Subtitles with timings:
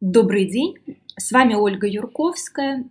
[0.00, 0.76] Добрый день,
[1.18, 2.88] с вами Ольга Юрковская.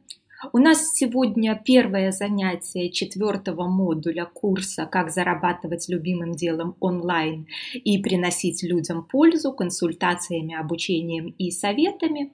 [0.54, 8.62] У нас сегодня первое занятие четвертого модуля курса «Как зарабатывать любимым делом онлайн и приносить
[8.62, 12.32] людям пользу консультациями, обучением и советами».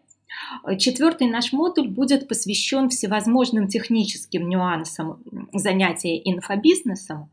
[0.78, 5.24] Четвертый наш модуль будет посвящен всевозможным техническим нюансам
[5.54, 7.30] занятия инфобизнесом,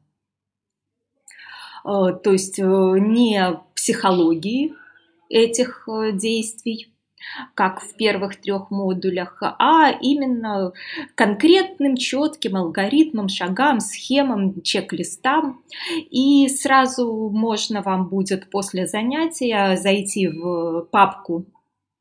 [1.84, 1.88] э,
[2.22, 2.62] то есть э,
[3.00, 4.74] не психологии
[5.28, 6.91] этих э, действий,
[7.54, 10.72] как в первых трех модулях, а именно
[11.14, 15.62] конкретным, четким алгоритмам, шагам, схемам, чек-листам.
[16.10, 21.46] И сразу можно вам будет после занятия зайти в папку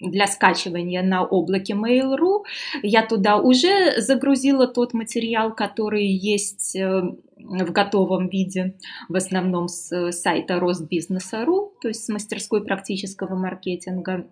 [0.01, 2.43] для скачивания на облаке Mail.ru.
[2.81, 7.01] Я туда уже загрузила тот материал, который есть э,
[7.37, 8.75] в готовом виде,
[9.09, 14.27] в основном с сайта Ростбизнеса.ру, то есть с мастерской практического маркетинга.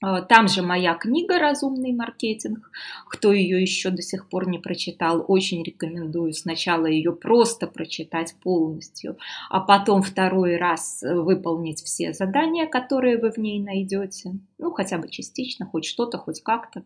[0.00, 2.70] А, там же моя книга «Разумный маркетинг».
[3.08, 9.18] Кто ее еще до сих пор не прочитал, очень рекомендую сначала ее просто прочитать полностью,
[9.50, 14.38] а потом второй раз выполнить все задания, которые вы в ней найдете.
[14.58, 16.84] Ну, хотя бы частично, хоть что-то, хоть как-то.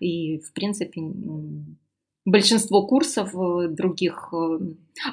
[0.00, 1.00] И, в принципе,
[2.26, 4.58] большинство курсов э, других э,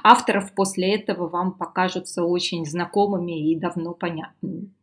[0.04, 4.74] авторов после этого вам покажутся очень знакомыми и давно понятными.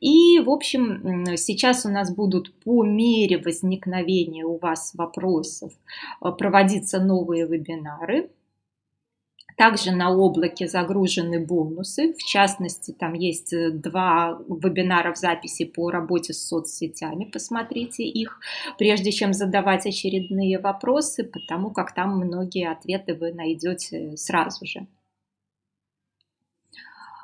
[0.00, 5.72] И, в общем, сейчас у нас будут по мере возникновения у вас вопросов
[6.20, 8.30] э, проводиться новые вебинары.
[9.56, 12.14] Также на облаке загружены бонусы.
[12.14, 17.24] В частности, там есть э, два вебинара в записи по работе с соцсетями.
[17.24, 18.38] Посмотрите их,
[18.78, 24.86] прежде чем задавать очередные вопросы, потому как там многие ответы вы найдете сразу же.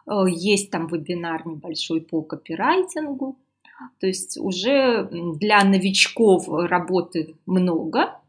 [0.09, 3.37] Э, есть там вебинар небольшой по копирайтингу.
[4.01, 8.21] То есть уже для новичков работы много.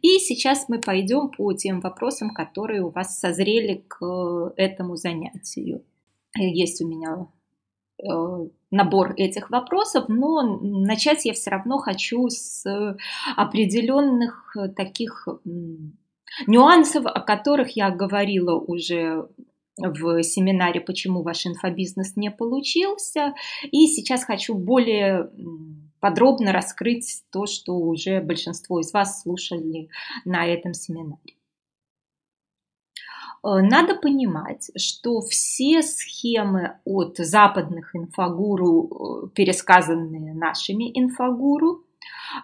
[0.00, 5.84] И сейчас мы пойдем по тем вопросам, которые у вас созрели к этому занятию.
[6.36, 7.26] Есть у меня
[7.98, 12.64] э, набор этих вопросов, но начать я все равно хочу с
[13.36, 15.28] определенных таких
[16.46, 19.28] нюансов, о которых я говорила уже
[19.76, 23.34] в семинаре «Почему ваш инфобизнес не получился».
[23.70, 25.30] И сейчас хочу более
[26.00, 29.88] подробно раскрыть то, что уже большинство из вас слушали
[30.24, 31.34] на этом семинаре.
[33.44, 41.84] Э, надо понимать, что все схемы от западных инфогуру, э, пересказанные нашими инфогуру,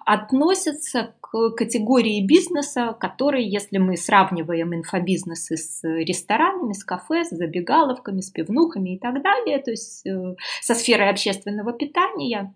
[0.05, 8.31] относятся категории бизнеса, который, если мы сравниваем инфобизнесы с ресторанами, с кафе, с забегаловками, с
[8.31, 12.55] пивнухами и так далее, то есть э, со сферой общественного питания,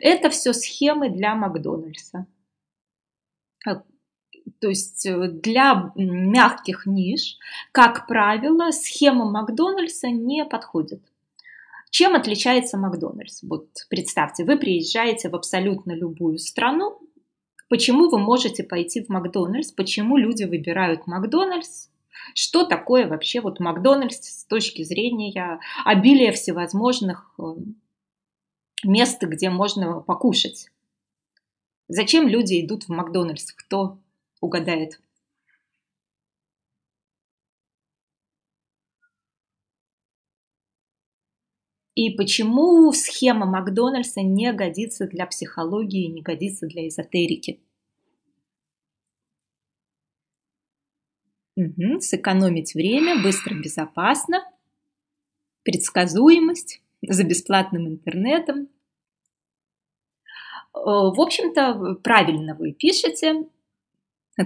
[0.00, 2.26] это все схемы для Макдональдса.
[3.66, 3.76] Э,
[4.60, 7.38] то есть э, для мягких ниш,
[7.72, 11.02] как правило, схема Макдональдса не подходит.
[11.90, 13.42] Чем отличается Макдональдс?
[13.42, 16.98] Вот представьте, вы приезжаете в абсолютно любую страну,
[17.72, 21.88] почему вы можете пойти в Макдональдс, почему люди выбирают Макдональдс,
[22.34, 27.42] что такое вообще вот Макдональдс с точки зрения обилия всевозможных э,
[28.84, 30.68] мест, где можно покушать.
[31.88, 33.52] Зачем люди идут в Макдональдс?
[33.52, 33.96] Кто
[34.42, 35.00] угадает?
[41.94, 47.60] И почему схема Макдональдса не годится для психологии, не годится для эзотерики?
[51.54, 54.42] Угу, сэкономить время, быстро, безопасно,
[55.64, 58.68] предсказуемость за бесплатным интернетом.
[60.74, 63.46] Э, в общем-то, правильно вы пишете,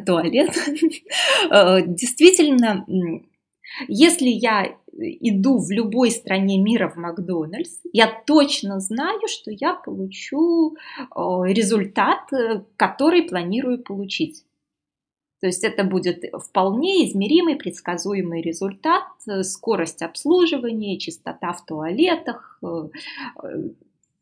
[0.05, 0.51] туалет.
[1.51, 2.85] Э, действительно,
[3.89, 10.77] если я иду в любой стране мира в Макдональдс, я точно знаю, что я получу
[11.15, 14.45] результат, э, который планирую получить.
[15.41, 22.89] То есть это будет вполне измеримый, предсказуемый результат, э, скорость обслуживания, чистота в туалетах, э,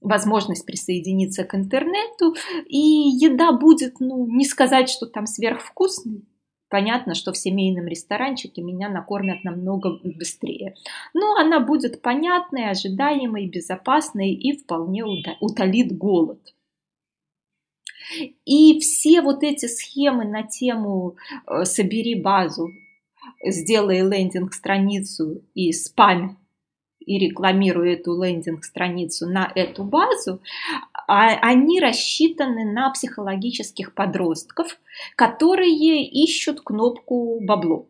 [0.01, 2.35] возможность присоединиться к интернету,
[2.67, 6.23] и еда будет, ну, не сказать, что там сверхвкусной,
[6.69, 10.75] Понятно, что в семейном ресторанчике меня накормят намного быстрее.
[11.13, 15.05] Но она будет понятной, ожидаемой, безопасной и вполне
[15.41, 16.55] утолит голод.
[18.45, 21.17] И все вот эти схемы на тему
[21.47, 22.69] э, «собери базу»,
[23.43, 26.39] «сделай лендинг-страницу» и «спам»
[27.07, 30.41] и рекламирую эту лендинг-страницу на эту базу,
[31.07, 34.79] а они рассчитаны на психологических подростков,
[35.17, 37.89] которые ищут кнопку бабло.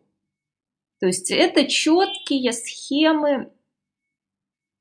[0.99, 3.51] То есть это четкие схемы,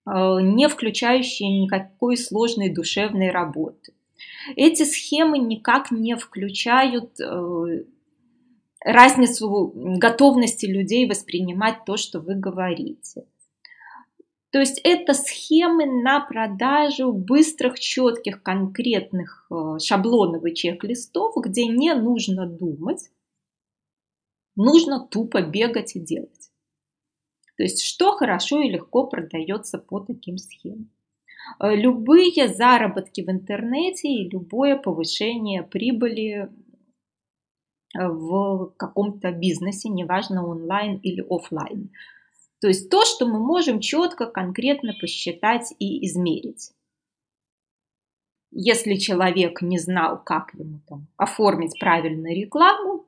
[0.07, 3.93] э, не включающие никакой сложной душевной работы.
[4.57, 7.85] Эти схемы никак не включают э,
[8.85, 13.25] разницу готовности людей воспринимать то, что вы говорите.
[14.55, 21.93] То есть это схемы на продажу быстрых, четких, конкретных э, шаблонов и чек-листов, где не
[21.93, 23.11] нужно думать,
[24.55, 26.53] нужно тупо бегать и делать.
[27.57, 30.89] То есть что хорошо и легко продается по таким схемам.
[31.59, 36.49] Э, любые заработки в интернете и любое повышение прибыли
[37.99, 41.91] э, в каком-то бизнесе, неважно онлайн или офлайн–
[42.65, 46.73] то есть то, что мы можем четко, конкретно посчитать и измерить.
[48.53, 53.05] Если человек не знал, как ему там оформить правильно рекламу,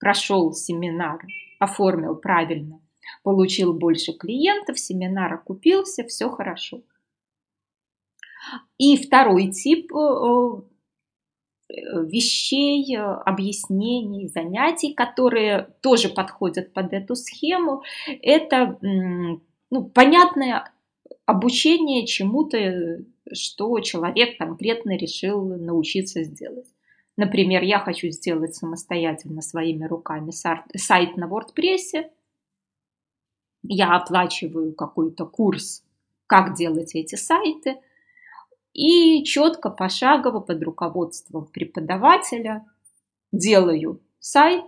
[0.00, 1.20] прошел семинар,
[1.60, 2.80] оформил правильно,
[3.22, 6.82] получил больше клиентов, семинар окупился, все хорошо.
[8.76, 10.62] И второй тип э, Э,
[12.04, 17.82] вещей, э, объяснений, занятий, которые тоже подходят под эту схему.
[18.22, 20.72] Это ну, понятное
[21.26, 26.68] обучение чему-то, что человек конкретно решил научиться сделать.
[27.16, 32.10] Например, я хочу сделать самостоятельно своими руками сайт на WordPress.
[33.62, 35.84] Я оплачиваю какой-то курс,
[36.26, 37.76] как делать эти сайты–
[38.74, 42.66] и четко, пошагово под руководством преподавателя
[43.32, 44.64] делаю сайт,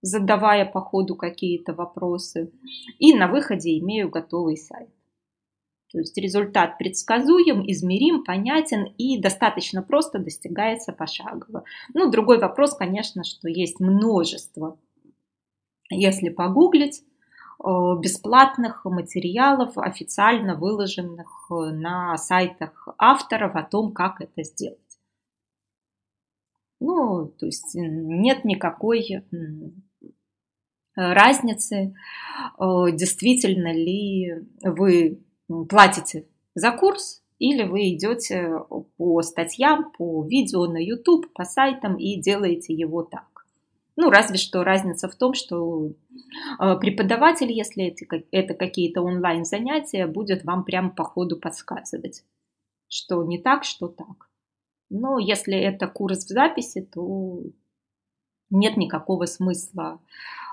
[0.00, 2.50] задавая по ходу какие-то вопросы,
[2.98, 4.88] и на выходе имею готовый сайт.
[5.92, 11.64] То есть результат предсказуем, измерим, понятен и достаточно просто достигается пошагово.
[11.94, 14.78] Ну, другой вопрос, конечно, что есть множество,
[15.90, 17.04] если погуглить,
[17.58, 24.78] бесплатных материалов, официально выложенных э, на сайтах авторов о том, как это сделать.
[26.80, 29.24] Ну, то есть нет никакой
[30.96, 31.94] разницы,
[32.58, 35.22] э, действительно ли вы
[35.68, 38.52] платите за курс или вы идете
[38.96, 43.35] по статьям, по видео на YouTube, по сайтам и делаете его так.
[43.96, 45.92] Ну, разве что разница в том, что
[46.60, 47.94] э, преподаватель, если
[48.30, 52.22] это какие-то онлайн-занятия, будет вам прямо по ходу подсказывать,
[52.88, 54.28] что не так, что так.
[54.90, 57.42] Но если это курс в записи, то
[58.50, 59.98] нет никакого смысла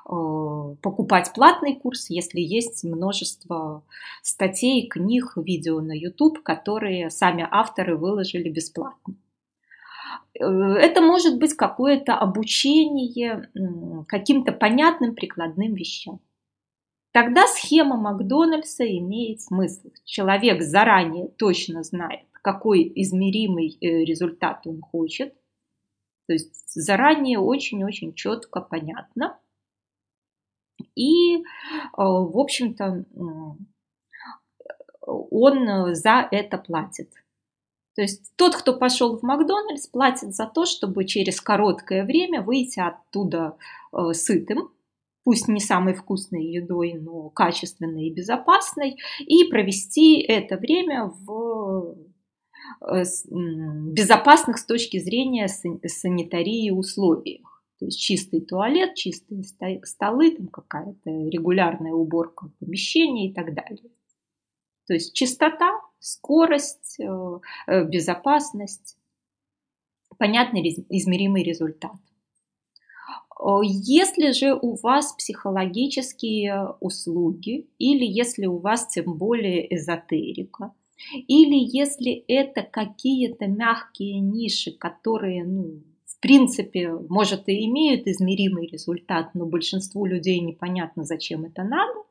[0.05, 3.83] э, покупать платный курс, если есть множество
[4.21, 9.15] статей, книг, видео на YouTube, которые сами авторы выложили бесплатно.
[10.39, 13.49] Э, это может быть какое-то обучение
[14.07, 16.19] каким-то понятным прикладным вещам.
[17.11, 19.91] Тогда схема Макдональдса имеет смысл.
[20.03, 25.33] Человек заранее точно знает, какой измеримый э, результат он хочет.
[26.25, 29.37] То есть заранее очень-очень четко понятно.
[30.95, 31.41] И, э,
[31.97, 33.05] в общем-то,
[35.05, 37.11] он за это платит.
[37.95, 42.79] То есть тот, кто пошел в Макдональдс, платит за то, чтобы через короткое время выйти
[42.79, 43.55] оттуда
[43.91, 44.71] э, сытым,
[45.23, 51.95] пусть не самой вкусной едой, но качественной и безопасной, и провести это время в
[52.81, 57.63] э, безопасных с точки зрения санитарии условиях.
[57.79, 59.43] То есть чистый туалет, чистые
[59.83, 63.91] столы, там какая-то регулярная уборка помещения и так далее.
[64.87, 68.97] То есть чистота, скорость, э, э, безопасность,
[70.17, 71.95] понятный измеримый результат.
[73.63, 80.73] Если же у вас психологические услуги, или если у вас тем более эзотерика,
[81.13, 89.33] или если это какие-то мягкие ниши, которые, ну, в принципе, может и имеют измеримый результат,
[89.33, 92.03] но большинству людей непонятно, зачем это надо,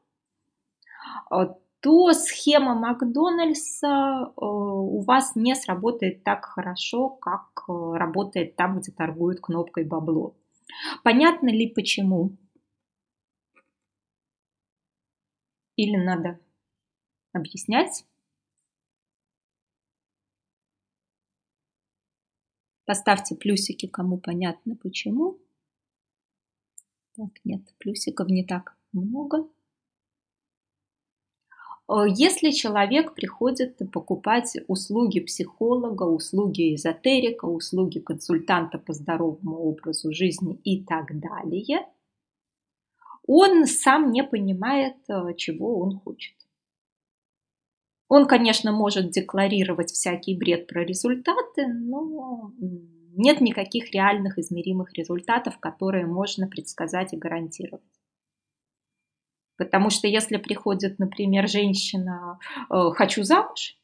[1.83, 8.93] то схема Макдональдса э, у вас не сработает так хорошо, как э, работает там, где
[8.93, 10.37] торгуют кнопкой бабло.
[11.03, 12.37] Понятно ли почему?
[15.75, 16.39] Или надо
[17.33, 18.07] объяснять?
[22.85, 25.39] Поставьте плюсики, кому понятно почему.
[27.17, 29.49] Так, нет, плюсиков не так много.
[32.09, 40.83] Если человек приходит покупать услуги психолога, услуги эзотерика, услуги консультанта по здоровому образу жизни и
[40.83, 41.87] так далее,
[43.27, 44.97] он сам не понимает,
[45.37, 46.35] чего он хочет.
[48.09, 52.53] Он, конечно, может декларировать всякий бред про результаты, но
[53.15, 57.83] нет никаких реальных измеримых результатов, которые можно предсказать и гарантировать.
[59.57, 62.39] Потому что если приходит, например, женщина
[62.71, 63.77] э, «хочу замуж»,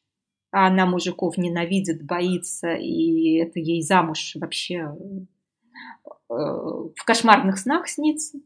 [0.50, 4.94] а она мужиков ненавидит, боится, и это ей замуж вообще
[6.06, 8.38] э, в кошмарных снах снится,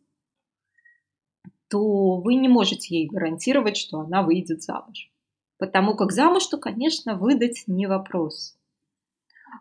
[1.69, 5.11] то вы не можете ей гарантировать, что она выйдет замуж.
[5.59, 8.59] Потому как замуж-то, конечно, выдать не вопрос.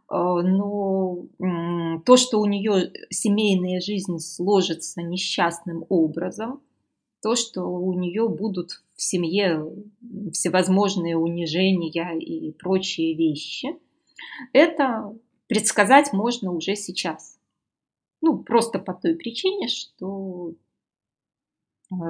[0.08, 1.28] А, но
[2.06, 6.62] то, что у нее семейная жизнь сложится несчастным образом,
[7.22, 9.66] то, что у нее будут в семье
[10.32, 13.78] всевозможные унижения и прочие вещи,
[14.54, 15.16] это
[15.48, 17.38] предсказать можно уже сейчас.
[18.22, 20.54] Ну, просто по той причине, что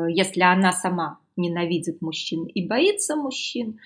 [0.10, 3.80] если она сама ненавидит мужчин и боится мужчин,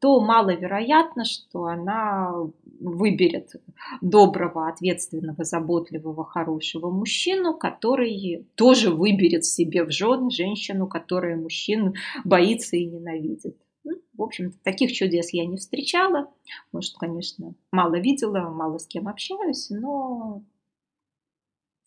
[0.00, 2.32] то маловероятно, что она
[2.80, 3.52] выберет
[4.00, 12.76] доброго, ответственного, заботливого, хорошего мужчину, который тоже выберет себе в жены женщину, которая мужчин боится
[12.76, 13.56] и ненавидит.
[13.84, 16.30] Ну, в общем, таких чудес я не встречала.
[16.72, 20.42] Может, конечно, мало видела, мало с кем общаюсь, но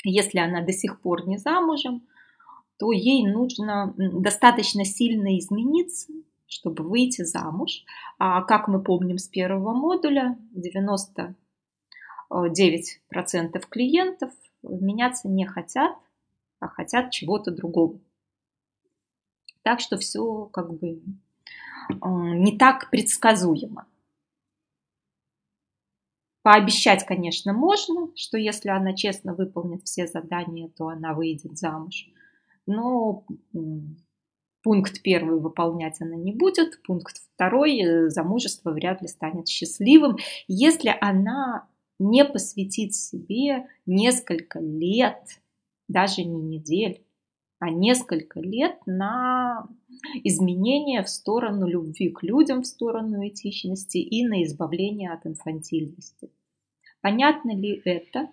[0.03, 2.03] если она до сих пор не замужем,
[2.81, 6.11] то ей нужно достаточно сильно измениться,
[6.47, 7.83] чтобы выйти замуж.
[8.17, 11.35] А как мы помним с первого модуля, 99%
[13.69, 14.31] клиентов
[14.63, 15.95] меняться не хотят,
[16.59, 17.99] а хотят чего-то другого.
[19.61, 21.03] Так что все как бы
[21.99, 23.85] не так предсказуемо.
[26.41, 32.09] Пообещать, конечно, можно, что если она честно выполнит все задания, то она выйдет замуж
[32.65, 33.25] но
[34.63, 40.95] пункт первый выполнять она не будет, пункт второй э, замужество вряд ли станет счастливым, если
[41.01, 41.67] она
[41.99, 45.21] не посвятит себе несколько лет,
[45.87, 47.03] даже не недель,
[47.59, 49.67] а несколько лет на
[50.23, 56.31] изменения в сторону любви к людям, в сторону этичности и на избавление от инфантильности.
[57.01, 58.29] Понятно ли это?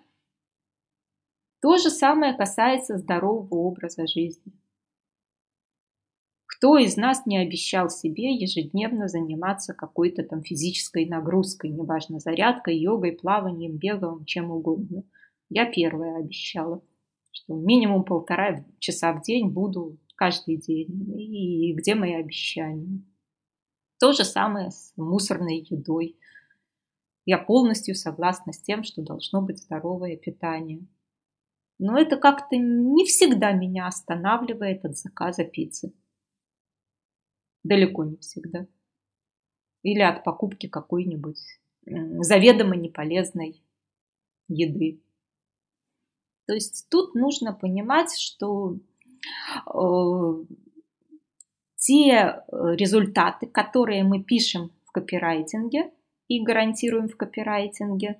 [1.61, 4.53] То же самое касается здорового образа жизни.
[6.45, 13.13] Кто из нас не обещал себе ежедневно заниматься какой-то там физической нагрузкой, неважно, зарядкой, йогой,
[13.13, 15.03] плаванием, бегом, чем угодно.
[15.49, 16.81] Я первая обещала,
[17.31, 21.17] что минимум полтора часа в день буду каждый день.
[21.17, 23.03] И где мои обещания?
[23.99, 26.17] То же самое с мусорной едой.
[27.25, 30.85] Я полностью согласна с тем, что должно быть здоровое питание.
[31.79, 35.93] Но это как-то не всегда меня останавливает от заказа пиццы.
[37.63, 38.67] Далеко не всегда.
[39.81, 41.39] Или от покупки какой-нибудь
[41.85, 43.63] заведомо неполезной
[44.49, 45.01] еды.
[46.47, 48.75] То есть тут нужно понимать, что
[49.73, 50.43] э,
[51.75, 55.93] те результаты, которые мы пишем в копирайтинге
[56.27, 58.19] и гарантируем в копирайтинге,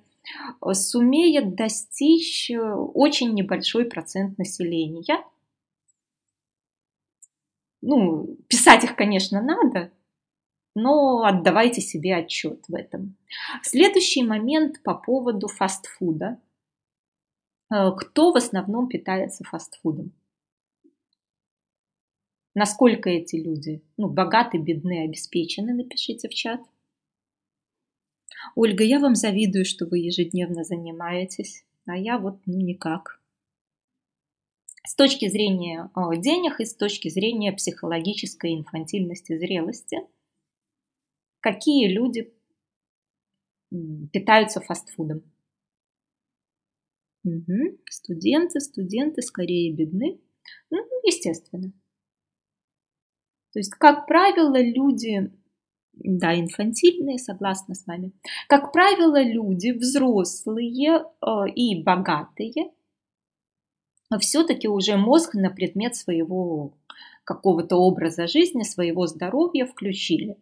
[0.72, 5.24] сумеет достичь э, очень небольшой процент населения.
[7.82, 9.90] Ну, писать их, конечно, надо,
[10.74, 13.16] но отдавайте себе отчет в этом.
[13.62, 16.40] Следующий момент по поводу фастфуда.
[17.72, 20.12] Э, кто в основном питается фастфудом?
[22.54, 26.60] Насколько эти люди ну, богаты, бедны, обеспечены, напишите в чат.
[28.54, 33.20] Ольга, я вам завидую, что вы ежедневно занимаетесь, а я вот ну никак.
[34.86, 39.98] С точки зрения денег и с точки зрения психологической инфантильности зрелости,
[41.40, 42.32] какие люди
[44.12, 45.22] питаются фастфудом?
[47.24, 47.78] Угу.
[47.90, 50.20] Студенты, студенты скорее бедны.
[50.70, 51.72] Ну, естественно.
[53.52, 55.30] То есть, как правило, люди
[55.92, 58.12] да, инфантильные, согласна с вами.
[58.48, 62.70] Как правило, люди взрослые э, и богатые
[64.18, 66.72] все-таки уже мозг на предмет своего
[67.24, 70.36] какого-то образа жизни, своего здоровья включили.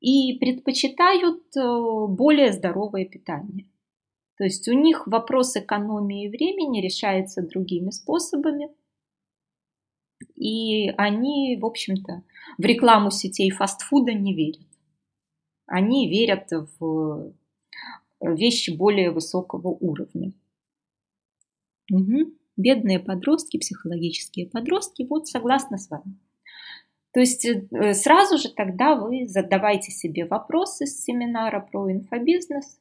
[0.00, 3.66] И предпочитают э, более здоровое питание.
[4.36, 8.68] То есть у них вопрос экономии времени решается другими способами.
[10.38, 12.22] И они, в общем-то,
[12.58, 14.68] в рекламу сетей фастфуда не верят.
[15.66, 17.32] Они верят в
[18.20, 20.32] вещи более высокого уровня.
[21.90, 22.32] Угу.
[22.56, 26.18] Бедные подростки, психологические подростки, вот согласна с вами.
[27.12, 32.80] То есть э, сразу же тогда вы задавайте себе вопросы с семинара про инфобизнес.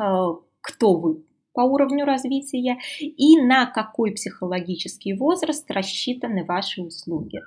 [0.00, 7.40] Э, кто вы по уровню развития и на какой психологический возраст рассчитаны ваши услуги.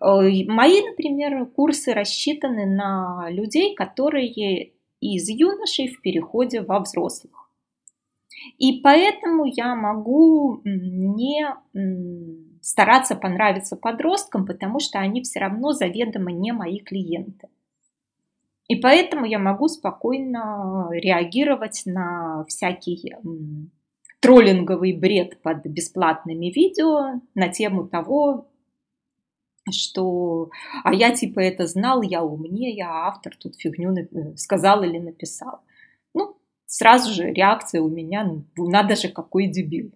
[0.00, 7.48] Э, мои, например, курсы рассчитаны на людей, которые из юношей в переходе во взрослых.
[8.58, 11.46] И поэтому я могу не
[12.62, 17.48] стараться понравиться подросткам, потому что они все равно заведомо не мои клиенты.
[18.70, 23.16] И поэтому я могу спокойно реагировать на всякий
[24.20, 28.48] троллинговый бред под бесплатными видео на тему того,
[29.72, 30.50] что
[30.84, 35.62] а я типа это знал, я умнее, а автор тут фигню э, сказал или написал.
[36.14, 36.36] Ну,
[36.66, 39.90] сразу же реакция у меня, ну, надо же, какой дебил.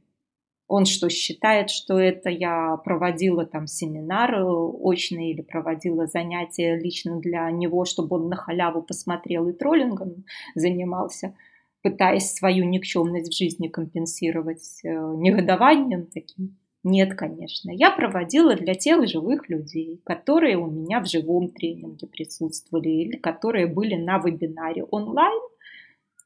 [0.66, 7.50] Он что, считает, что это я проводила там семинар очный или проводила занятия лично для
[7.50, 11.34] него, чтобы он на халяву посмотрел и троллингом занимался,
[11.82, 16.56] пытаясь свою никчемность в жизни компенсировать э, негодованием таким?
[16.82, 17.70] Нет, конечно.
[17.70, 23.66] Я проводила для тех живых людей, которые у меня в живом тренинге присутствовали или которые
[23.66, 25.40] были на вебинаре онлайн.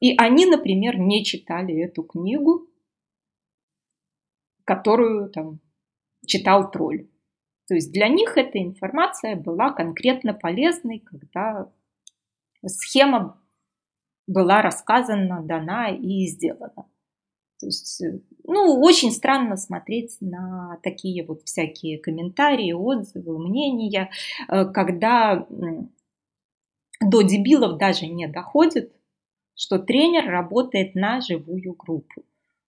[0.01, 2.68] И они, например, не читали эту книгу,
[4.69, 5.59] которую там
[6.27, 7.07] читал тролль.
[7.67, 11.71] То есть для них эта информация была конкретно полезной, когда
[12.63, 13.41] схема
[14.27, 16.85] была рассказана, дана и сделана.
[17.59, 18.03] То есть,
[18.43, 24.11] ну, очень странно смотреть на такие вот всякие комментарии, отзывы, мнения,
[24.49, 25.47] э, когда
[27.01, 28.93] до дебилов даже не доходит,
[29.55, 32.23] что тренер работает на живую группу.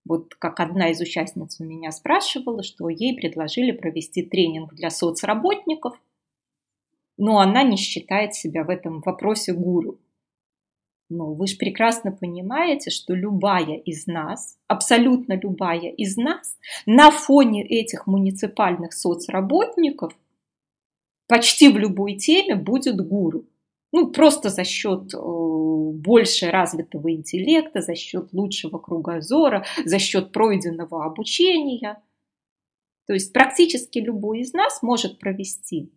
[0.06, 6.00] Вот как одна из участниц у меня спрашивала, что ей предложили провести тренинг для соцработников,
[7.18, 10.00] но она не считает себя в этом вопросе гуру.
[11.10, 17.68] Но вы же прекрасно понимаете, что любая из нас, абсолютно любая из нас, на фоне
[17.68, 20.14] этих муниципальных соцработников
[21.28, 23.46] почти в любой теме будет гуру.
[23.92, 31.06] Ну, просто за счет э, больше развитого интеллекта, за счет лучшего кругозора, за счет пройденного
[31.06, 32.02] обучения.
[33.08, 35.92] То есть практически любой из нас может провести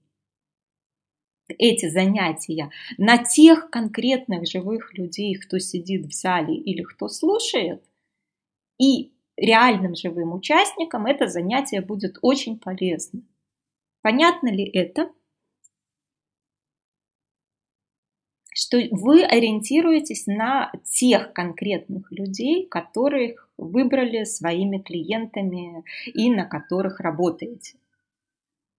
[1.59, 7.85] эти занятия на тех конкретных живых людей, кто сидит в зале или кто слушает,
[8.79, 13.23] и реальным живым участникам это занятие будет очень полезно.
[14.03, 15.11] Понятно ли это?
[18.65, 27.77] Что вы ориентируетесь на тех конкретных людей, которых выбрали своими клиентами и на которых работаете.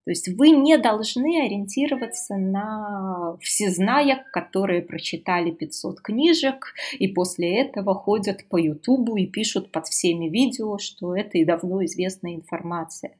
[0.06, 7.96] То есть вы не должны ориентироваться на всезнаек, которые прочитали 500 книжек и после этого
[7.96, 13.18] ходят по Ютубу и пишут под всеми видео, что это и давно известная информация.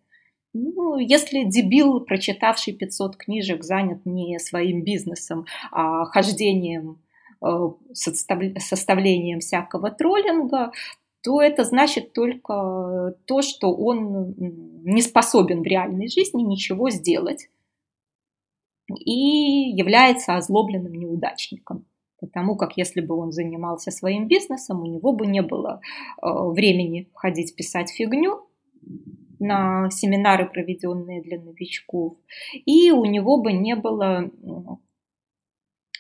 [0.58, 7.02] Ну, если дебил, прочитавший 500 книжек, занят не своим бизнесом, а хождением,
[7.46, 10.72] э, составлением всякого троллинга,
[11.22, 17.50] то это значит только то, что он не способен в реальной жизни ничего сделать
[18.88, 21.86] и является озлобленным неудачником.
[22.18, 25.82] Потому как если бы он занимался своим бизнесом, у него бы не было
[26.22, 28.48] э, времени ходить писать фигню,
[29.40, 32.18] на семинары, проведенные для новичков,
[32.66, 34.30] и у него бы не было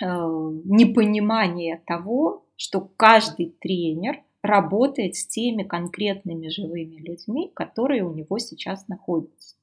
[0.02, 8.38] э, непонимания того, что каждый тренер работает с теми конкретными живыми людьми, которые у него
[8.38, 9.56] сейчас находятся.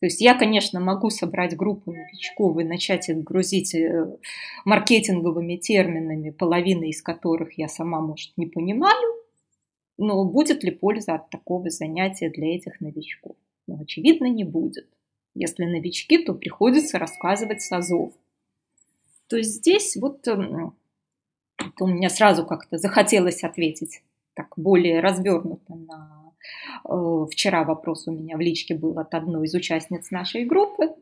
[0.00, 4.18] То есть я, конечно, могу собрать группу новичков и начать их грузить э,
[4.66, 9.05] маркетинговыми терминами, половина из которых я сама, может, не понимаю,
[9.98, 13.36] но будет ли польза от такого занятия для этих новичков?
[13.66, 14.88] Ну, очевидно, не будет.
[15.34, 17.70] Если новички, то приходится рассказывать с.
[19.28, 20.74] То есть здесь вот эм,
[21.80, 24.02] у меня сразу как-то захотелось ответить
[24.34, 26.32] так более развернуто на
[26.88, 30.94] э, вчера вопрос у меня в личке был от одной из участниц нашей группы.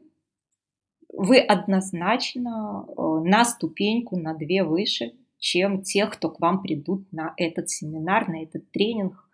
[1.13, 5.13] Вы однозначно э, на ступеньку, на две выше
[5.45, 9.29] чем тех, кто к вам придут на этот семинар, на этот тренинг.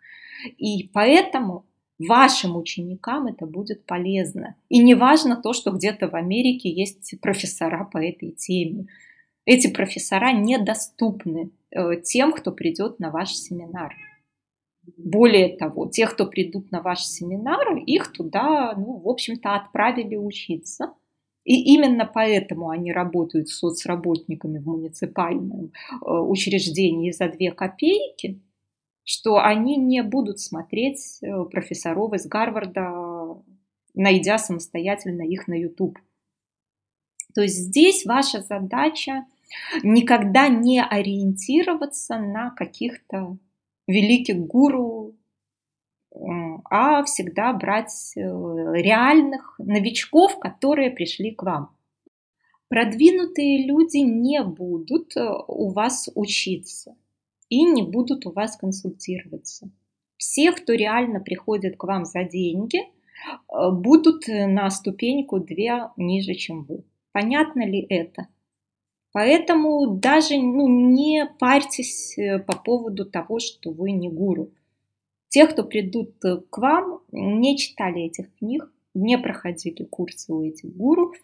[0.59, 1.65] И поэтому
[2.09, 4.57] Вашим ученикам это будет полезно.
[4.71, 8.87] И не важно то, что где-то в Америке есть профессора по этой теме.
[9.45, 13.95] Эти профессора недоступны э, тем, кто придет на ваш семинар.
[14.97, 20.95] Более того, тех, кто придут на ваш семинар, их туда, ну, в общем-то, отправили учиться.
[21.45, 28.41] И именно поэтому они работают с соцработниками в муниципальном э, учреждении за две копейки,
[29.05, 33.43] что они не будут смотреть э, профессоров из Гарварда,
[33.95, 35.99] найдя самостоятельно их на YouTube.
[37.35, 39.25] То есть здесь ваша задача
[39.83, 43.39] никогда не ориентироваться на каких-то
[43.87, 45.00] великих гуру,
[46.13, 51.71] а всегда брать э, реальных новичков, которые пришли к вам.
[52.69, 56.97] Продвинутые люди не будут э, у вас учиться
[57.49, 59.71] и не будут у вас консультироваться.
[60.17, 66.65] Все, кто реально приходит к вам за деньги, э, будут на ступеньку две ниже, чем
[66.65, 66.85] вы.
[67.13, 68.27] Понятно ли это?
[69.13, 74.53] Поэтому даже ну, не парьтесь по поводу того, что вы не гуру.
[75.31, 80.77] Те, кто придут э, к вам, не читали этих книг, не проходили курсы у этих
[80.77, 81.15] гуру.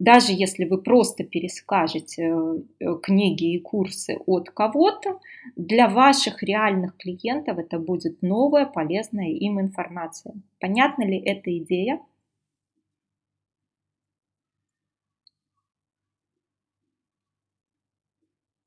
[0.00, 5.20] Даже если вы просто перескажете э, книги и курсы от кого-то,
[5.54, 10.34] для ваших реальных клиентов это будет новая, полезная им информация.
[10.58, 12.00] Понятна ли эта идея?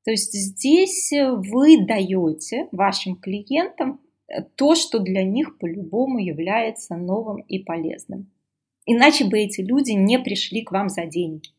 [0.06, 4.00] То есть здесь вы даете вашим клиентам
[4.56, 8.32] то, что для них по-любому является новым и полезным.
[8.86, 11.50] Иначе бы эти люди не пришли к вам за деньги.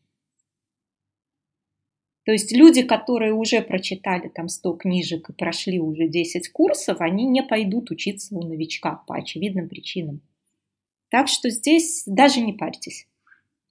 [2.27, 7.25] То есть люди, которые уже прочитали там 100 книжек и прошли уже 10 курсов, они
[7.25, 10.19] не пойдут учиться у новичка по очевидным причинам.
[11.09, 13.07] Так что здесь даже не парьтесь.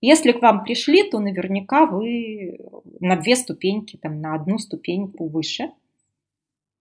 [0.01, 2.59] Если к вам пришли, то наверняка вы
[3.01, 5.71] на две ступеньки, там, на одну ступеньку выше.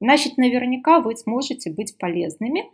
[0.02, 2.66] Значит, наверняка вы сможете быть полезными.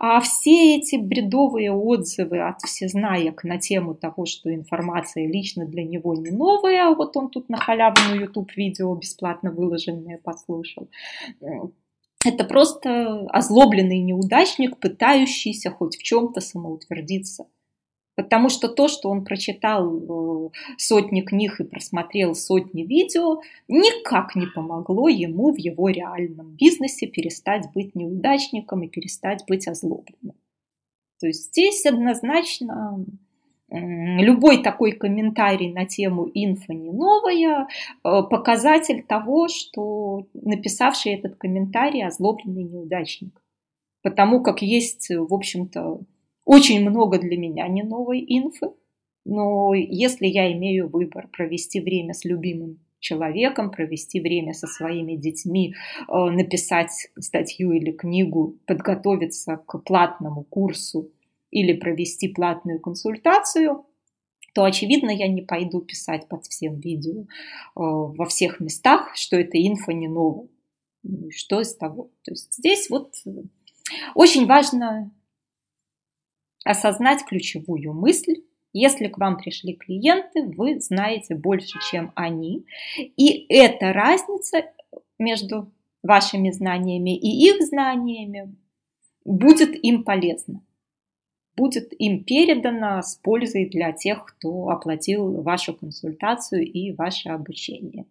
[0.00, 6.14] А все эти бредовые отзывы от всезнаек на тему того, что информация лично для него
[6.14, 10.88] не новая, вот он тут на халявную YouTube-видео бесплатно выложенное послушал,
[12.24, 17.46] это просто озлобленный неудачник, пытающийся хоть в чем-то самоутвердиться.
[18.18, 24.46] Потому что то, что он прочитал э, сотни книг и просмотрел сотни видео, никак не
[24.46, 30.34] помогло ему в его реальном бизнесе перестать быть неудачником и перестать быть озлобленным.
[31.20, 33.06] То есть здесь однозначно
[33.70, 37.68] любой такой комментарий на тему инфо не новая,
[38.02, 43.40] э, показатель того, что написавший этот комментарий озлобленный неудачник.
[44.02, 46.00] Потому как есть, в общем-то,
[46.48, 48.70] очень много для меня не новой инфы,
[49.26, 55.74] но если я имею выбор провести время с любимым человеком, провести время со своими детьми,
[55.74, 61.12] э, написать статью или книгу, подготовиться к платному курсу
[61.50, 63.84] или провести платную консультацию,
[64.54, 67.26] то, очевидно, я не пойду писать под всем видео э,
[67.74, 70.48] во всех местах, что это инфа не новая.
[71.02, 72.04] Ну что из того?
[72.24, 73.12] То есть здесь вот
[74.14, 75.12] очень важно
[76.64, 78.42] осознать ключевую мысль.
[78.72, 82.66] Если к вам пришли клиенты, вы знаете больше, чем они.
[82.96, 84.64] И эта разница
[85.18, 88.54] между вашими знаниями и их знаниями
[89.24, 90.62] будет им полезна.
[91.56, 98.06] Будет им передана с пользой для тех, кто оплатил вашу консультацию и ваше обучение.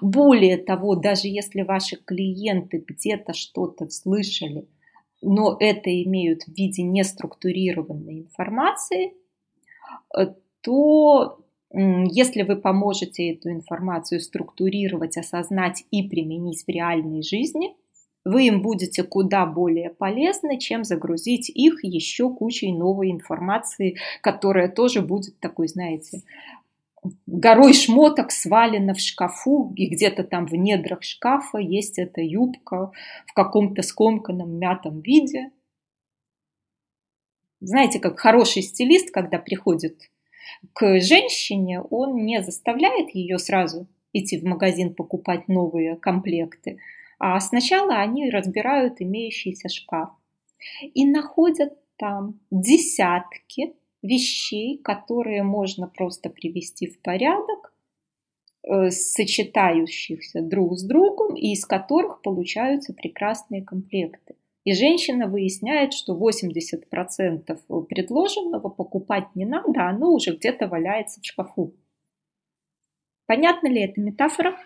[0.00, 4.68] Более того, даже если ваши клиенты где-то что-то слышали–
[5.20, 9.14] но это имеют в виде неструктурированной информации,
[10.16, 11.38] э, то
[11.70, 17.74] если вы поможете эту информацию структурировать, осознать и применить в реальной жизни,
[18.24, 25.02] вы им будете куда более полезны, чем загрузить их еще кучей новой информации, которая тоже
[25.02, 26.22] будет такой, знаете,
[27.26, 32.92] горой шмоток свалено в шкафу, и где-то там в недрах шкафа есть эта юбка
[33.26, 35.50] в каком-то скомканном мятом виде.
[37.60, 40.10] Знаете, как хороший стилист, когда приходит
[40.72, 46.78] к женщине, он не заставляет ее сразу идти в магазин покупать новые комплекты,
[47.18, 50.10] а сначала они разбирают имеющийся шкаф
[50.94, 57.72] и находят там десятки вещей, которые можно просто привести в порядок,
[58.62, 64.36] э, сочетающихся друг с другом и из которых получаются прекрасные комплекты.
[64.64, 71.72] И женщина выясняет, что 80% предложенного покупать не надо, оно уже где-то валяется в шкафу.
[73.26, 74.58] Понятна ли эта метафора?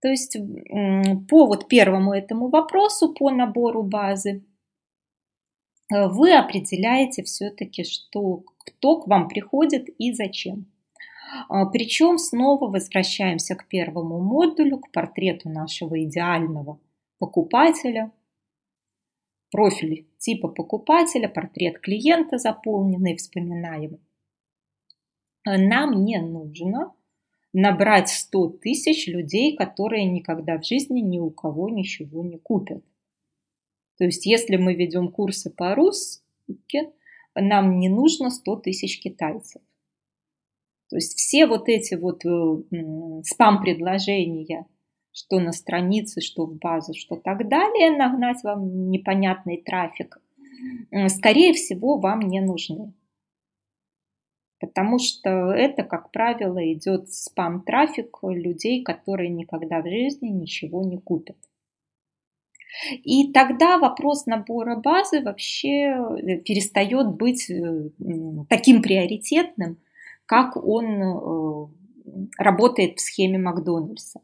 [0.00, 0.36] То есть
[1.28, 4.44] по вот первому этому вопросу, по набору базы,
[5.92, 10.66] э, вы определяете все-таки, что кто к вам приходит и зачем.
[11.48, 16.78] А, Причем снова возвращаемся к первому модулю, к портрету нашего идеального
[17.18, 18.12] покупателя.
[19.50, 24.00] Профиль типа покупателя, портрет клиента заполненный, вспоминаем.
[25.44, 26.92] Нам не нужно
[27.58, 32.84] набрать 100 тысяч людей, которые никогда в жизни ни у кого ничего не купят.
[33.96, 36.92] То есть, если мы ведем курсы по-русски,
[37.34, 39.62] нам не нужно 100 тысяч китайцев.
[40.90, 44.66] То есть все вот эти вот э, спам-предложения,
[45.10, 50.20] что на странице, что в базу, что так далее, нагнать вам непонятный трафик,
[51.08, 52.92] скорее всего, вам не нужны.
[54.58, 61.36] Потому что это, как правило, идет спам-трафик людей, которые никогда в жизни ничего не купят.
[63.04, 67.90] И тогда вопрос набора базы вообще э, перестает быть э,
[68.48, 69.78] таким приоритетным,
[70.26, 71.66] как он э,
[72.38, 74.20] работает в схеме Макдональдса.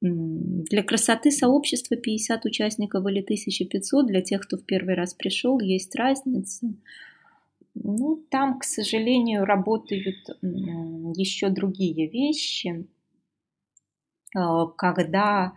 [0.00, 4.06] Для красоты сообщества 50 участников или 1500.
[4.06, 6.72] Для тех, кто в первый раз пришел, есть разница.
[7.74, 12.86] Ну, там, к сожалению, работают еще другие вещи,
[14.36, 14.40] э,
[14.76, 15.52] когда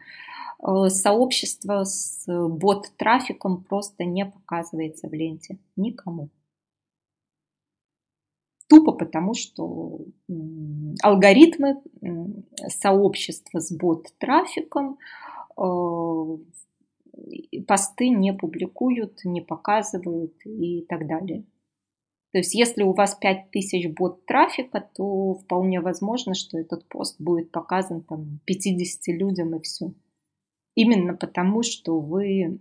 [0.60, 6.30] э, сообщество с бот-трафиком просто не показывается в ленте никому.
[8.74, 10.00] Тупо потому, что
[11.02, 11.82] алгоритмы
[12.70, 14.98] сообщества с бот-трафиком
[15.58, 16.38] э,
[17.68, 21.44] посты не публикуют, не показывают и так далее.
[22.32, 28.02] То есть если у вас 5000 бот-трафика, то вполне возможно, что этот пост будет показан
[28.02, 29.94] там 50 людям и все.
[30.74, 32.60] Именно потому, что вы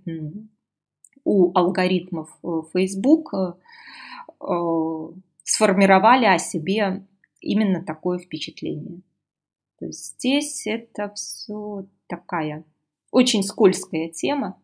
[1.24, 3.54] у алгоритмов э, Facebook э,
[5.42, 7.06] сформировали о себе
[7.40, 9.02] именно такое впечатление.
[9.78, 12.64] То есть здесь это все такая
[13.10, 14.60] очень скользкая тема.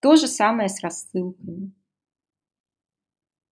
[0.00, 1.72] То же самое с рассылками.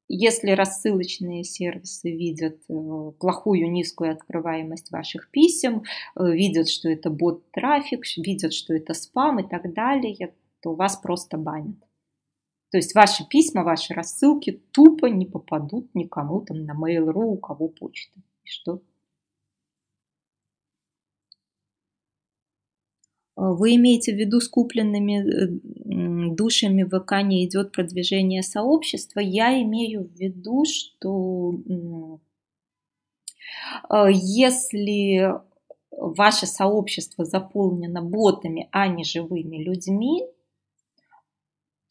[0.08, 8.04] Если рассылочные сервисы видят э, плохую низкую открываемость ваших писем, э, видят, что это бот-трафик,
[8.18, 11.78] видят, что это спам и так далее, то вас просто банят.
[12.72, 17.68] То есть ваши письма, ваши рассылки тупо не попадут никому там на Mail.ru, у кого
[17.68, 18.18] почта.
[18.44, 18.80] И что?
[23.36, 29.20] А вы имеете в виду с купленными э, душами в ВК не идет продвижение сообщества?
[29.20, 31.54] Я имею в виду, что
[33.90, 35.34] а, если
[35.90, 40.26] ваше сообщество заполнено ботами, а не живыми людьми,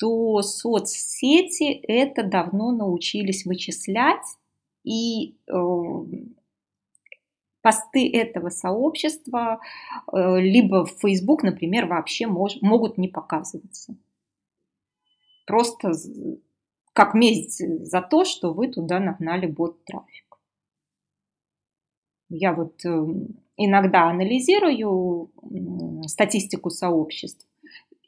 [0.01, 4.25] то соцсети это давно научились вычислять,
[4.83, 5.53] и э,
[7.61, 9.61] посты этого сообщества
[10.11, 13.95] э, либо в Facebook, например, вообще мож, могут не показываться.
[15.45, 15.91] Просто
[16.93, 20.39] как месть за то, что вы туда нагнали бот-трафик.
[22.29, 23.05] Я вот э,
[23.55, 25.29] иногда анализирую
[26.07, 27.50] статистику сообществ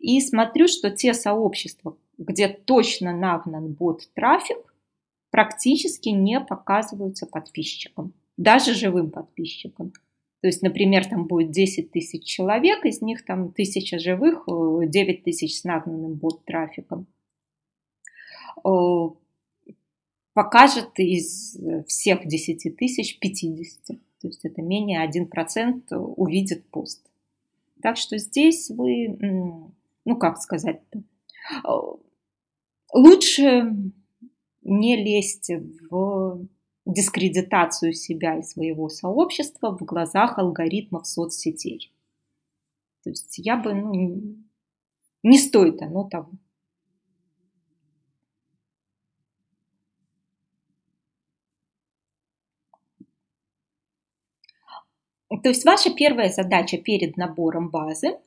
[0.03, 4.57] и смотрю, что те сообщества, где точно нагнан бот-трафик,
[5.31, 9.93] практически не показываются подписчикам, даже живым подписчикам.
[10.41, 15.23] То есть, например, там будет 10 тысяч человек, из них там тысяча живых, 9 э,
[15.23, 17.07] тысяч с нагнанным бот-трафиком.
[18.65, 19.07] Э,
[20.33, 23.85] покажет из всех 10 тысяч 50.
[24.19, 27.09] То есть это менее 1% увидит пост.
[27.81, 29.71] Так что здесь вы
[30.05, 30.81] ну как сказать
[32.93, 33.63] лучше
[34.61, 35.51] не лезть
[35.89, 36.47] в
[36.85, 41.93] дискредитацию себя и своего сообщества в глазах алгоритмов соцсетей.
[43.03, 44.37] То есть я бы, ну,
[45.23, 46.31] не стоит оно того.
[55.41, 58.19] То есть ваша первая задача перед набором базы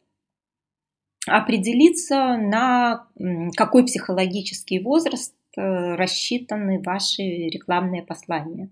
[1.27, 3.09] определиться, на
[3.57, 8.71] какой психологический возраст э, рассчитаны ваши рекламные послания.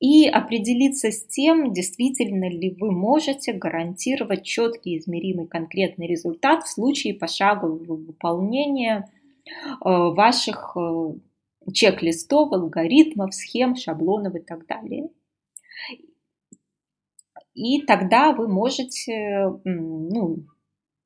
[0.00, 7.14] и определиться с тем, действительно ли вы можете гарантировать четкий, измеримый, конкретный результат в случае
[7.14, 9.10] пошагового выполнения
[9.46, 9.52] э,
[9.84, 11.12] ваших э,
[11.74, 15.10] чек-листов, алгоритмов, схем, шаблонов и так далее.
[17.60, 20.46] И тогда вы можете ну,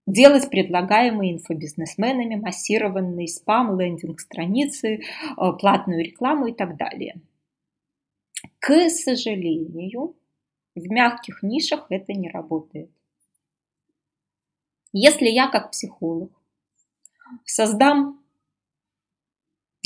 [0.06, 5.00] делать предлагаемые инфобизнесменами массированный спам, лендинг-страницы, э,
[5.58, 7.20] платную рекламу и так далее.
[8.60, 10.14] К сожалению,
[10.76, 12.90] в мягких нишах это не работает.
[14.92, 16.30] Если я как психолог
[17.44, 18.23] создам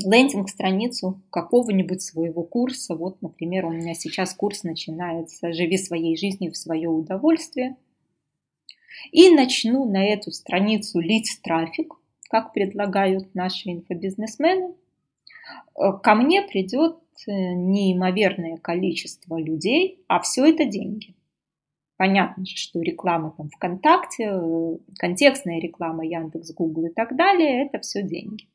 [0.05, 6.57] лендинг-страницу какого-нибудь своего курса, вот, например, у меня сейчас курс начинается «Живи своей жизнью в
[6.57, 7.77] свое удовольствие»,
[9.13, 11.95] и начну на эту страницу лить трафик,
[12.29, 14.75] как предлагают наши инфобизнесмены,
[15.77, 21.15] э, ко мне придет э, неимоверное количество людей, а все это деньги.
[21.97, 27.81] Понятно же, что реклама там ВКонтакте, э, контекстная реклама Яндекс, Google и так далее, это
[27.81, 28.47] все деньги.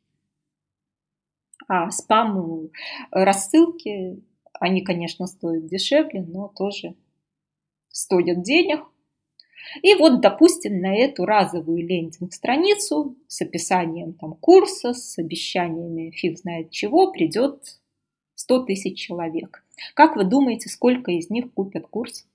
[1.68, 2.70] А спам
[3.12, 4.22] рассылки,
[4.60, 6.96] они, конечно, стоят дешевле, но тоже
[7.90, 8.86] стоят денег.
[9.82, 16.70] И вот, допустим, на эту разовую лендинг-страницу с описанием там, курса, с обещаниями фиг знает
[16.70, 17.80] чего, придет
[18.36, 19.66] 100 тысяч человек.
[19.94, 22.28] Как вы думаете, сколько из них купят курс?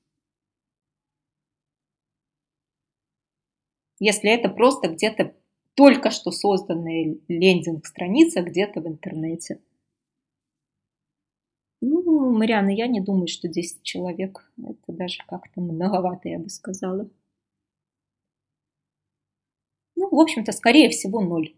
[4.00, 5.34] Если это просто где-то
[5.78, 9.60] только что созданная лендинг-страница где-то в интернете.
[11.80, 14.50] Ну, Мариана, я не думаю, что 10 человек.
[14.58, 17.08] Это даже как-то многовато, я бы сказала.
[19.94, 21.54] Ну, в общем-то, скорее всего, ноль.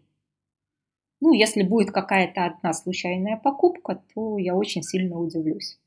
[1.19, 5.79] Ну, если будет какая-то одна случайная покупка, то я очень сильно удивлюсь.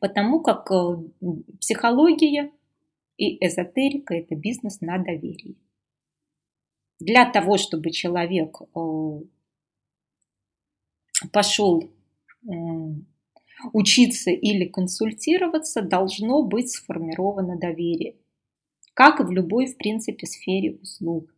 [0.00, 0.96] Потому как э,
[1.60, 2.50] психология
[3.16, 5.56] и эзотерика– это бизнес на доверии.
[6.98, 9.20] Для того, чтобы человек э,
[11.32, 11.90] пошел
[13.72, 18.16] учиться или консультироваться, должно быть сформировано доверие
[18.96, 21.30] как и в любой, в принципе, сфере услуг.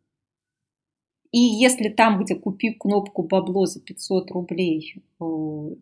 [1.33, 5.25] И если там, где купи кнопку бабло за 500 рублей, э,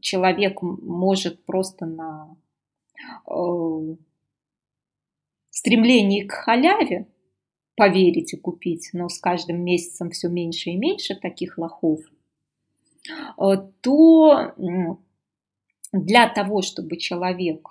[0.01, 2.35] человек может просто на
[3.31, 3.97] э,
[5.51, 7.09] стремлении к халяве
[7.77, 12.01] поверить и купить, но с каждым месяцем все меньше и меньше таких лохов,
[13.39, 13.43] э,
[13.81, 14.55] то
[15.93, 17.69] для того, чтобы человек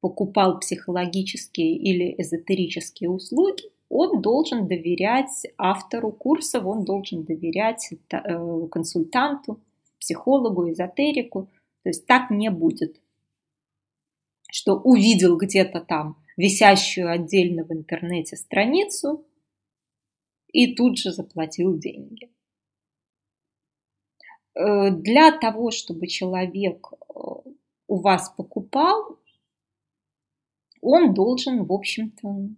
[0.00, 9.60] покупал психологические или эзотерические услуги, он должен доверять автору курсов, он должен доверять э, консультанту,
[10.00, 11.48] психологу, эзотерику.
[11.82, 13.00] То есть так не будет,
[14.50, 19.24] что увидел где-то там висящую отдельно в интернете страницу
[20.48, 22.32] и тут же заплатил деньги.
[24.54, 27.20] Э, для того, чтобы человек э,
[27.86, 29.20] у вас покупал,
[30.80, 32.48] он должен, в общем-то,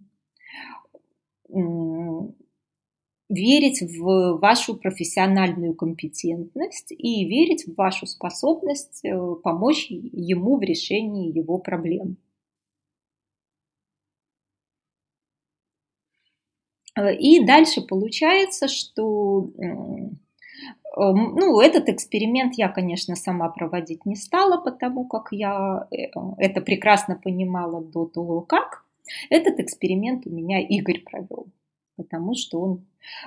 [3.29, 11.31] верить в вашу профессиональную компетентность и верить в вашу способность э, помочь ему в решении
[11.31, 12.17] его проблем.
[12.17, 12.25] Э,
[16.97, 19.49] и дальше получается, что
[20.95, 26.05] Эм, ну, этот эксперимент я, конечно, сама проводить не стала, потому как я э,
[26.37, 28.85] это прекрасно понимала до того, как.
[29.29, 31.47] Этот эксперимент у меня Игорь провел,
[31.97, 32.85] потому что он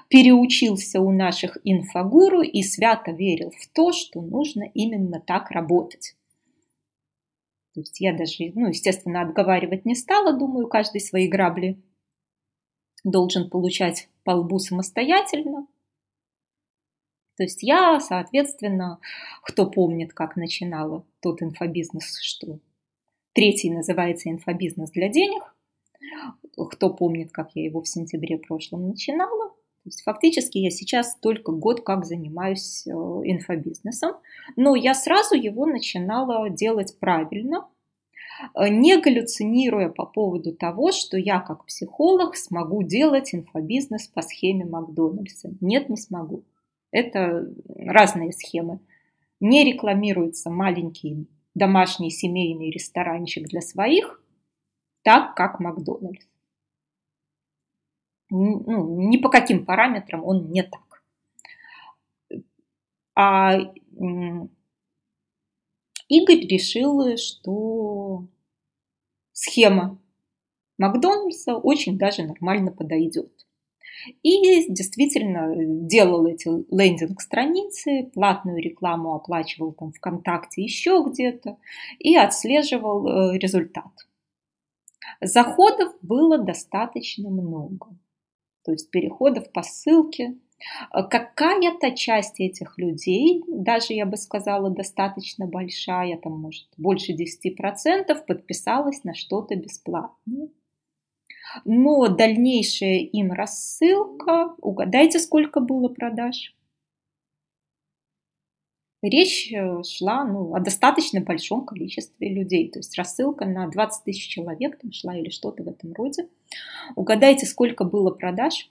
[0.09, 6.17] переучился у наших инфогуру и свято верил в то, что нужно именно так работать.
[7.75, 11.79] То есть я даже, ну, естественно, отговаривать не стала, думаю, каждый свои грабли
[13.11, 15.67] должен получать по лбу самостоятельно.
[17.37, 18.99] То есть я, соответственно,
[19.43, 22.59] кто помнит, как начинала тот инфобизнес, что
[23.33, 25.55] третий называется инфобизнес для денег,
[26.71, 31.53] кто помнит, как я его в сентябре прошлом начинала, то есть фактически я сейчас только
[31.53, 34.17] год как занимаюсь э, инфобизнесом,
[34.57, 37.69] но я сразу его начинала делать правильно,
[38.55, 45.51] не галлюцинируя по поводу того, что я как психолог смогу делать инфобизнес по схеме Макдональдса.
[45.61, 46.45] Нет, не смогу.
[46.91, 48.81] Это разные схемы.
[49.41, 54.23] Не рекламируется маленький домашний семейный ресторанчик для своих,
[55.03, 56.27] так как Макдональдс.
[58.31, 61.03] Ну, ни по каким параметрам он не так.
[63.15, 63.59] А
[66.09, 68.25] Игорь решил, что
[69.33, 69.99] схема
[70.79, 73.33] Макдональдса очень даже нормально подойдет.
[74.23, 75.55] И действительно
[75.87, 81.59] делал эти лендинг-страницы, платную рекламу оплачивал там ВКонтакте еще где-то
[81.99, 83.91] и отслеживал э, результат.
[85.21, 87.89] Заходов было достаточно много.
[88.65, 90.37] То есть переходов по ссылке.
[90.91, 99.05] Какая-то часть этих людей, даже я бы сказала достаточно большая, там может больше 10%, подписалась
[99.05, 100.49] на что-то бесплатное.
[101.65, 106.55] Но дальнейшая им рассылка, угадайте, сколько было продаж?
[109.01, 112.69] Речь э, шла ну, о достаточно большом количестве людей.
[112.69, 116.29] То есть рассылка на 20 тысяч человек там шла или что-то в этом роде.
[116.97, 118.69] Угадайте, сколько было продаж?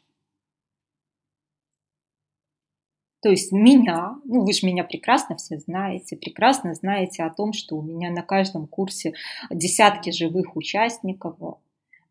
[3.22, 7.78] То есть меня, ну вы же меня прекрасно все знаете, прекрасно знаете о том, что
[7.78, 9.14] у меня на каждом курсе
[9.50, 11.36] десятки живых участников,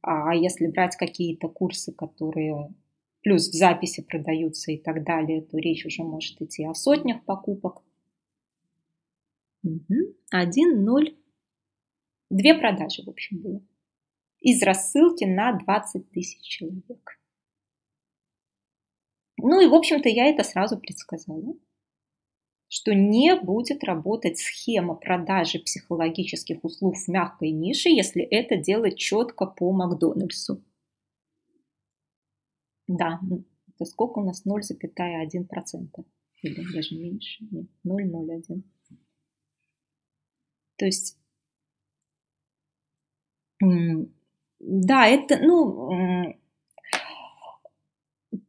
[0.03, 2.73] а если брать какие-то курсы, которые
[3.23, 7.83] плюс в записи продаются и так далее, то речь уже может идти о сотнях покупок.
[10.31, 11.17] Один, ноль.
[12.31, 13.61] Две продажи, в общем, было.
[14.41, 17.19] Из рассылки на 20 тысяч человек.
[19.49, 21.55] Ну и, в общем-то, я это сразу предсказала
[22.69, 29.47] что не будет работать схема продажи психологических услуг в мягкой нише, если это делать четко
[29.47, 30.65] по Макдональдсу.
[32.89, 33.21] Да,
[33.69, 34.45] это сколько у нас?
[34.45, 36.05] 0,1%.
[36.43, 37.45] Или даже меньше.
[37.49, 38.63] Нет, 0,01.
[40.77, 41.19] То есть,
[43.61, 46.37] да, это, ну,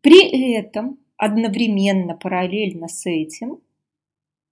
[0.07, 3.59] при этом одновременно, параллельно с этим,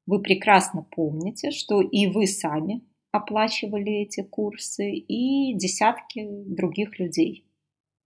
[0.06, 2.82] вы прекрасно помните, что и вы сами
[3.14, 7.46] оплачивали эти курсы, и десятки других людей.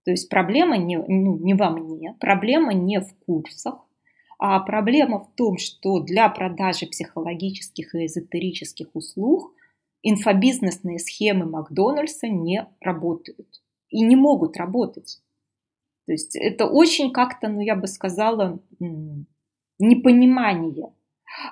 [0.04, 3.84] То есть проблема не, ну, не во мне, проблема не в курсах,
[4.38, 9.52] а проблема в том, что для продажи психологических и эзотерических услуг
[10.04, 15.20] инфобизнесные схемы Макдональдса не работают и не могут работать.
[16.10, 18.58] То есть это очень как-то, ну я бы сказала,
[19.78, 20.92] непонимание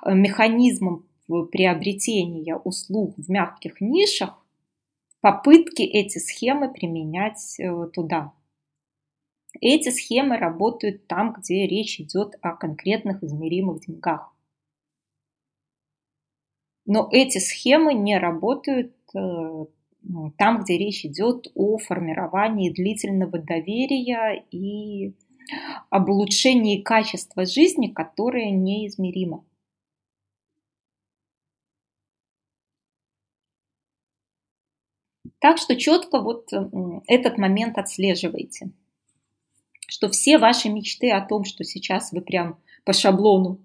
[0.02, 1.06] Э, механизмом
[1.52, 4.44] приобретения услуг в мягких нишах
[5.20, 8.32] попытки эти схемы применять э, туда.
[9.60, 14.34] Эти схемы работают там, где речь идет о конкретных измеримых деньгах.
[16.86, 19.66] Но эти схемы не работают э,
[20.36, 25.14] там, где речь идет о формировании длительного доверия и
[25.90, 29.44] об улучшении качества жизни, которое неизмеримо.
[35.40, 36.50] Так что четко вот
[37.06, 38.70] этот момент отслеживайте,
[39.86, 43.64] что все ваши мечты о том, что сейчас вы прям по шаблону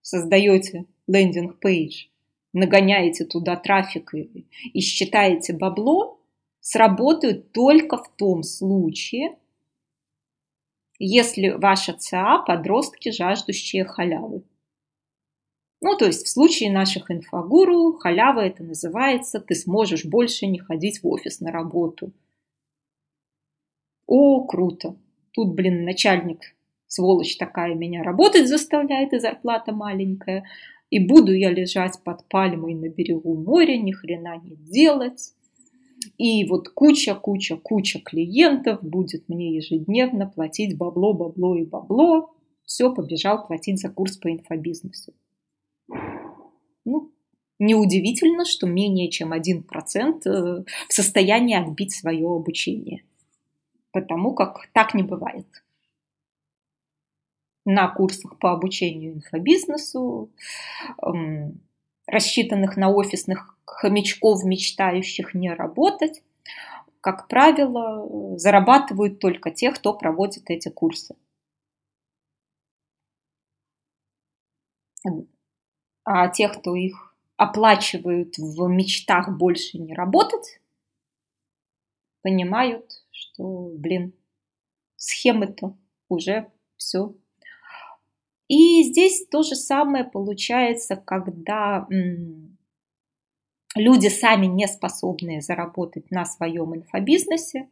[0.00, 2.08] создаете лендинг-пейдж,
[2.52, 6.20] нагоняете туда трафик и, и считаете бабло,
[6.60, 9.36] сработают только в том случае,
[10.98, 14.44] если ваша ЦА– подростки, жаждущие халявы.
[15.80, 21.02] Ну, то есть в случае наших инфогуру халява это называется, ты сможешь больше не ходить
[21.02, 22.12] в офис на работу.
[24.06, 24.94] О, круто.
[25.32, 26.54] Тут, блин, начальник,
[26.86, 30.44] сволочь такая, меня работать заставляет, и зарплата маленькая.
[30.92, 35.32] И буду я лежать под пальмой на берегу моря, ни хрена не делать.
[36.18, 42.34] И вот куча, куча, куча клиентов будет мне ежедневно платить бабло, бабло и бабло.
[42.66, 45.14] Все, побежал платить за курс по инфобизнесу.
[46.84, 47.10] Ну,
[47.58, 49.62] неудивительно, что менее чем 1%
[50.26, 53.02] э, в состоянии отбить свое обучение.
[53.92, 55.46] Потому как так не бывает.
[57.64, 60.30] На курсах по обучению инфобизнесу,
[61.02, 61.60] эм,
[62.06, 66.22] рассчитанных на офисных хомячков, мечтающих не работать,
[67.00, 71.16] как правило, зарабатывают только те, кто проводит эти курсы.
[76.04, 80.60] а тех, кто их оплачивают в мечтах больше не работать,
[82.22, 84.12] понимают, что, блин,
[84.96, 85.76] схемы-то
[86.08, 87.14] уже все.
[88.52, 91.86] И здесь то же самое получается, когда
[93.74, 97.70] люди сами не способные заработать на своем инфобизнесе,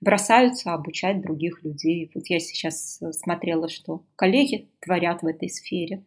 [0.00, 2.12] бросаются обучать других людей.
[2.14, 6.04] Вот я сейчас э, смотрела, что коллеги творят в этой сфере.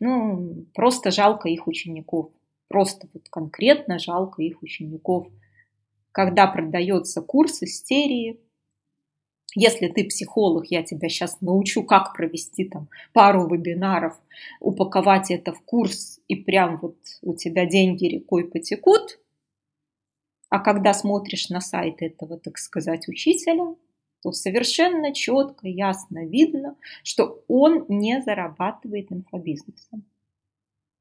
[0.00, 2.30] Ну, просто жалко их учеников.
[2.68, 5.28] Просто вот конкретно жалко их учеников.
[6.10, 8.38] Когда продается курс истерии,
[9.54, 14.18] если ты психолог, я тебя сейчас научу, как провести там пару вебинаров,
[14.60, 19.18] упаковать это в курс, и прям вот у тебя деньги рекой потекут.
[20.48, 23.74] А когда смотришь на сайт этого, так сказать, учителя,
[24.22, 30.04] то совершенно четко, ясно видно, что он не зарабатывает инфобизнесом.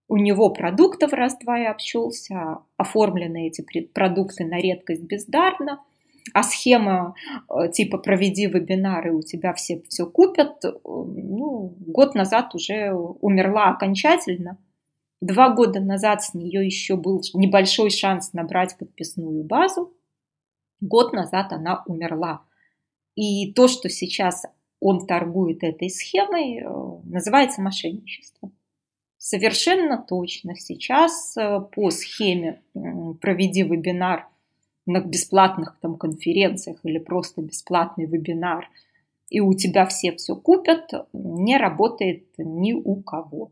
[0.07, 3.61] У него продуктов раз-два и обчелся, оформлены эти
[3.93, 5.81] продукты на редкость бездарно–
[6.33, 7.15] а схема
[7.49, 13.69] э, типа проведи вебинары, у тебя все все купят, э, ну, год назад уже умерла
[13.69, 14.57] окончательно.
[15.21, 19.93] Два года назад с нее еще был небольшой шанс набрать подписную базу.
[20.79, 22.41] Год назад она умерла.
[23.15, 24.45] И то, что сейчас
[24.79, 28.51] он торгует этой схемой, э, называется мошенничество.
[29.17, 31.35] Совершенно точно сейчас
[31.75, 34.30] по схеме проведи вебинар
[34.91, 38.69] на бесплатных там конференциях или просто бесплатный вебинар,
[39.29, 43.51] и у тебя все все купят, не работает ни у кого.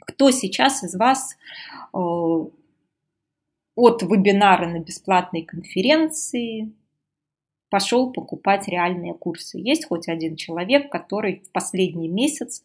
[0.00, 1.36] Кто сейчас из вас
[1.94, 6.72] э, от вебинара на бесплатной конференции
[7.70, 9.58] пошел покупать реальные курсы?
[9.58, 12.62] Есть хоть один человек, который в последний месяц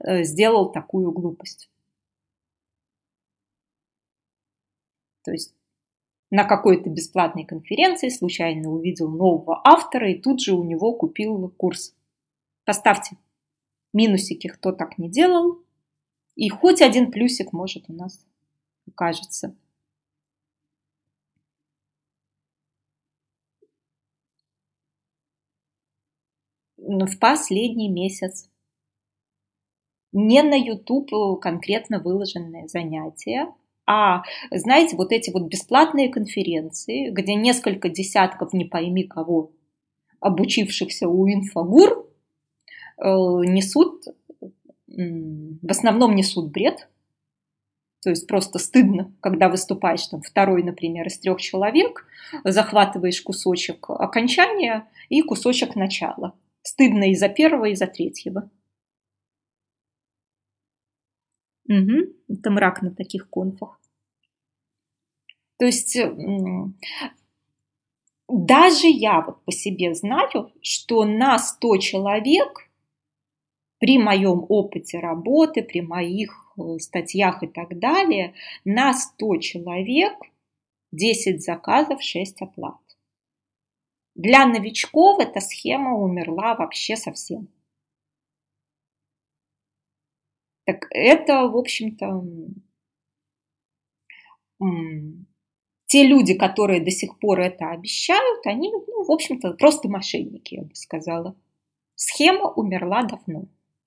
[0.00, 1.68] э, сделал такую глупость?
[5.24, 5.54] То есть
[6.30, 11.94] на какой-то бесплатной конференции случайно увидел нового автора и тут же у него купил курс.
[12.64, 13.16] Поставьте
[13.92, 15.62] минусики, кто так не делал.
[16.34, 18.26] И хоть один плюсик может у нас
[18.86, 19.56] окажется.
[26.76, 28.50] В последний месяц
[30.12, 33.46] не на YouTube конкретно выложенное занятие,
[33.86, 39.52] а, знаете, вот эти вот бесплатные конференции, где несколько десятков, не пойми кого,
[40.20, 42.08] обучившихся у инфогур,
[42.98, 44.04] э, несут,
[44.86, 46.88] в основном несут бред,
[48.04, 52.06] то есть просто стыдно, когда выступаешь там второй, например, из трех человек,
[52.44, 56.34] захватываешь кусочек окончания и кусочек начала.
[56.60, 58.50] Стыдно и за первого, и за третьего.
[61.68, 62.12] Угу.
[62.28, 63.80] Это мрак на таких конфах.
[65.58, 65.96] То есть
[68.28, 72.70] даже я вот по себе знаю, что на 100 человек
[73.78, 78.32] при моем опыте работы, при моих э, статьях и так далее,
[78.64, 80.14] на 100 человек
[80.92, 82.80] 10 заказов, 6 оплат.
[84.14, 87.48] Для новичков эта схема умерла вообще совсем.
[90.64, 92.24] Так это, в общем-то,
[95.86, 100.62] те люди, которые до сих пор это обещают, они, ну, в общем-то, просто мошенники, я
[100.62, 101.36] бы сказала.
[101.94, 103.46] Схема умерла давно.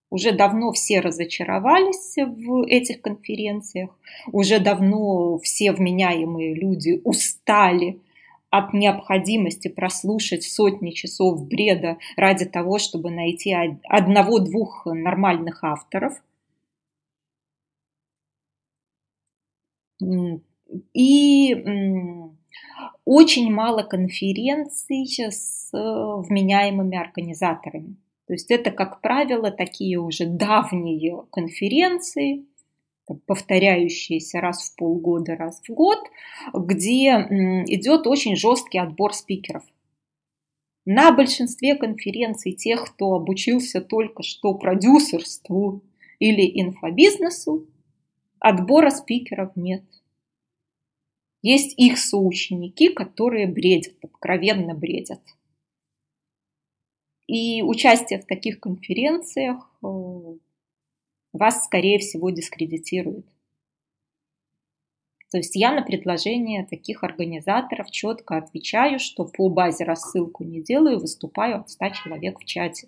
[0.09, 3.89] Уже давно все разочаровались в этих конференциях,
[4.31, 7.99] уже давно все вменяемые люди устали
[8.49, 13.53] от необходимости прослушать сотни часов бреда ради того, чтобы найти
[13.83, 16.13] одного-двух нормальных авторов.
[20.93, 21.55] И
[23.05, 27.95] очень мало конференций с вменяемыми организаторами.
[28.27, 32.45] То есть это, как правило, такие уже давние конференции,
[33.25, 35.99] повторяющиеся раз в полгода, раз в год,
[36.53, 37.11] где
[37.67, 39.63] идет очень жесткий отбор спикеров.
[40.83, 45.81] На большинстве конференций тех, кто обучился только что продюсерству
[46.19, 47.65] или инфобизнесу,
[48.39, 49.83] отбора спикеров нет.
[51.41, 55.21] Есть их соученики, которые бредят, откровенно бредят.
[57.27, 59.87] И участие в таких конференциях э,
[61.33, 63.25] вас, скорее всего, дискредитирует.
[65.29, 70.99] То есть я на предложение таких организаторов четко отвечаю, что по базе рассылку не делаю,
[70.99, 72.87] выступаю от 100 человек в чате.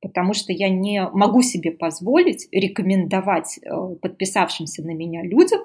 [0.00, 5.60] Потому что я не могу себе позволить рекомендовать э, подписавшимся на меня людям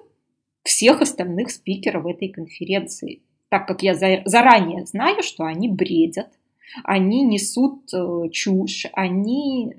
[0.64, 6.38] всех остальных спикеров этой конференции, так как я заранее знаю, что они бредят,
[6.84, 9.74] они несут э, чушь, они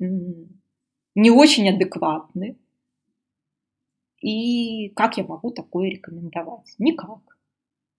[1.14, 2.56] не очень адекватны.
[4.22, 6.74] И как я могу такое рекомендовать?
[6.78, 7.20] Никак.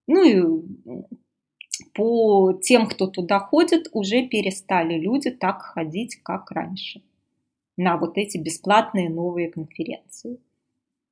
[0.08, 0.64] Ну и
[1.98, 7.02] по тем, кто туда ходит, уже перестали люди так ходить, как раньше,
[7.76, 10.38] на вот эти бесплатные новые конференции.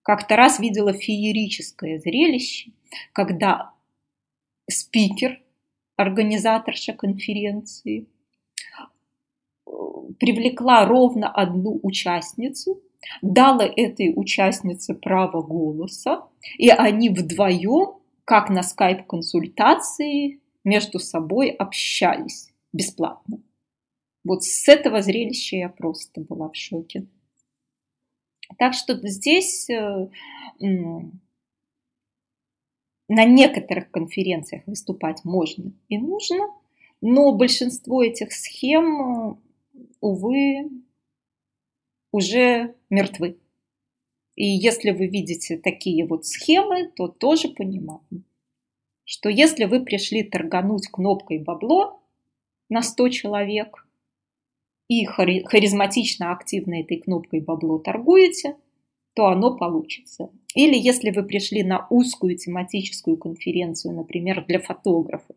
[0.04, 2.72] как-то раз видела феерическое зрелище,
[3.14, 3.72] когда
[4.70, 5.42] спикер,
[5.96, 8.06] организаторша конференции,
[10.20, 12.80] привлекла ровно одну участницу,
[13.24, 16.28] дала этой участнице право голоса,
[16.60, 23.41] и они вдвоем, как на скайп-консультации, между собой общались бесплатно.
[24.26, 27.07] Вот с этого зрелища я просто была в шоке.
[28.57, 30.09] Так что здесь э,
[30.59, 31.11] на
[33.26, 36.47] некоторых конференциях выступать можно и нужно,
[37.01, 39.39] но большинство этих схем,
[40.01, 40.70] увы,
[42.11, 43.38] уже мертвы.
[44.36, 48.26] И если вы видите такие вот схемы, то тоже понимаем,
[49.06, 52.01] что если вы пришли торгануть кнопкой бабло
[52.70, 53.88] на 100 человек,
[54.88, 58.56] и харизматично активно этой кнопкой бабло торгуете,
[59.16, 60.30] то оно получится.
[60.53, 65.36] Или если вы пришли на узкую тематическую конференцию, например, для фотографов,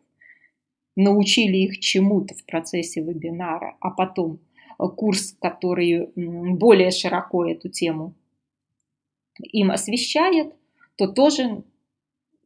[0.97, 4.41] научили их чему-то в процессе вебинара, а потом
[4.97, 8.15] курс, который более широко эту тему
[9.41, 10.55] им освещает,
[10.97, 11.63] то тоже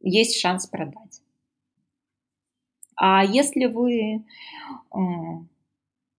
[0.03, 1.21] есть шанс продать.
[2.95, 4.23] А если вы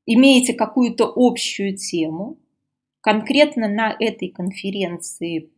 [0.07, 2.37] имеете какую-то общую тему,
[3.01, 5.51] конкретно на этой конференции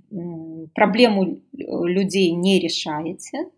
[0.74, 3.50] проблему людей не решаете,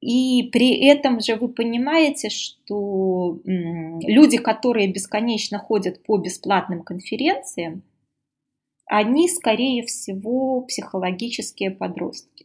[0.00, 7.82] и при этом же вы понимаете, что люди, которые бесконечно ходят по бесплатным конференциям,
[8.86, 12.41] они, скорее всего, психологические подростки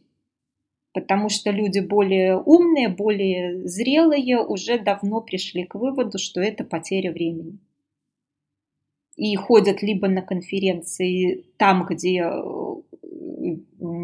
[0.92, 7.12] потому что люди более умные, более зрелые уже давно пришли к выводу, что это потеря
[7.12, 7.58] времени.
[9.16, 12.74] И ходят либо на конференции там, где э,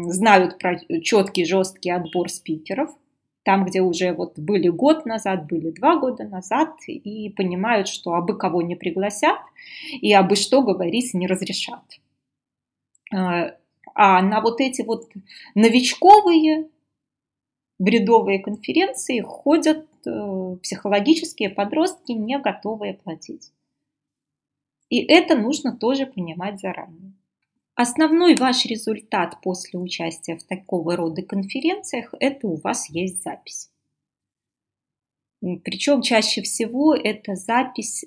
[0.07, 2.89] знают про четкий, жесткий отбор спикеров,
[3.43, 8.37] там, где уже вот были год назад, были два года назад, и понимают, что абы
[8.37, 9.39] кого не пригласят,
[10.01, 11.83] и абы что говорить не разрешат.
[13.13, 13.55] А,
[13.93, 15.09] а на вот эти вот
[15.53, 16.69] новичковые
[17.79, 23.51] бредовые конференции ходят э, психологические подростки, не готовые платить.
[24.89, 27.13] И это нужно тоже понимать заранее.
[27.75, 33.69] Основной ваш результат после участия в такого рода конференциях– это у вас есть запись.
[35.41, 38.05] Причем чаще всего это запись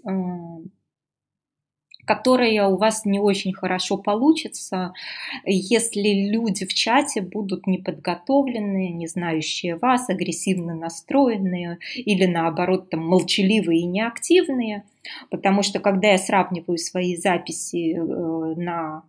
[2.08, 4.92] э, которая у вас не очень хорошо получится,
[5.44, 13.80] если люди в чате будут неподготовленные, не знающие вас, агрессивно настроенные или наоборот там молчаливые
[13.80, 14.84] и неактивные.
[15.30, 19.04] Потому что когда я сравниваю свои записи э, на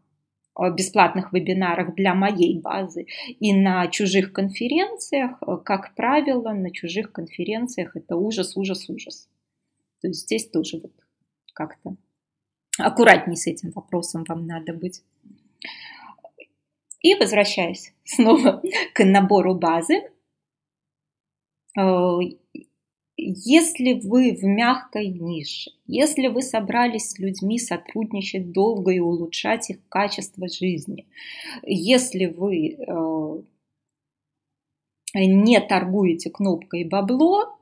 [0.75, 3.07] бесплатных вебинарах для моей базы
[3.39, 9.29] и на чужих конференциях, э, как правило, на чужих конференциях это ужас, ужас, ужас.
[10.01, 10.93] То есть здесь тоже вот
[11.53, 11.95] как-то
[12.79, 15.03] аккуратней с этим вопросом вам надо быть.
[17.01, 18.61] И возвращаясь снова
[18.93, 20.01] к набору базы,
[21.77, 22.19] э,
[23.21, 29.87] если вы в мягкой нише, если вы собрались с людьми сотрудничать долго и улучшать их
[29.89, 31.05] качество жизни,
[31.63, 33.43] если вы э,
[35.15, 37.58] не торгуете кнопкой бабло,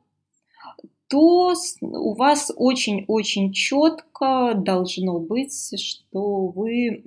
[1.08, 7.02] то у вас очень-очень четко должно быть, что вы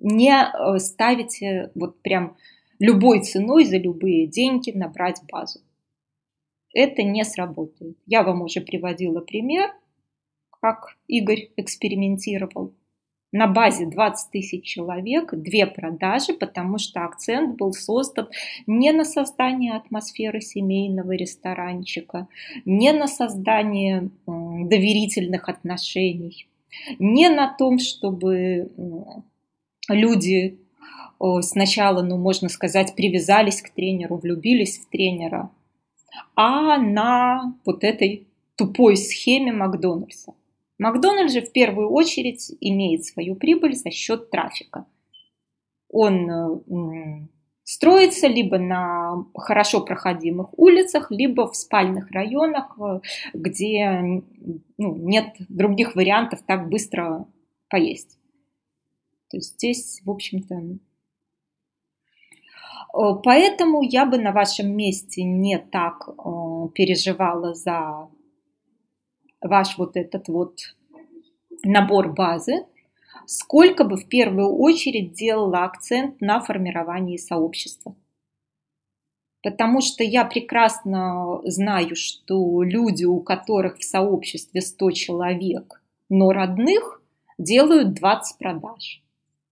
[0.00, 2.36] не э, ставите вот прям
[2.78, 5.60] любой ценой за любые деньги набрать базу.
[6.72, 7.96] Это не сработает.
[8.06, 9.70] Я вам уже приводила пример,
[10.60, 12.74] как Игорь экспериментировал
[13.32, 18.28] на базе 20 тысяч человек, две продажи, потому что акцент был создан
[18.66, 22.26] не на создание атмосферы семейного ресторанчика,
[22.64, 26.48] не на создание доверительных отношений,
[26.98, 28.70] не на том, чтобы
[29.88, 30.58] люди
[31.42, 35.50] сначала, ну, можно сказать, привязались к тренеру, влюбились в тренера,
[36.34, 38.26] а на вот этой
[38.56, 40.34] тупой схеме Макдональдса.
[40.80, 44.86] Макдональдс же в первую очередь имеет свою прибыль за счет трафика.
[45.90, 47.28] Он э,
[47.64, 53.00] строится либо на хорошо проходимых улицах, либо в спальных районах, э,
[53.34, 54.22] где
[54.78, 57.26] ну, нет других вариантов так быстро
[57.68, 58.18] поесть.
[59.28, 60.54] То есть здесь, в общем-то,
[62.94, 66.08] э, Поэтому я бы на вашем месте не так
[66.74, 68.08] переживала за
[69.40, 70.58] ваш вот этот вот
[71.62, 72.64] набор базы,
[73.26, 77.94] сколько бы в первую очередь делала акцент на формировании сообщества.
[79.42, 87.02] Потому что я прекрасно знаю, что люди, у которых в сообществе 100 человек, но родных,
[87.38, 89.02] делают 20 продаж.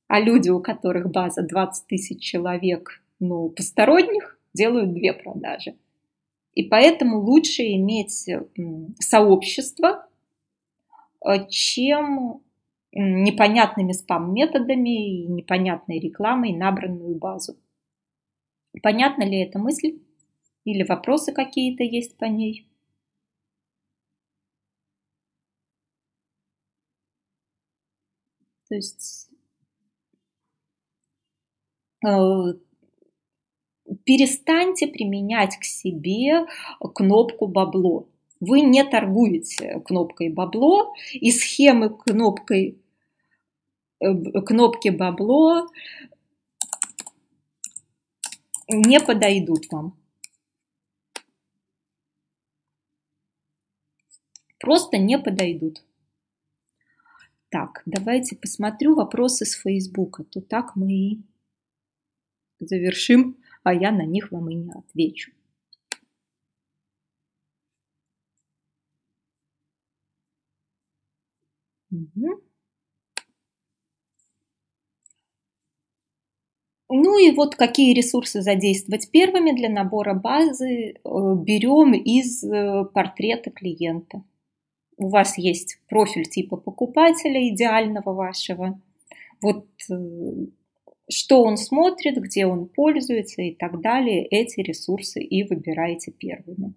[0.08, 5.76] А люди, у которых база 20 тысяч человек, но посторонних, делают 2 продажи.
[6.58, 8.28] И поэтому лучше иметь
[8.98, 10.08] сообщество,
[11.24, 12.42] э, чем
[12.90, 17.56] непонятными спам-методами и непонятной рекламой набранную базу.
[18.82, 20.00] Понятна ли эта мысль?
[20.64, 22.68] Или вопросы какие-то есть по ней?
[28.68, 29.30] То есть
[32.04, 32.67] э,
[34.08, 36.46] перестаньте применять к себе
[36.94, 38.08] кнопку бабло.
[38.40, 42.80] Вы не торгуете кнопкой бабло и схемы кнопкой
[44.00, 44.14] э,
[44.46, 45.68] кнопки бабло
[48.66, 49.94] не подойдут вам.
[54.58, 55.84] Просто не подойдут.
[57.50, 60.24] Так, давайте посмотрю вопросы с Фейсбука.
[60.24, 61.22] То так мы и
[62.58, 63.36] завершим,
[63.68, 65.30] а я на них вам и не отвечу.
[71.90, 72.40] Угу.
[76.90, 83.50] Ну и вот какие ресурсы задействовать первыми для набора базы э, берем из э, портрета
[83.50, 84.24] клиента.
[84.96, 88.80] У вас есть профиль типа покупателя идеального вашего.
[89.42, 90.46] Вот э,
[91.10, 96.74] что он смотрит, где он пользуется и так далее, эти ресурсы и выбираете первыми.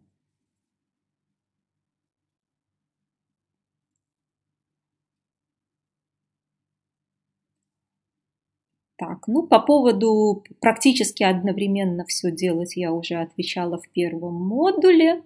[9.01, 15.23] Так, ну по поводу практически одновременно все делать я уже отвечала в первом модуле,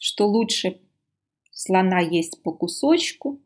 [0.00, 0.80] что лучше
[1.52, 3.40] слона есть по кусочку.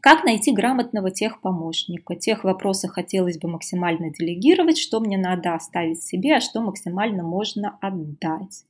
[0.00, 2.16] Как найти грамотного техпомощника?
[2.16, 7.76] Тех вопросы хотелось бы максимально делегировать, что мне надо оставить себе, а что максимально можно
[7.82, 8.64] отдать.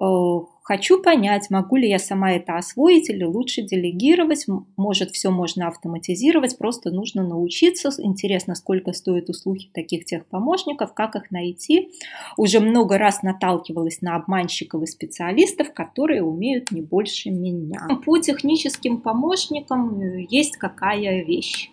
[0.00, 4.46] Э, хочу понять, могу ли я сама это освоить или лучше делегировать.
[4.76, 7.90] Может, все можно автоматизировать, просто нужно научиться.
[7.98, 11.90] Интересно, сколько стоят услуги таких техпомощников, как их найти.
[12.36, 17.88] Уже много раз наталкивалась на обманщиков и специалистов, которые умеют не больше меня.
[18.04, 21.70] По техническим помощникам э, есть какая вещь.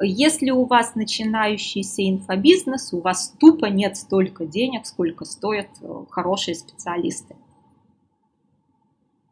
[0.00, 6.54] Если у вас начинающийся инфобизнес, у вас тупо нет столько денег, сколько стоят э, хорошие
[6.54, 7.36] специалисты.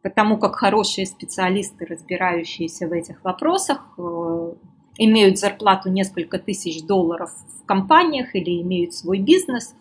[0.02, 4.52] Потому как хорошие специалисты, разбирающиеся в этих вопросах, э,
[4.98, 9.74] имеют зарплату несколько тысяч долларов в компаниях или имеют свой бизнес,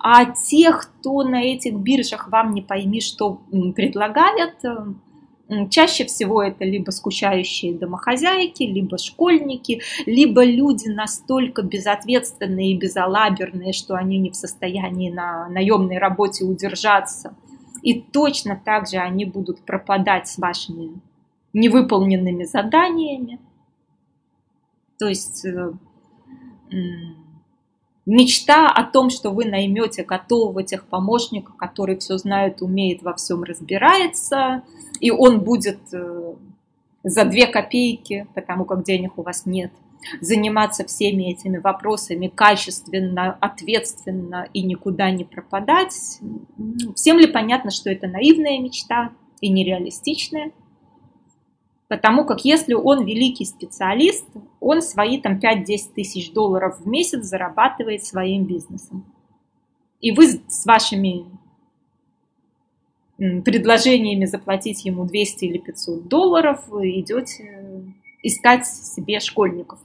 [0.00, 3.40] а тех, кто на этих биржах вам не пойми, что
[3.74, 4.94] предлагает, э,
[5.70, 13.96] Чаще всего это либо скучающие домохозяйки, либо школьники, либо люди настолько безответственные и безалаберные, что
[13.96, 17.34] они не в состоянии на наемной работе удержаться.
[17.82, 21.00] И точно так же они будут пропадать с вашими
[21.52, 23.40] невыполненными заданиями.
[24.98, 25.72] То есть э,
[28.06, 34.62] мечта о том, что вы наймете готового техпомощника, который все знает, умеет, во всем разбирается,
[35.00, 36.34] и он будет э,
[37.04, 39.72] за две копейки, потому как денег у вас нет,
[40.20, 46.20] заниматься всеми этими вопросами качественно, ответственно и никуда не пропадать.
[46.94, 50.52] Всем ли понятно, что это наивная мечта и нереалистичная?
[51.90, 54.24] Потому как если он великий специалист,
[54.60, 59.04] он свои там 5-10 тысяч долларов в месяц зарабатывает своим бизнесом.
[60.00, 61.26] И вы с вашими
[63.18, 69.80] предложениями заплатить ему 200 или 500 долларов идете искать себе школьников.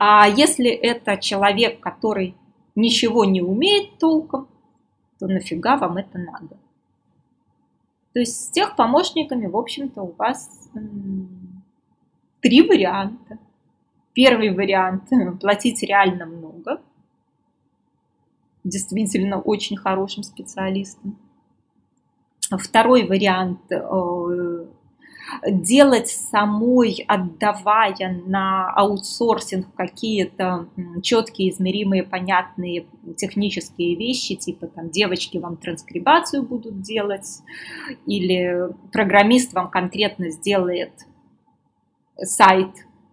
[0.00, 2.34] А если это человек, который
[2.74, 4.48] ничего не умеет толком,
[5.20, 6.58] то нафига вам это надо?
[8.12, 10.70] То есть с тех помощниками, в общем-то, у вас
[12.40, 13.38] три варианта.
[14.12, 15.04] Первый вариант–
[15.40, 16.82] платить реально много,
[18.62, 21.16] действительно очень хорошим специалистам.
[22.50, 24.61] Второй вариант э,
[25.46, 30.68] делать самой, отдавая на аутсорсинг какие-то
[31.02, 37.40] четкие, измеримые, понятные технические вещи, типа там девочки вам транскрибацию будут делать,
[38.06, 40.92] или программист вам конкретно сделает
[42.16, 42.70] сайт,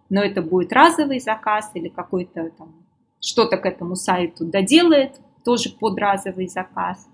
[0.08, 2.74] но это будет разовый заказ или какой-то там
[3.20, 7.08] что-то к этому сайту доделает, тоже под разовый заказ.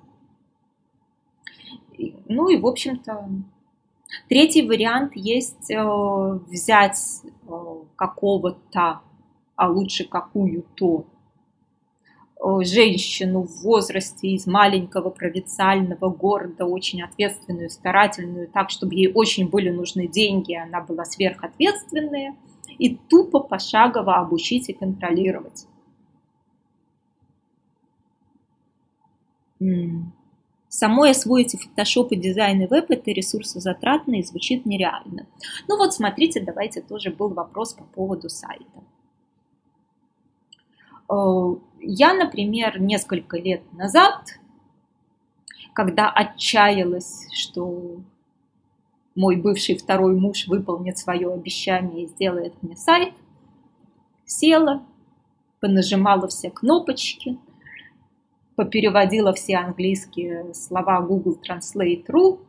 [2.29, 3.29] Ну и, в общем-то,
[4.29, 9.01] Третий вариант есть э, взять э, какого-то,
[9.57, 11.07] а лучше какую-то
[12.39, 19.49] э, женщину в возрасте из маленького провинциального города, очень ответственную, старательную, так, чтобы ей очень
[19.49, 22.37] были нужны деньги, она была сверхответственная,
[22.79, 25.67] и тупо пошагово обучить и контролировать.
[30.77, 35.27] Самой освоить и фотошоп, и дизайн, и веб– это ресурсозатратно и звучит нереально.
[35.69, 38.85] Ну вот, смотрите, давайте тоже был вопрос по поводу сайта.
[41.11, 44.39] Э, я, например, несколько лет назад,
[45.73, 47.97] когда отчаялась, что
[49.15, 53.15] мой бывший второй муж выполнит свое обещание и сделает мне сайт,
[54.27, 54.83] села,
[55.59, 57.39] понажимала все кнопочки,
[58.57, 62.41] попереводила все английские слова Google Translate.ru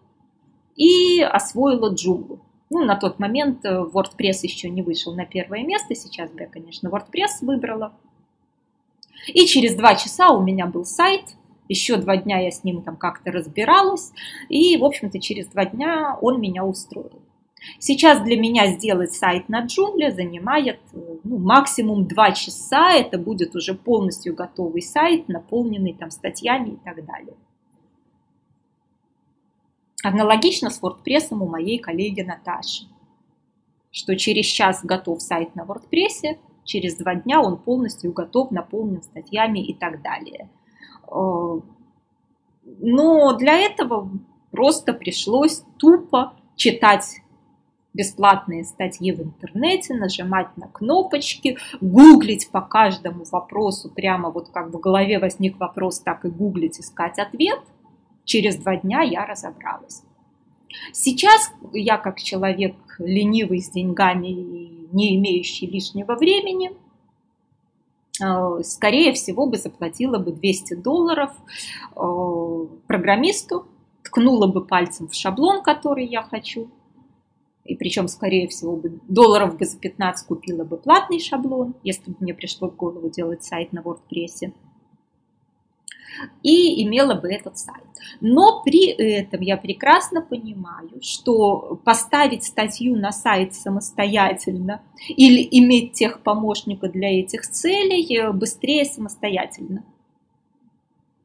[0.76, 2.40] и освоила Joomla.
[2.70, 6.48] Ну, на тот момент э, WordPress еще не вышел на первое место, сейчас бы я,
[6.48, 7.94] конечно, WordPress выбрала.
[9.28, 11.36] И через два часа у меня был сайт,
[11.70, 14.12] еще два дня я с ним там как-то разбиралась,
[14.50, 17.22] и, в общем-то, через два дня он меня устроил.
[17.80, 22.94] Сейчас для меня сделать сайт на джунгле занимает ну, максимум 2 часа.
[22.94, 27.36] Это будет уже полностью готовый сайт, наполненный там статьями и так далее.
[30.04, 32.86] Аналогично с WordPress у моей коллеги Наташи,
[33.92, 39.60] что через час готов сайт на WordPress, через два дня он полностью готов, наполнен статьями
[39.60, 40.50] и так далее.
[41.10, 41.60] Э,
[42.80, 44.10] но для этого
[44.52, 47.22] просто пришлось тупо читать
[47.98, 54.80] бесплатные статьи в интернете, нажимать на кнопочки, гуглить по каждому вопросу, прямо вот как в
[54.80, 57.60] голове возник вопрос, так и гуглить, искать ответ.
[58.24, 60.04] Через два дня я разобралась.
[60.94, 66.72] Сейчас я как человек ленивый с деньгами и не имеющий лишнего времени,
[68.22, 71.32] э, скорее всего бы заплатила бы 200 долларов
[71.96, 73.66] э, программисту,
[74.04, 76.70] ткнула бы пальцем в шаблон, который я хочу,
[77.68, 82.18] и причем, скорее всего, бы долларов бы за 15 купила бы платный шаблон, если бы
[82.22, 84.54] мне пришло в голову делать сайт на WordPress,
[86.42, 87.84] и имела бы этот сайт.
[88.22, 96.22] Но при этом я прекрасно понимаю, что поставить статью на сайт самостоятельно или иметь тех
[96.22, 99.84] помощника для этих целей быстрее самостоятельно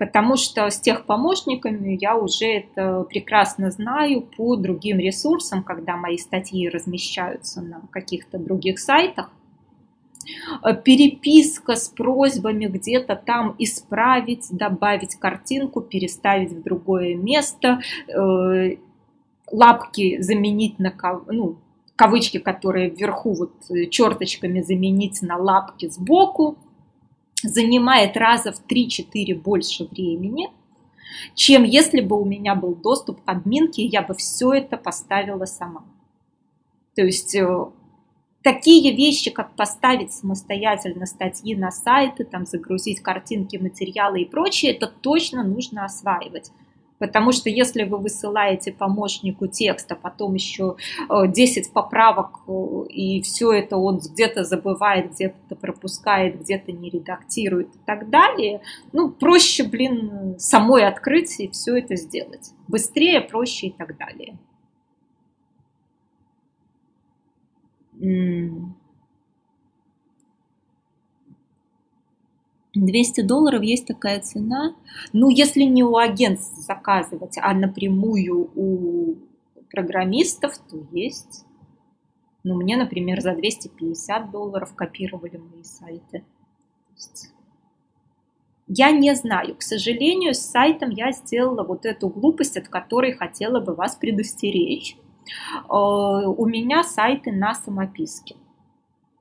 [0.02, 6.18] потому что с тех помощниками я уже это прекрасно знаю по другим ресурсам, когда мои
[6.18, 9.30] статьи размещаются на каких-то других сайтах.
[10.84, 17.78] Переписка с просьбами где-то там исправить, добавить картинку, переставить в другое место,
[18.08, 18.78] э,
[19.52, 20.92] лапки заменить на
[21.28, 21.58] ну,
[21.94, 23.52] кавычки, которые вверху вот
[23.90, 26.58] черточками заменить на лапки сбоку
[27.42, 30.48] занимает раза в 3-4 больше времени,
[31.34, 35.84] чем если бы у меня был доступ к админке, я бы все это поставила сама.
[36.94, 37.66] То есть э,
[38.42, 44.86] такие вещи, как поставить самостоятельно статьи на сайты, там, загрузить картинки, материалы и прочее, это
[44.86, 46.50] точно нужно осваивать.
[47.02, 50.76] Потому что если вы высылаете помощнику текст, а потом еще
[51.10, 52.52] 10 э, поправок, э,
[52.90, 58.60] и все это он где-то забывает, где-то пропускает, где-то не редактирует и так далее,
[58.92, 62.52] ну, проще, блин, самой открыть и все это сделать.
[62.68, 64.38] Быстрее, проще и так далее.
[72.74, 74.74] 200 долларов есть такая цена.
[75.12, 79.16] Ну, если не у агентств заказывать, а напрямую у
[79.70, 81.44] программистов, то есть.
[82.44, 86.24] Ну, мне, например, за 250 долларов копировали мои сайты.
[88.66, 89.54] Я не знаю.
[89.56, 94.96] К сожалению, с сайтом я сделала вот эту глупость, от которой хотела бы вас предостеречь.
[95.68, 98.36] Э, у меня сайты на самописке.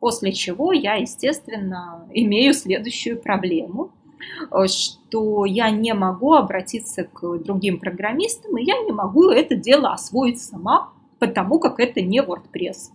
[0.01, 3.91] После чего я, естественно, имею следующую проблему,
[4.51, 9.93] э, что я не могу обратиться к другим программистам, и я не могу это дело
[9.93, 10.89] освоить сама,
[11.19, 12.89] потому как это не WordPress.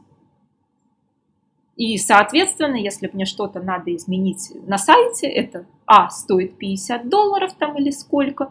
[1.76, 7.78] И, соответственно, если мне что-то надо изменить на сайте, это А, стоит 50 долларов там
[7.78, 8.50] или сколько,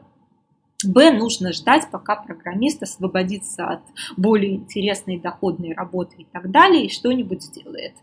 [0.86, 3.82] Б, нужно ждать, пока программист освободится от
[4.16, 7.96] более интересной доходной работы и так далее, и что-нибудь сделает.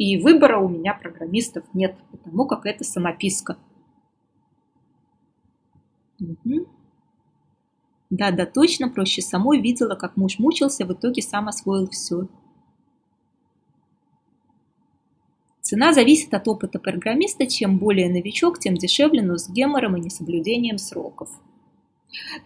[0.00, 3.58] И выбора у меня программистов нет, потому как это самописка.
[6.18, 6.66] Угу.
[8.08, 12.28] Да, да, точно, проще самой видела, как муж мучился, в итоге сам освоил все.
[15.60, 17.46] Цена зависит от опыта программиста.
[17.46, 21.28] Чем более новичок, тем дешевле, но с гемором и несоблюдением сроков.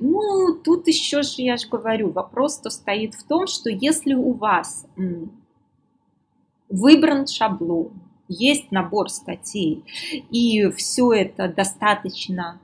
[0.00, 4.88] Ну, тут еще же, я же говорю, вопрос-то стоит в том, что если у вас
[6.68, 7.92] выбран шаблон,
[8.28, 9.84] есть набор статей,
[10.30, 12.60] и все это достаточно,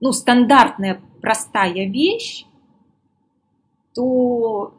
[0.00, 2.46] ну, стандартная, простая вещь,
[3.94, 4.74] то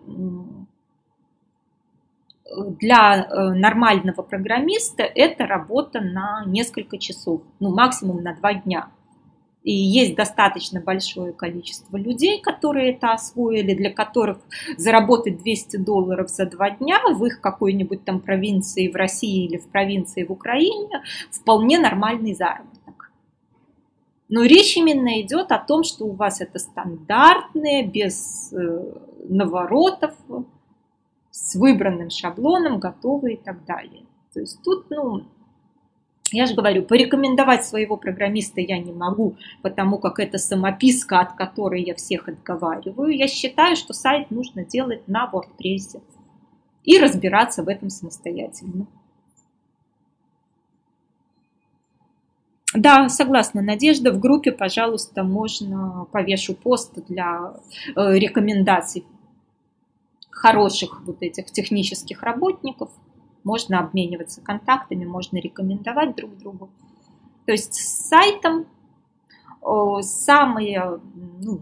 [2.80, 8.90] для э, нормального программиста это работа на несколько часов, ну максимум на два дня.
[9.66, 14.38] И есть достаточно большое количество людей, которые это освоили, для которых
[14.78, 19.68] заработать 200 долларов за два дня в их какой-нибудь там провинции в России или в
[19.70, 21.02] провинции в Украине
[21.32, 23.12] вполне нормальный заработок.
[24.30, 28.84] Но речь именно идет о том, что у вас это стандартные, без э,
[29.28, 30.14] наворотов,
[31.32, 34.04] с выбранным шаблоном, готовы и так далее.
[34.32, 35.24] То есть тут, ну,
[36.32, 41.84] я же говорю, порекомендовать своего программиста я не могу, потому как это самописка, от которой
[41.84, 43.16] я всех отговариваю.
[43.16, 46.02] Я считаю, что сайт нужно делать на WordPress
[46.84, 48.88] и разбираться в этом самостоятельно.
[52.74, 54.12] Да, согласна, Надежда.
[54.12, 57.54] В группе, пожалуйста, можно повешу пост для
[57.96, 59.06] э, рекомендаций
[60.30, 62.90] хороших вот этих технических работников,
[63.46, 66.70] можно обмениваться контактами, можно рекомендовать друг другу.
[67.46, 68.66] То есть с сайтом
[70.02, 71.00] самая
[71.40, 71.62] ну,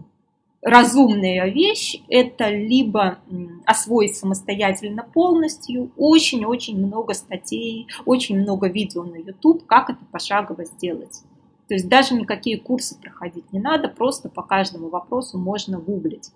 [0.60, 3.18] разумная вещь– это либо
[3.66, 11.22] освоить самостоятельно полностью, очень-очень много статей, очень много видео на YouTube, как это пошагово сделать.
[11.68, 16.30] То есть даже никакие курсы проходить не надо, просто по каждому вопросу можно гуглить.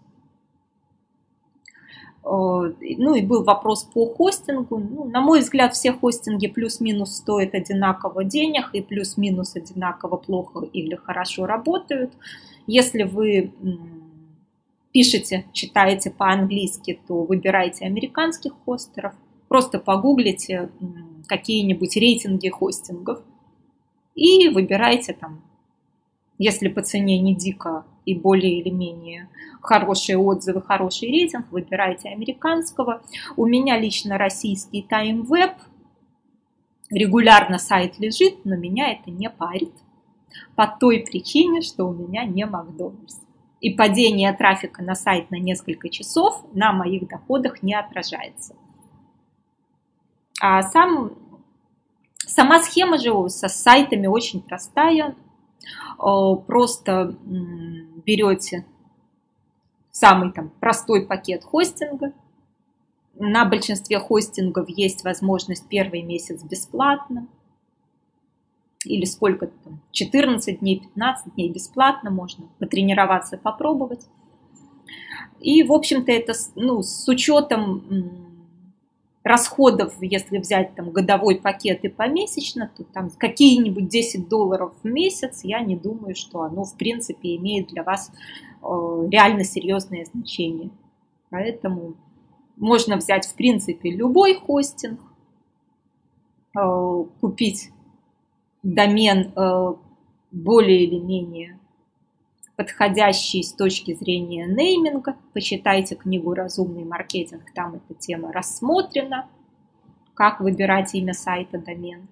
[2.29, 4.79] Э, ну и был вопрос по хостингу.
[4.79, 10.95] Ну, на мой взгляд, все хостинги плюс-минус стоят одинаково денег и плюс-минус одинаково плохо или
[10.95, 12.13] хорошо работают.
[12.67, 13.53] Если вы
[14.93, 19.15] пишете, читаете по-английски, то выбирайте американских хостеров.
[19.49, 20.69] Просто погуглите
[21.27, 23.23] какие-нибудь рейтинги хостингов
[24.15, 25.43] и выбирайте там,
[26.39, 29.29] если по цене не дико и более или менее
[29.61, 33.03] хорошие отзывы, хороший рейтинг, выбирайте американского.
[33.37, 35.57] У меня лично российский Time Web.
[36.91, 39.75] Регулярно сайт лежит, но меня это не парит.
[40.57, 43.21] По той причине, что у меня не Макдональдс.
[43.61, 48.55] И падение трафика на сайт на несколько часов на моих доходах не отражается.
[50.41, 51.13] А сам,
[52.17, 55.15] сама схема же со сайтами очень простая.
[55.99, 57.17] Просто
[58.07, 58.67] берете
[59.91, 62.13] самый там простой пакет хостинга.
[63.15, 67.27] На большинстве хостингов есть возможность первый месяц бесплатно.
[68.85, 74.07] Или сколько там, 14 дней, 15 дней бесплатно, можно потренироваться, попробовать.
[75.41, 78.28] И, в общем-то, это ну, с учетом
[79.29, 85.45] расходов, если взять там годовой пакет и помесячно, то там какие-нибудь 10 долларов в месяц,
[85.45, 88.67] я не думаю, что оно в принципе имеет для вас э,
[89.11, 90.71] реально серьезное значение.
[91.31, 91.95] Поэтому
[92.57, 94.99] можно взять в принципе любой хостинг,
[96.59, 97.71] э, купить
[98.63, 99.75] домен э,
[100.33, 101.59] более или менее
[102.59, 105.15] подходящий с точки зрения нейминга.
[105.33, 109.29] Почитайте книгу «Разумный маркетинг», там эта тема рассмотрена,
[110.15, 112.09] как выбирать имя сайта, домен.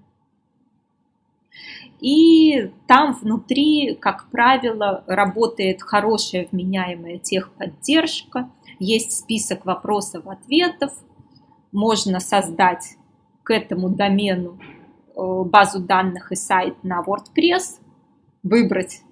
[1.99, 10.93] И там внутри, как правило, работает хорошая вменяемая техподдержка, есть список вопросов-ответов,
[11.73, 12.97] можно создать
[13.43, 17.81] к этому домену э, базу данных и сайт на WordPress,
[18.45, 19.03] выбрать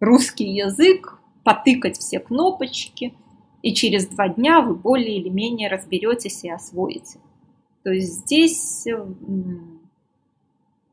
[0.00, 3.14] русский язык, потыкать все кнопочки,
[3.62, 7.18] и через два дня вы более или менее разберетесь и освоите.
[7.82, 8.86] То есть здесь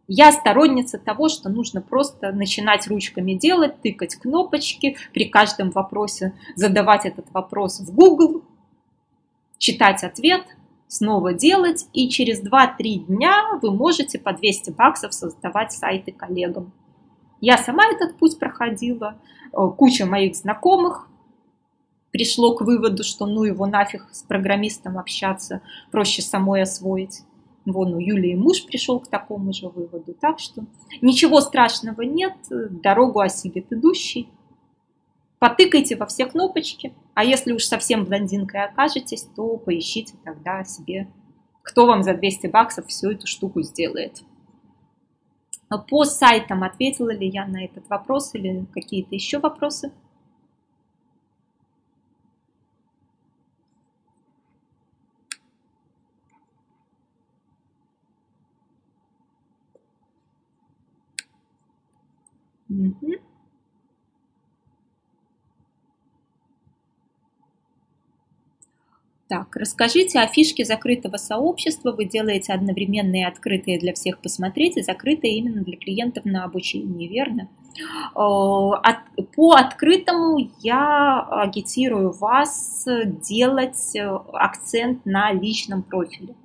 [0.07, 7.05] я сторонница того, что нужно просто начинать ручками делать, тыкать кнопочки, при каждом вопросе задавать
[7.05, 8.43] этот вопрос в Google,
[9.57, 10.43] читать ответ,
[10.87, 16.71] снова делать, и через 2-3 дня вы можете по 200 баксов создавать сайты коллегам.
[17.45, 19.17] Я сама этот путь проходила,
[19.51, 21.09] э, куча моих знакомых
[22.09, 27.23] пришло к выводу, что ну его нафиг с программистом общаться, проще самой освоить.
[27.65, 30.13] Вон у Юлии муж пришел к такому же выводу.
[30.13, 30.63] Так что
[31.01, 34.29] ничего страшного нет, дорогу осилит идущий.
[35.37, 41.09] Потыкайте во все кнопочки, а если уж совсем блондинкой окажетесь, то поищите тогда себе,
[41.61, 44.23] кто вам за 200 баксов всю эту штуку сделает.
[45.77, 49.91] По сайтам ответила ли я на этот вопрос или какие-то еще вопросы?
[62.69, 63.13] Угу.
[69.33, 71.91] Так, расскажите о фишке закрытого сообщества.
[71.91, 77.09] Вы делаете одновременно и открытые для всех посмотреть, и закрытые именно для клиентов на обучение,
[77.09, 77.49] верно?
[78.11, 78.93] Э,
[79.35, 82.85] по открытому я агитирую вас
[83.27, 86.35] делать э, акцент на личном профиле.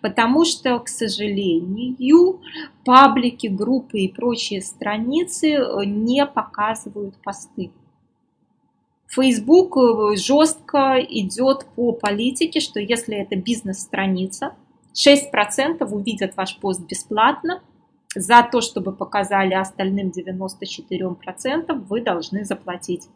[0.00, 2.40] Потому что, к сожалению,
[2.86, 7.72] паблики, группы и прочие страницы э, не показывают посты.
[9.14, 14.54] Facebook э, жестко идет по политике, что если это бизнес-страница,
[14.94, 17.62] 6% увидят ваш пост бесплатно,
[18.16, 23.08] за то, чтобы показали остальным 94%, вы должны заплатить.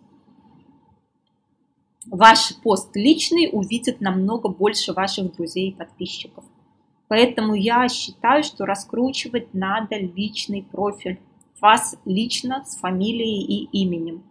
[2.07, 6.45] Ваш пост личный увидит намного больше ваших друзей и подписчиков.
[7.07, 11.21] Поэтому я считаю, что раскручивать надо личный профиль.
[11.61, 14.23] Вас лично с фамилией и именем.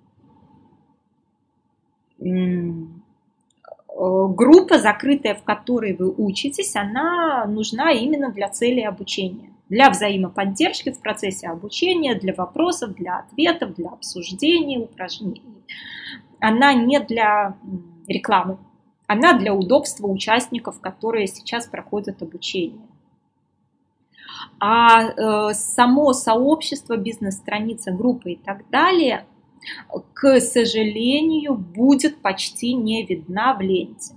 [3.89, 9.51] Группа, закрытая, в которой вы учитесь, она нужна именно для цели обучения.
[9.69, 15.41] Для взаимоподдержки в процессе обучения, для вопросов, для ответов, для обсуждений, упражнений.
[16.39, 17.57] Она не для
[18.07, 18.59] рекламы.
[19.07, 22.87] Она для удобства участников, которые сейчас проходят обучение.
[24.59, 29.25] А э, само сообщество, бизнес-страница, группа и так далее,
[30.13, 34.13] к сожалению, будет почти не видна в ленте.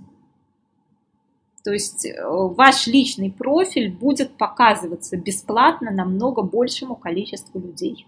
[1.63, 8.07] То есть э, ваш личный профиль будет показываться бесплатно намного большему количеству людей.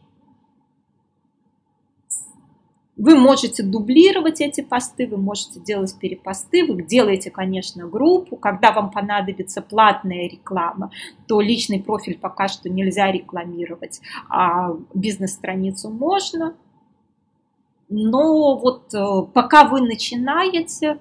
[2.96, 8.36] Вы можете дублировать эти посты, вы можете делать перепосты, вы делаете, конечно, группу.
[8.36, 10.92] Когда вам понадобится платная реклама,
[11.28, 16.56] то личный профиль пока что нельзя рекламировать, а бизнес-страницу можно.
[17.96, 20.98] Но вот э, пока вы начинаете, э,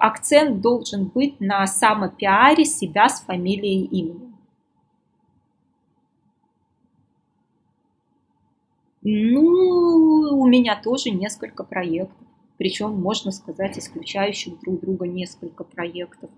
[0.00, 4.34] акцент должен быть на самопиаре себя с фамилией и именем.
[9.02, 12.16] Ну, у меня тоже несколько проектов.
[12.56, 16.30] Причем, можно сказать, исключающих друг друга несколько проектов.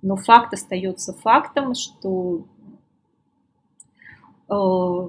[0.00, 2.44] Но факт остается фактом, что
[4.48, 5.08] э,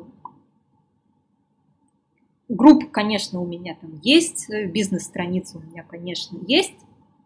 [2.50, 6.74] группа, конечно, у меня там есть, бизнес-страница у меня, конечно, есть,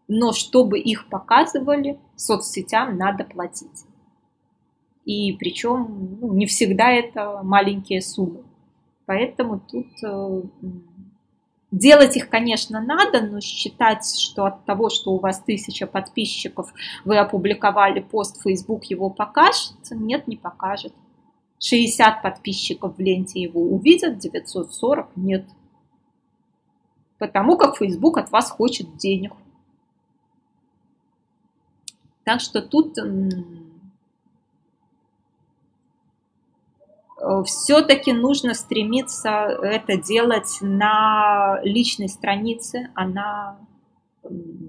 [0.07, 3.86] но чтобы их показывали, соцсетям надо платить.
[5.05, 8.43] И причем ну, не всегда это маленькие суммы.
[9.05, 10.41] Поэтому тут э,
[11.72, 16.71] делать их, конечно, надо, но считать, что от того, что у вас тысяча подписчиков,
[17.04, 20.93] вы опубликовали пост, Facebook его покажет, нет, не покажет.
[21.62, 25.46] 60 подписчиков в ленте его увидят, 940 нет.
[27.17, 29.33] Потому как Facebook от вас хочет денег.
[32.24, 32.97] Так что тут
[37.21, 43.59] Э, все-таки нужно стремиться это делать на личной странице, она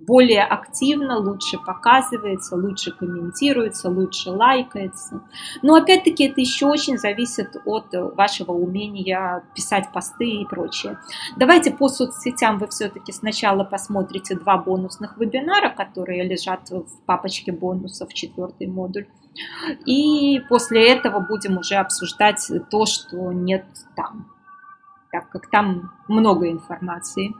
[0.07, 5.23] более активно, лучше показывается, лучше комментируется, лучше лайкается.
[5.63, 10.99] Но опять-таки это еще очень зависит от вашего умения писать посты и прочее.
[11.37, 18.13] Давайте по соцсетям вы все-таки сначала посмотрите два бонусных вебинара, которые лежат в папочке бонусов,
[18.13, 19.07] четвертый модуль.
[19.87, 23.65] И после этого будем уже обсуждать то, что нет
[23.97, 24.31] там,
[25.11, 27.35] так как там много информации.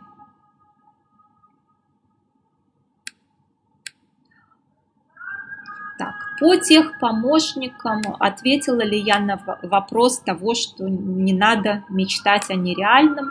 [5.99, 13.31] Так, по техпомощникам ответила ли я на вопрос того, что не надо мечтать о нереальном,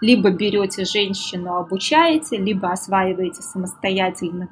[0.00, 4.48] либо берете женщину, обучаете, либо осваиваете самостоятельно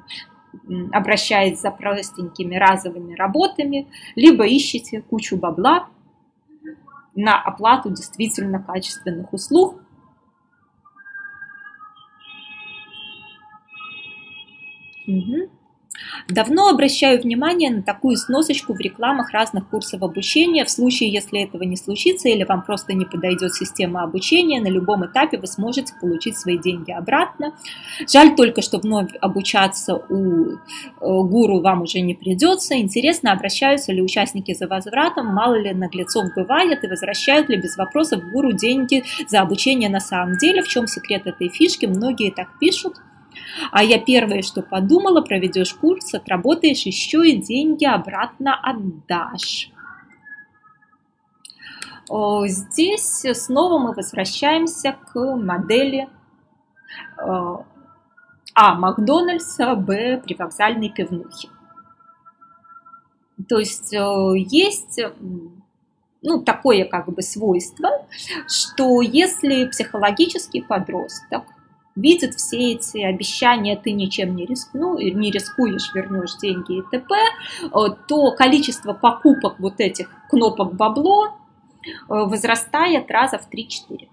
[0.91, 5.87] обращаясь за простенькими разовыми работами, либо ищете кучу бабла
[7.15, 9.81] на оплату действительно качественных услуг.
[15.07, 15.56] Угу.
[16.27, 20.65] Давно обращаю внимание на такую сносочку в рекламах разных курсов обучения.
[20.65, 25.05] В случае, если этого не случится или вам просто не подойдет система обучения, на любом
[25.05, 27.53] этапе вы сможете получить свои деньги обратно.
[28.11, 30.55] Жаль только, что вновь обучаться у э,
[30.99, 32.75] гуру вам уже не придется.
[32.75, 38.29] Интересно, обращаются ли участники за возвратом, мало ли наглецов бывает и возвращают ли без вопросов
[38.31, 40.61] гуру деньги за обучение на самом деле.
[40.61, 41.85] В чем секрет этой фишки?
[41.85, 42.97] Многие так пишут.
[43.71, 49.71] А я первое, что подумала, проведешь курс, отработаешь, еще и деньги обратно отдашь.
[52.45, 56.07] Здесь снова мы возвращаемся к модели
[57.17, 57.55] э,
[58.53, 58.75] А.
[58.75, 60.21] Макдональдса, Б.
[60.23, 61.49] Привокзальной пивнухи.
[63.49, 65.01] То есть э, есть
[66.21, 67.89] ну, такое как бы свойство,
[68.47, 71.43] что если психологический подросток
[71.97, 77.69] видит все эти обещания, ты ничем не, рискну, не рискуешь, вернешь деньги и т.п., э,
[78.07, 81.29] то количество покупок вот этих кнопок бабло э,
[82.07, 84.07] возрастает раза в 3-4.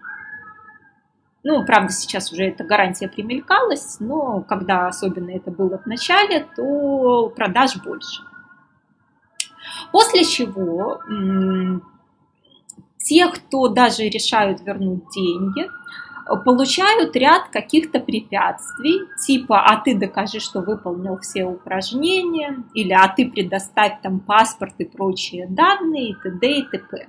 [1.47, 7.29] Ну, правда, сейчас уже эта гарантия примелькалась, но когда особенно это было в начале, то
[7.37, 8.23] продаж больше.
[9.93, 11.01] После чего
[12.97, 15.69] те, кто даже решают вернуть деньги,
[16.45, 23.31] получают ряд каких-то препятствий, типа «а ты докажи, что выполнил все упражнения», или «а ты
[23.31, 26.53] предоставь там паспорт и прочие данные» и т.д.
[26.59, 27.09] и т.п.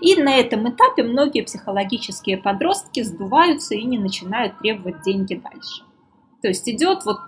[0.00, 5.84] И на этом этапе многие психологические подростки сдуваются и не начинают требовать деньги дальше.
[6.42, 7.18] То есть идет вот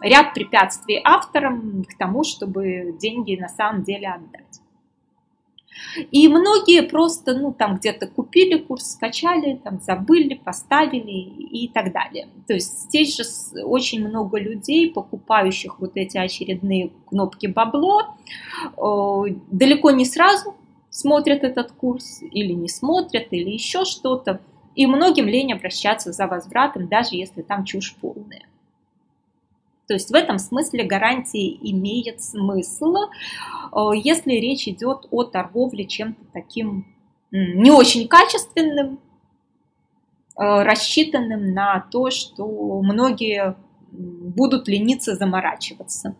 [0.00, 4.62] ряд препятствий авторам к тому, чтобы деньги на самом деле отдать.
[6.10, 12.28] И многие просто, ну, там где-то купили курс, скачали, там забыли, поставили и так далее.
[12.46, 13.24] То есть здесь же
[13.62, 18.16] очень много людей, покупающих вот эти очередные кнопки бабло,
[19.50, 20.54] далеко не сразу
[20.90, 24.40] смотрят этот курс или не смотрят, или еще что-то.
[24.74, 28.46] И многим лень обращаться за возвратом, даже если там чушь полная.
[29.86, 36.24] То есть в этом смысле гарантии имеет смысл, э, если речь идет о торговле чем-то
[36.32, 36.86] таким
[37.30, 38.98] не очень качественным,
[40.38, 43.56] э, рассчитанным на то, что многие
[43.92, 46.16] будут лениться заморачиваться.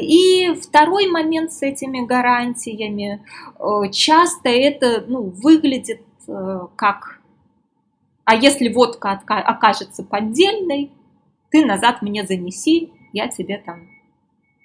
[0.00, 3.24] И второй момент с этими гарантиями.
[3.58, 6.00] Э, часто это ну, выглядит
[6.76, 7.13] как
[8.24, 10.90] а если водка окажется поддельной,
[11.50, 13.88] ты назад мне занеси, я тебе там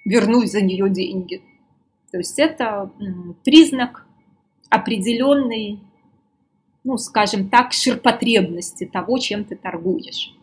[0.04, 1.42] вернусь за нее деньги.
[2.10, 2.90] То есть это
[3.44, 4.06] признак
[4.68, 5.78] определенной,
[6.84, 10.34] ну, скажем так, ширпотребности того, чем ты торгуешь.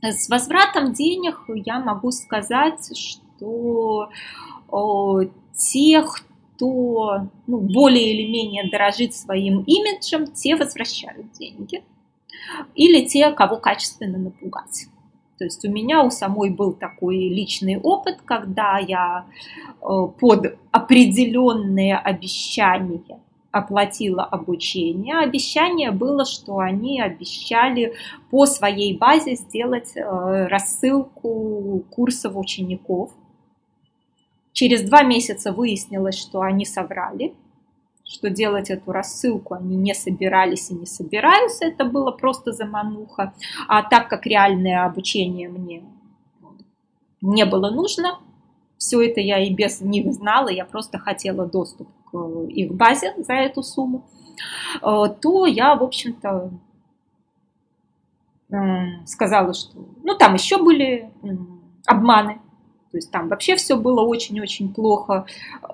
[0.00, 4.10] С возвратом денег я могу сказать, что
[5.54, 6.31] тех, кто
[6.66, 11.82] ну, более или менее дорожит своим имиджем, те возвращают деньги.
[12.74, 14.86] Или те, кого качественно напугать.
[15.38, 19.26] То есть у меня у самой был такой личный опыт, когда я
[19.80, 19.86] э,
[20.20, 23.18] под определенные обещания
[23.50, 25.18] оплатила обучение.
[25.18, 27.94] Обещание было, что они обещали
[28.30, 33.10] по своей базе сделать э, рассылку курсов учеников
[34.52, 37.34] Через два месяца выяснилось, что они соврали,
[38.04, 43.32] что делать эту рассылку они не собирались и не собираются, это было просто замануха.
[43.68, 45.82] А так как реальное обучение мне
[47.20, 48.18] не было нужно,
[48.76, 52.16] все это я и без них знала, я просто хотела доступ к
[52.48, 54.04] их базе за эту сумму,
[54.82, 56.50] э, то я, в общем-то,
[59.06, 61.10] сказала, что ну там еще были
[61.86, 62.41] обманы,
[62.92, 65.24] то есть там вообще все было очень-очень плохо.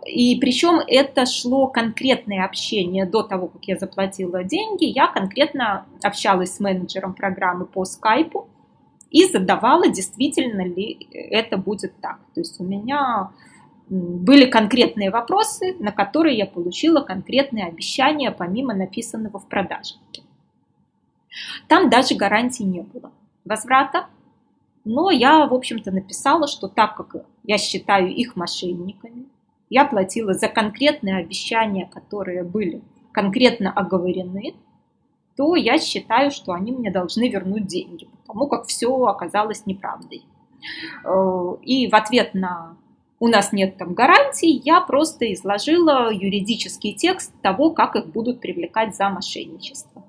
[0.07, 4.85] И причем это шло конкретное общение до того, как я заплатила деньги.
[4.85, 8.49] Я конкретно общалась с менеджером программы по скайпу
[9.11, 12.21] и задавала, действительно ли это будет так.
[12.35, 13.31] То есть у меня
[13.89, 20.23] были конкретные вопросы, на которые я получила конкретные обещания, помимо написанного в продажнике.
[21.67, 23.11] Там даже гарантии не было
[23.45, 24.07] возврата,
[24.85, 29.27] но я, в общем-то, написала, что так как я считаю их мошенниками,
[29.71, 32.83] я платила за конкретные обещания, которые были
[33.13, 34.55] конкретно оговорены,
[35.37, 40.25] то я считаю, что они мне должны вернуть деньги, потому как все оказалось неправдой.
[41.05, 42.77] Э, и в ответ на
[43.21, 48.97] у нас нет там гарантий, я просто изложила юридический текст того, как их будут привлекать
[48.97, 50.05] за мошенничество.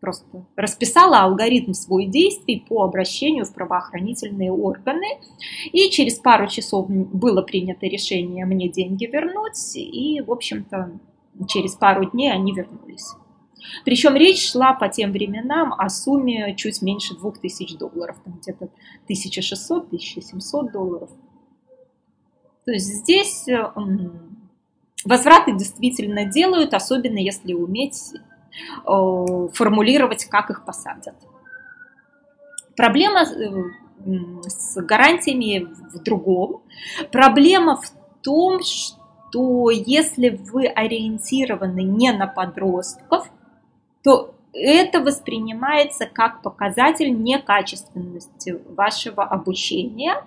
[0.00, 5.06] Просто расписала алгоритм свой действий по обращению в правоохранительные органы.
[5.72, 9.76] И через пару часов было принято решение мне деньги вернуть.
[9.76, 10.98] И, в общем-то,
[11.48, 13.14] через пару дней они вернулись.
[13.84, 18.68] Причем речь шла по тем временам о сумме чуть меньше 2000 долларов, там где-то
[19.08, 21.10] 1600-1700 долларов.
[22.64, 23.72] То есть здесь э,
[25.04, 28.12] возвраты действительно делают, особенно если уметь
[28.84, 31.14] формулировать, как их посадят.
[32.76, 33.50] Проблема э,
[34.44, 36.62] с гарантиями в другом.
[37.10, 37.90] Проблема в
[38.22, 43.30] том, что если вы ориентированы не на подростков,
[44.02, 50.24] то это воспринимается как показатель некачественности вашего обучения.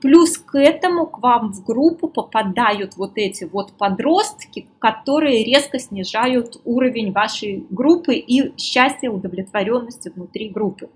[0.00, 6.60] Плюс к этому к вам в группу попадают вот эти вот подростки, которые резко снижают
[6.64, 10.90] уровень вашей группы и счастья, удовлетворенности внутри группы.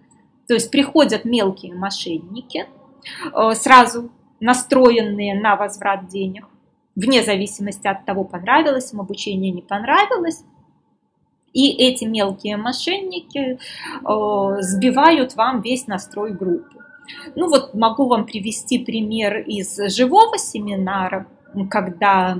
[0.47, 2.67] То есть приходят мелкие мошенники,
[3.33, 6.47] э, сразу настроенные на возврат денег,
[6.95, 10.45] вне зависимости от того, понравилось им обучение, не понравилось.
[11.57, 16.85] И эти мелкие мошенники э, сбивают вам весь настрой группы.
[17.35, 21.27] Ну вот могу вам привести пример из живого семинара,
[21.71, 22.37] когда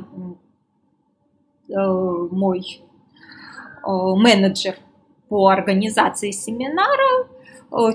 [1.67, 4.77] э, мой э, менеджер
[5.31, 7.27] по организации семинара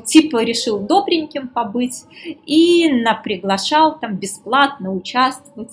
[0.05, 2.03] типа решил добреньким побыть
[2.45, 2.89] и
[3.23, 5.71] приглашал там бесплатно участвовать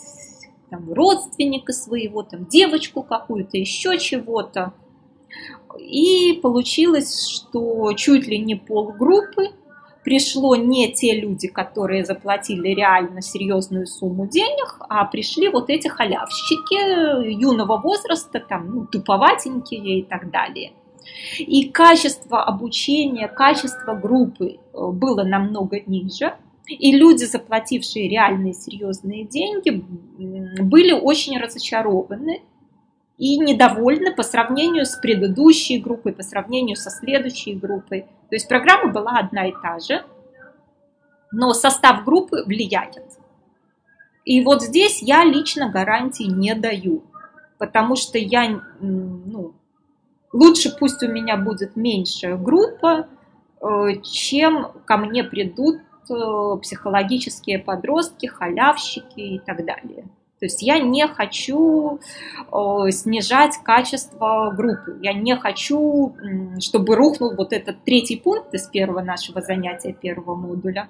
[0.70, 4.74] там, родственника своего, там, девочку какую-то, еще чего-то.
[5.78, 9.50] И получилось, что чуть ли не полгруппы
[10.04, 17.30] пришло не те люди, которые заплатили реально серьезную сумму денег, а пришли вот эти халявщики
[17.30, 20.72] юного возраста, там, ну, туповатенькие и так далее.
[21.38, 26.34] И качество обучения, качество группы э, было намного ниже.
[26.68, 29.84] И люди, заплатившие реальные серьезные деньги,
[30.62, 32.42] были очень разочарованы
[33.18, 38.02] и недовольны по сравнению с предыдущей группой, по сравнению со следующей группой.
[38.30, 40.04] То есть программа была одна и та же,
[41.32, 43.02] но состав группы влияет.
[44.24, 47.02] И вот здесь я лично гарантии не даю,
[47.58, 49.54] потому что я, ну,
[50.32, 53.08] лучше пусть у меня будет меньшая группа,
[53.60, 55.80] э, чем ко мне придут
[56.10, 60.04] э, психологические подростки, халявщики и так далее.
[60.38, 61.98] То есть я не хочу
[62.52, 66.14] э, снижать качество группы, я не хочу,
[66.60, 70.88] чтобы рухнул вот этот третий пункт из первого нашего занятия, первого модуля.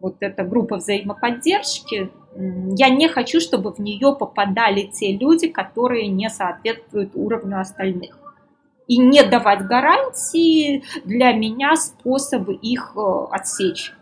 [0.00, 2.10] Вот эта группа взаимоподдержки,
[2.76, 8.18] я не хочу, чтобы в нее попадали те люди, которые не соответствуют уровню остальных.
[8.88, 13.94] И не давать гарантии для меня способы их э, отсечь.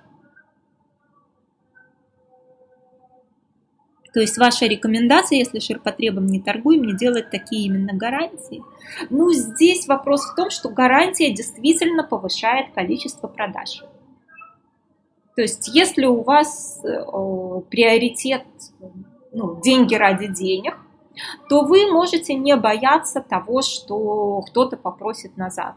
[4.12, 8.62] То есть ваша рекомендация, если ширпотребом не торгуем, не делать такие именно гарантии.
[9.08, 13.84] Ну, здесь вопрос в том, что гарантия действительно повышает количество продаж.
[15.36, 16.88] То есть если у вас э,
[17.70, 18.42] приоритет
[19.32, 20.76] ну, деньги ради денег,
[21.48, 25.76] то вы можете не бояться того, что кто-то попросит назад.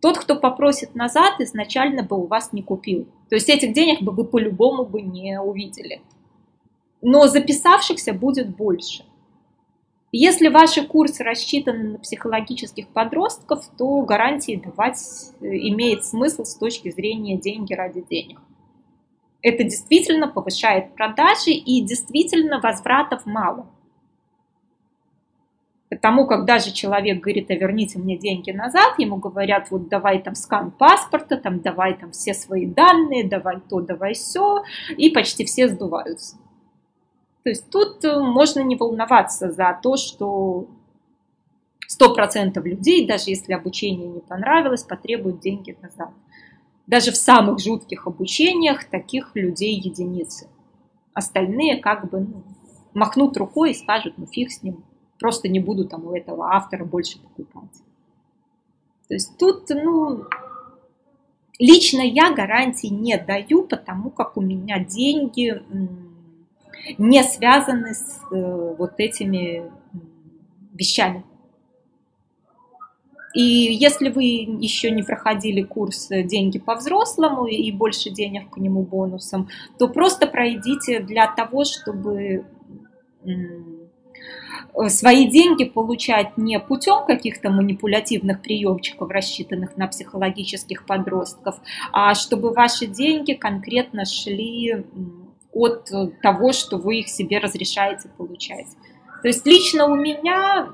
[0.00, 3.08] Тот, кто попросит назад, изначально бы у вас не купил.
[3.28, 6.00] То есть этих денег бы вы по-любому бы не увидели
[7.02, 9.04] но записавшихся будет больше.
[10.12, 14.98] Если ваши курсы рассчитаны на психологических подростков, то гарантии давать
[15.40, 18.40] э, имеет смысл с точки зрения деньги ради денег.
[19.42, 23.66] Это действительно повышает продажи и действительно возвратов мало.
[25.88, 30.34] Потому как даже человек говорит, а верните мне деньги назад, ему говорят, вот давай там
[30.34, 34.64] скан паспорта, там давай там все свои данные, давай то, давай все,
[34.96, 36.36] и почти все сдуваются.
[37.46, 40.66] То есть тут э, можно не волноваться за то, что
[41.88, 46.10] 100% людей, даже если обучение не понравилось, потребуют деньги назад.
[46.88, 50.48] Даже в самых жутких обучениях таких людей единицы.
[51.14, 52.42] Остальные как бы ну,
[52.94, 54.82] махнут рукой и скажут, ну фиг с ним,
[55.20, 57.76] просто не буду там у этого автора больше покупать.
[59.06, 60.24] То есть тут, ну,
[61.60, 65.62] лично я гарантий не даю, потому как у меня деньги
[66.98, 69.70] не связаны с э, вот этими
[70.72, 71.24] вещами.
[73.34, 79.48] И если вы еще не проходили курс «Деньги по-взрослому» и больше денег к нему бонусом,
[79.78, 82.46] то просто пройдите для того, чтобы
[84.88, 91.60] свои деньги получать не путем каких-то манипулятивных приемчиков, рассчитанных на психологических подростков,
[91.92, 94.84] а чтобы ваши деньги конкретно шли
[95.56, 95.90] от
[96.22, 98.66] того, что вы их себе разрешаете получать.
[99.22, 100.68] То есть лично у меня,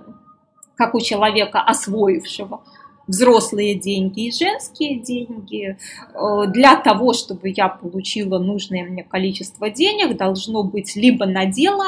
[0.74, 2.62] как у человека, освоившего
[3.06, 10.16] взрослые деньги и женские деньги, э, для того, чтобы я получила нужное мне количество денег,
[10.16, 11.84] должно быть либо на дело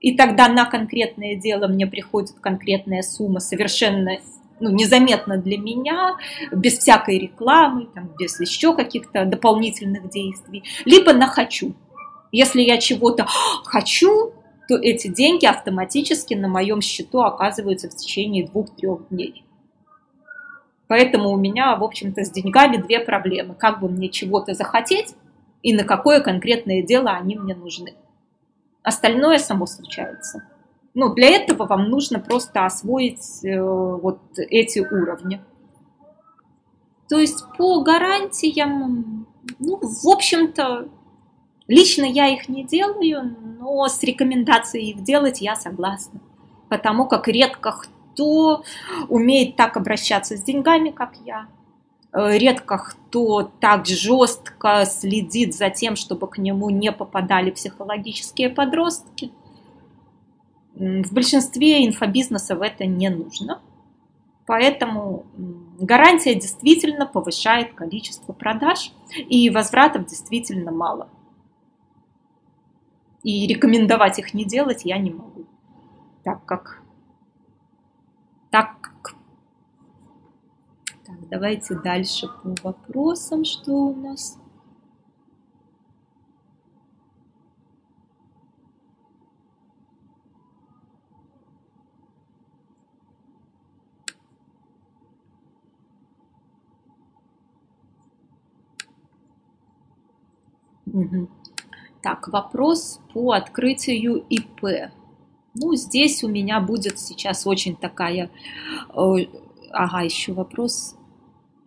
[0.00, 4.18] и тогда на конкретное дело мне приходит конкретная сумма совершенно
[4.60, 6.16] ну, незаметно для меня,
[6.52, 11.74] без всякой рекламы, там, без еще каких-то дополнительных действий, либо на хочу.
[12.32, 13.26] Если я чего-то
[13.64, 14.32] хочу,
[14.68, 19.44] то эти деньги автоматически на моем счету оказываются в течение двух-трех дней.
[20.88, 23.54] Поэтому у меня, в общем-то, с деньгами две проблемы.
[23.54, 25.14] Как бы мне чего-то захотеть
[25.62, 27.94] и на какое конкретное дело они мне нужны.
[28.82, 30.44] Остальное само случается.
[30.98, 35.42] Ну, для этого вам нужно просто освоить э, вот эти уровни.
[37.06, 39.26] То есть по гарантиям,
[39.58, 40.88] ну, в общем-то,
[41.68, 46.18] лично я их не делаю, но с рекомендацией их делать я согласна.
[46.70, 48.64] Потому как редко кто
[49.10, 51.46] умеет так обращаться с деньгами, как я.
[52.14, 59.30] Э, редко кто так жестко следит за тем, чтобы к нему не попадали психологические подростки.
[60.76, 63.60] В большинстве инфобизнесов это не нужно.
[64.46, 65.26] Поэтому
[65.80, 71.08] гарантия действительно повышает количество продаж, и возвратов действительно мало.
[73.24, 75.46] И рекомендовать их не делать я не могу,
[76.22, 76.80] так как,
[78.50, 78.86] так
[81.30, 84.38] Давайте дальше по вопросам, что у нас.
[102.02, 104.92] Так, вопрос по открытию ИП.
[105.54, 108.30] Ну, здесь у меня будет сейчас очень такая...
[108.94, 109.16] Э,
[109.72, 110.96] ага, еще вопрос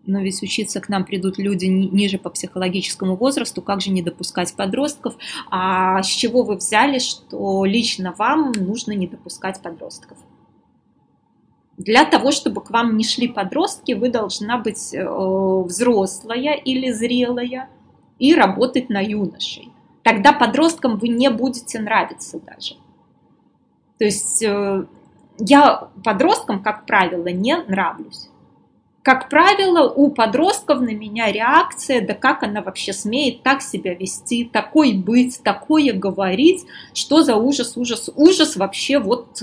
[0.09, 4.53] но ведь учиться к нам придут люди ниже по психологическому возрасту, как же не допускать
[4.55, 5.15] подростков?
[5.49, 10.17] А с чего вы взяли, что лично вам нужно не допускать подростков?
[11.77, 15.05] Для того, чтобы к вам не шли подростки, вы должна быть э,
[15.65, 17.69] взрослая или зрелая
[18.19, 19.71] и работать на юношей.
[20.03, 22.75] Тогда подросткам вы не будете нравиться даже.
[23.97, 24.85] То есть э,
[25.39, 28.29] я подросткам, как правило, не нравлюсь
[29.09, 34.45] как правило, у подростков на меня реакция, да как она вообще смеет так себя вести,
[34.45, 39.41] такой быть, такое говорить, что за ужас, ужас, ужас вообще вот...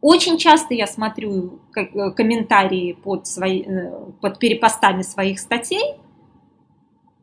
[0.00, 5.94] Очень часто я смотрю э, комментарии под, свои, э, под перепостами своих статей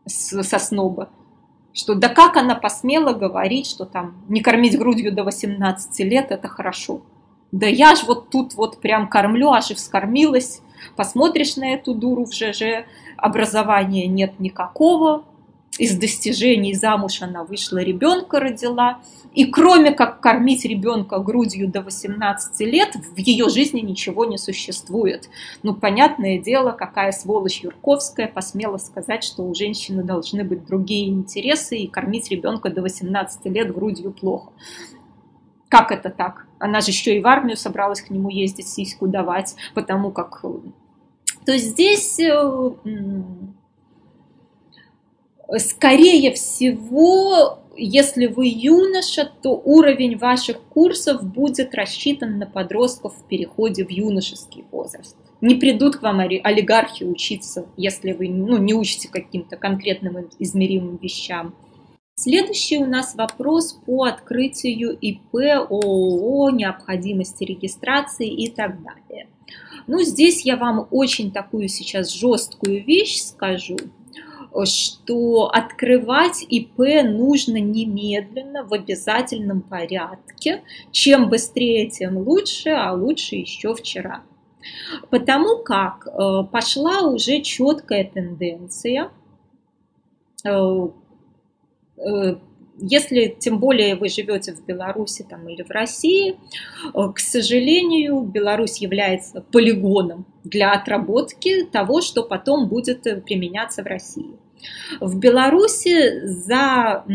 [0.05, 1.09] со сноба,
[1.73, 6.47] что да как она посмела говорить, что там не кормить грудью до 18 лет, это
[6.47, 7.01] хорошо.
[7.51, 10.61] Да я ж вот тут вот прям кормлю, аж и вскормилась.
[10.95, 12.85] Посмотришь на эту дуру в ЖЖ,
[13.17, 15.23] образования нет никакого,
[15.79, 18.99] из достижений замуж она вышла, ребенка родила.
[19.33, 25.29] И кроме как кормить ребенка грудью до 18 лет, в ее жизни ничего не существует.
[25.63, 31.77] Ну, понятное дело, какая сволочь Юрковская посмела сказать, что у женщины должны быть другие интересы,
[31.77, 34.51] и кормить ребенка до 18 лет грудью плохо.
[35.69, 36.45] Как это так?
[36.59, 40.41] Она же еще и в армию собралась к нему ездить, сиську давать, потому как...
[40.43, 40.49] Э,
[41.47, 42.69] то есть здесь э,
[45.59, 53.85] скорее всего, если вы юноша, то уровень ваших курсов будет рассчитан на подростков в переходе
[53.85, 55.15] в юношеский возраст.
[55.41, 61.53] Не придут к вам олигархи учиться, если вы ну, не учите каким-то конкретным измеримым вещам.
[62.15, 65.35] Следующий у нас вопрос по открытию ИП,
[65.69, 69.27] ООО, необходимости регистрации и так далее.
[69.87, 73.77] Ну, здесь я вам очень такую сейчас жесткую вещь скажу,
[74.65, 80.63] что открывать ИП нужно немедленно в обязательном порядке.
[80.91, 84.23] Чем быстрее, тем лучше, а лучше еще вчера.
[85.09, 89.11] Потому как э, пошла уже четкая тенденция
[90.45, 90.87] э,
[91.97, 92.35] Э,
[92.79, 96.37] если тем более вы живете в Беларуси там, или в России,
[96.91, 104.33] к сожалению, Беларусь является полигоном для отработки того, что потом будет применяться в России.
[104.99, 107.05] В Беларуси за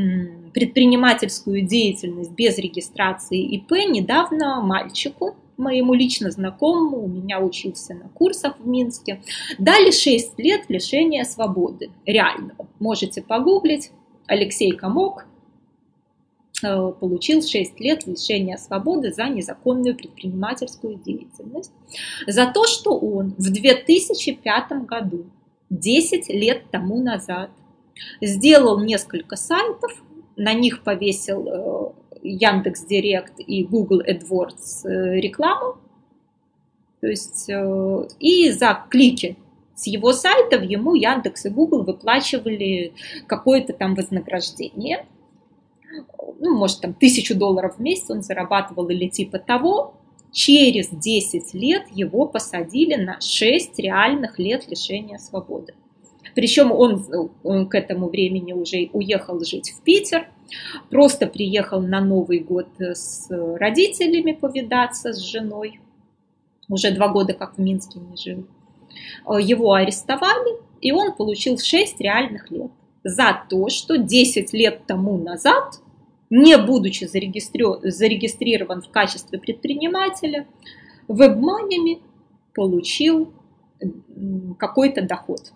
[0.53, 8.59] предпринимательскую деятельность без регистрации ИП недавно мальчику, моему лично знакомому, у меня учился на курсах
[8.59, 9.20] в Минске,
[9.59, 12.69] дали 6 лет лишения свободы, реального.
[12.79, 13.91] Можете погуглить,
[14.27, 15.27] Алексей Комок
[16.62, 21.73] э, получил 6 лет лишения свободы за незаконную предпринимательскую деятельность,
[22.27, 25.27] за то, что он в 2005 году
[25.70, 27.51] 10 лет тому назад.
[28.20, 29.93] Сделал несколько сайтов,
[30.36, 31.93] на них повесил э,
[32.23, 35.78] Яндекс Директ и Google AdWords э, рекламу.
[37.01, 39.36] То есть э, и за клики
[39.74, 42.95] с его сайтов ему Яндекс и Google выплачивали
[43.27, 45.07] какое-то там вознаграждение.
[46.40, 49.95] Ну, может, там тысячу долларов в месяц он зарабатывал или типа того.
[50.33, 55.75] Через 10 лет его посадили на 6 реальных лет лишения свободы.
[56.35, 57.05] Причем он,
[57.43, 60.29] он к этому времени уже уехал жить в Питер,
[60.91, 65.81] просто приехал на Новый год с родителями повидаться, с женой.
[66.69, 68.47] Уже два года как в Минске не жил.
[69.41, 72.71] Его арестовали, и он получил 6 реальных лет
[73.03, 75.81] за то, что 10 лет тому назад
[76.31, 80.47] не будучи зарегистрирован в качестве предпринимателя,
[81.09, 82.01] вебманями
[82.55, 83.33] получил
[84.59, 85.53] какой-то доход.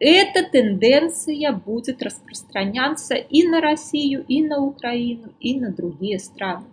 [0.00, 6.66] Эта тенденция будет распространяться и на Россию, и на Украину, и на другие страны.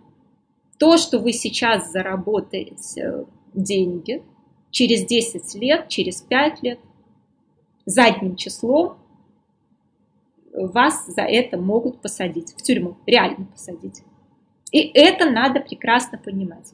[0.78, 4.22] То, что вы сейчас заработаете деньги,
[4.70, 6.80] через 10 лет, через 5 лет,
[7.86, 8.96] задним числом
[10.52, 14.02] вас за это могут посадить в тюрьму, реально посадить.
[14.70, 16.72] И это надо прекрасно понимать,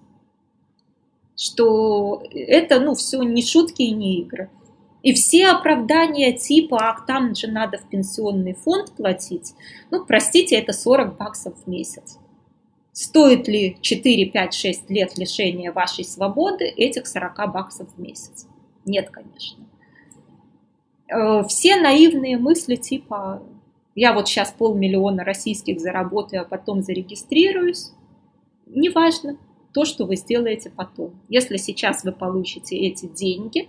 [1.37, 4.51] что это, ну, все не шутки и не игры.
[5.03, 9.55] И все оправдания типа, а там же надо в пенсионный фонд платить,
[9.91, 12.19] ну, простите, это 40 баксов в месяц.
[12.93, 18.49] Стоит ли 4, 5, 6 лет лишения вашей свободы этих 40 баксов в месяц?
[18.85, 19.65] Нет, конечно.
[21.09, 23.43] Э, все наивные мысли типа
[23.99, 27.91] я вот сейчас полмиллиона российских заработаю, а потом зарегистрируюсь,
[28.67, 29.37] неважно
[29.75, 31.21] то, что вы сделаете потом.
[31.29, 33.69] Если сейчас вы получите эти деньги,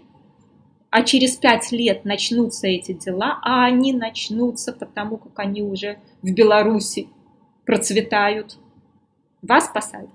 [0.91, 6.31] а через пять лет начнутся эти дела, а они начнутся потому, как они уже в
[6.31, 7.07] Беларуси
[7.65, 8.59] процветают,
[9.41, 10.11] вас посадят.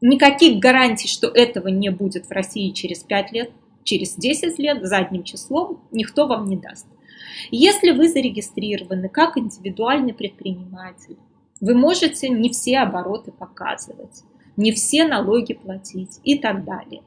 [0.00, 3.52] Никаких гарантий, что этого не будет в России через 5 лет,
[3.84, 6.86] через 10 лет, задним числом, никто вам не даст.
[7.50, 11.16] Если вы зарегистрированы как индивидуальный предприниматель,
[11.60, 14.22] вы можете не все обороты показывать,
[14.56, 17.02] не все налоги платить и так далее.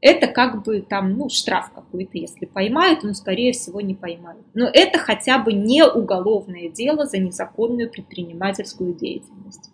[0.00, 4.46] Это как бы там, ну, штраф какой-то, если поймают, но, скорее всего, не поймают.
[4.54, 9.70] Но это хотя бы не уголовное дело за незаконную предпринимательскую деятельность.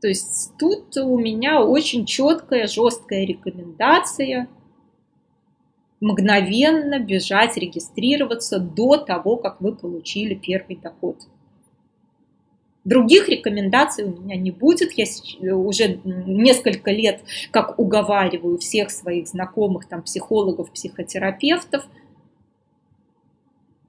[0.00, 4.48] То есть тут у меня очень четкая, жесткая рекомендация–
[6.04, 11.16] мгновенно бежать, регистрироваться до того, как вы получили первый доход.
[12.84, 14.92] Других рекомендаций у меня не будет.
[14.92, 21.86] Я уже несколько лет как уговариваю всех своих знакомых, там, психологов, психотерапевтов,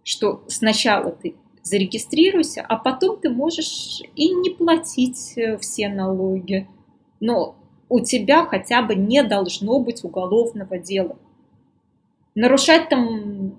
[0.05, 6.65] что сначала ты зарегистрируйся, а потом ты можешь и не платить э, все налоги.
[7.19, 7.57] Но
[7.89, 11.17] у тебя хотя бы не должно быть уголовного дела.
[12.35, 13.57] Нарушать там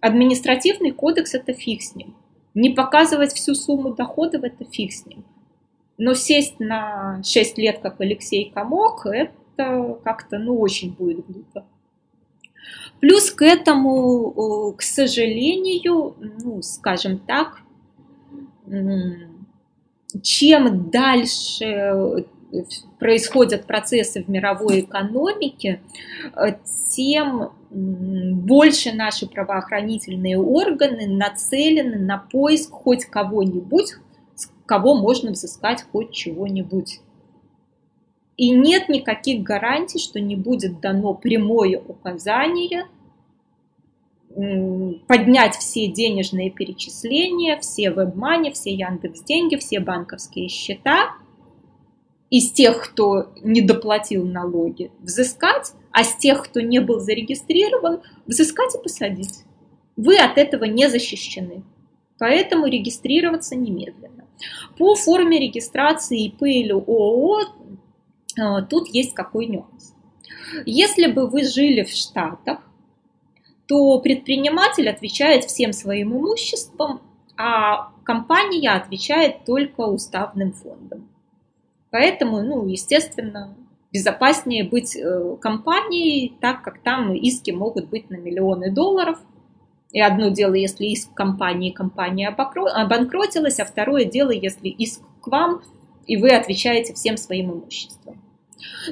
[0.00, 2.14] административный кодекс– это фиг с ним.
[2.52, 5.24] Не показывать всю сумму доходов– это фиг с ним.
[5.96, 11.64] Но сесть на 6 лет, как Алексей Комок, это как-то, ну, очень будет глупо.
[13.00, 17.62] Плюс к этому, к сожалению, ну, скажем так,
[20.22, 22.26] чем дальше
[22.98, 25.80] происходят процессы в мировой экономике,
[26.88, 33.94] тем больше наши правоохранительные органы нацелены на поиск хоть кого-нибудь,
[34.36, 37.00] с кого можно взыскать хоть чего-нибудь.
[38.36, 42.86] И нет никаких гарантий, что не будет дано прямое указание
[45.06, 51.14] поднять все денежные перечисления, все вебмани, все Яндекс деньги, все банковские счета
[52.34, 58.74] из тех, кто не доплатил налоги, взыскать, а с тех, кто не был зарегистрирован, взыскать
[58.74, 59.44] и посадить.
[59.96, 61.62] вы от этого не защищены.
[62.18, 64.24] Поэтому регистрироваться немедленно.
[64.76, 69.94] По форме регистрации ИП или ООО э, тут есть какой нюанс.
[70.66, 72.58] Если бы вы жили в Штатах,
[73.68, 77.00] то предприниматель отвечает всем своим имуществом,
[77.36, 81.08] а компания отвечает только уставным фондом.
[81.94, 83.56] Поэтому, ну, естественно,
[83.92, 89.20] безопаснее быть э, компанией, так как там иски могут быть на миллионы долларов.
[89.92, 95.62] И одно дело, если иск компании, компания обанкротилась, а второе дело, если иск к вам,
[96.08, 98.20] и вы отвечаете всем своим имуществом.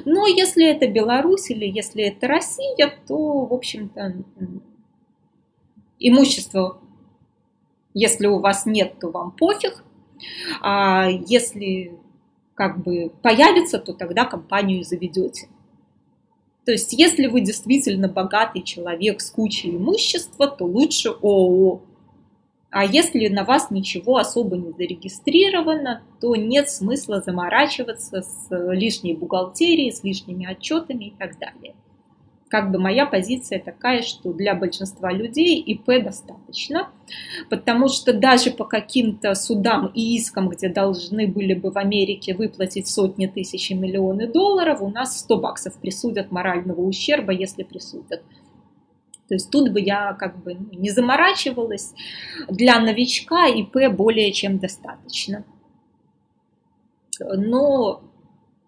[0.05, 4.15] Но если это Беларусь или если это Россия, то, в общем-то,
[5.99, 6.79] имущество,
[7.93, 9.83] если у вас нет, то вам пофиг.
[10.61, 11.97] А если
[12.55, 15.47] как бы появится, то тогда компанию заведете.
[16.65, 21.81] То есть, если вы действительно богатый человек с кучей имущества, то лучше ООО.
[22.69, 29.91] А если на вас ничего особо не зарегистрировано, то нет смысла заморачиваться с лишней бухгалтерией,
[29.91, 31.75] с лишними отчетами и так далее
[32.53, 36.91] как бы моя позиция такая, что для большинства людей ИП достаточно,
[37.49, 42.87] потому что даже по каким-то судам и искам, где должны были бы в Америке выплатить
[42.87, 48.21] сотни тысяч и миллионы долларов, у нас 100 баксов присудят морального ущерба, если присудят.
[49.27, 51.95] То есть тут бы я как бы ну, не заморачивалась.
[52.49, 55.43] Для новичка ИП более чем достаточно.
[57.19, 58.03] Но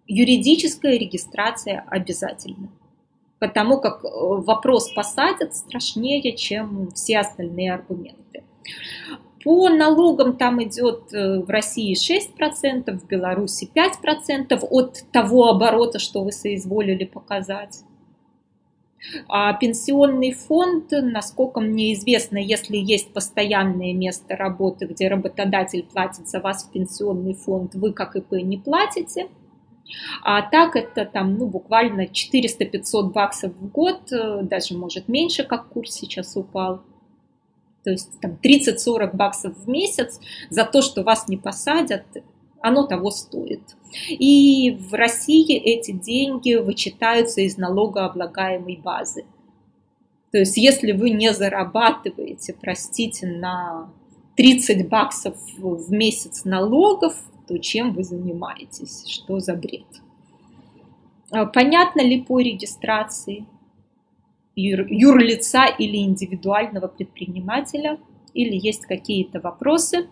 [0.08, 2.72] юридическая регистрация обязательна
[3.48, 8.44] потому как э, вопрос посадят страшнее, чем все остальные аргументы.
[9.44, 16.24] По налогам там идет э, в России 6%, в Беларуси 5% от того оборота, что
[16.24, 17.84] вы соизволили показать.
[19.28, 26.40] А пенсионный фонд, насколько мне известно, если есть постоянное место работы, где работодатель платит за
[26.40, 29.28] вас в пенсионный фонд, вы как ИП не платите–
[30.24, 35.70] а так это там, ну, буквально 400-500 баксов в год, э, даже может меньше, как
[35.70, 36.82] курс сейчас упал.
[37.84, 42.04] То есть там 30-40 баксов в месяц за то, что вас не посадят,
[42.60, 43.62] оно того стоит.
[44.10, 49.26] И в России эти деньги вычитаются из налогооблагаемой базы.
[50.32, 53.94] То есть если вы не зарабатываете, простите, на
[54.36, 57.14] 30 баксов в месяц налогов,
[57.48, 59.86] то чем вы занимаетесь, что за бред.
[61.32, 63.46] А понятно ли по регистрации
[64.56, 68.00] юр, юрлица или индивидуального предпринимателя,
[68.34, 70.08] или есть какие-то вопросы?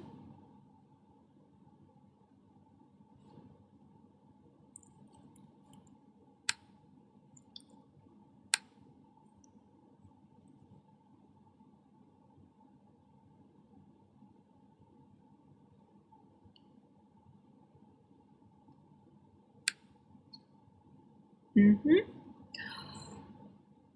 [21.56, 21.94] Угу.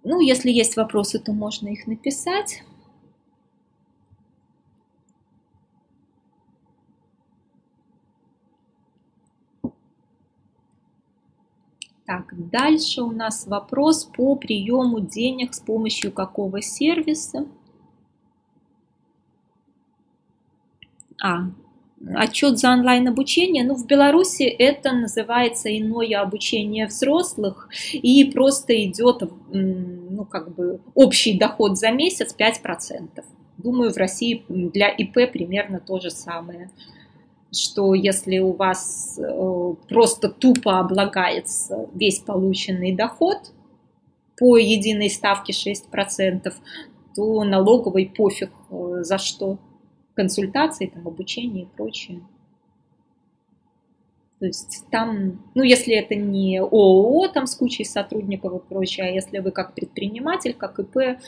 [0.04, 2.64] Ну, если есть вопросы, то можно их написать.
[12.08, 17.46] Так, дальше у нас вопрос по приему денег с помощью какого сервиса.
[21.22, 21.50] А,
[22.16, 23.64] отчет за онлайн-обучение.
[23.64, 31.38] Ну, в Беларуси это называется иное обучение взрослых и просто идет, ну, как бы общий
[31.38, 33.24] доход за месяц 5%.
[33.58, 36.70] Думаю, в России для ИП примерно то же самое
[37.52, 43.38] что если у вас э, просто тупо облагается весь полученный доход
[44.38, 46.54] по единой ставке 6%,
[47.16, 49.58] то налоговый пофиг э, за что
[50.18, 52.22] консультации, там, обучение и прочее.
[54.40, 59.10] То есть там, ну, если это не ООО там с кучей сотрудников и прочее, а
[59.10, 61.20] если вы как предприниматель, как ИП,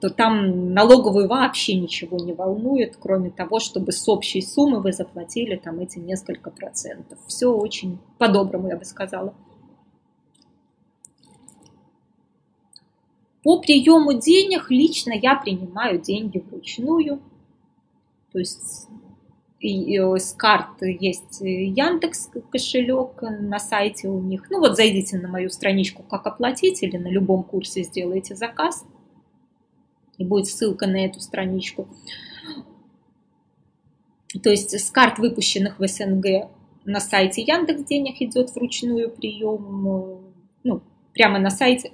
[0.00, 5.56] то там налоговый вообще ничего не волнует, кроме того, чтобы с общей суммы вы заплатили
[5.56, 7.18] там эти несколько процентов.
[7.26, 9.34] Все очень по-доброму, я бы сказала.
[13.42, 17.20] По приему денег лично я принимаю деньги вручную.
[18.32, 18.88] То есть
[19.60, 24.50] с карт есть Яндекс кошелек на сайте у них.
[24.50, 28.84] Ну вот зайдите на мою страничку «Как оплатить» или на любом курсе сделайте заказ.
[30.18, 31.88] И будет ссылка на эту страничку.
[34.42, 36.48] То есть с карт, выпущенных в СНГ,
[36.84, 40.32] на сайте Яндекс денег идет вручную прием.
[40.64, 40.82] Ну,
[41.12, 41.92] прямо на сайте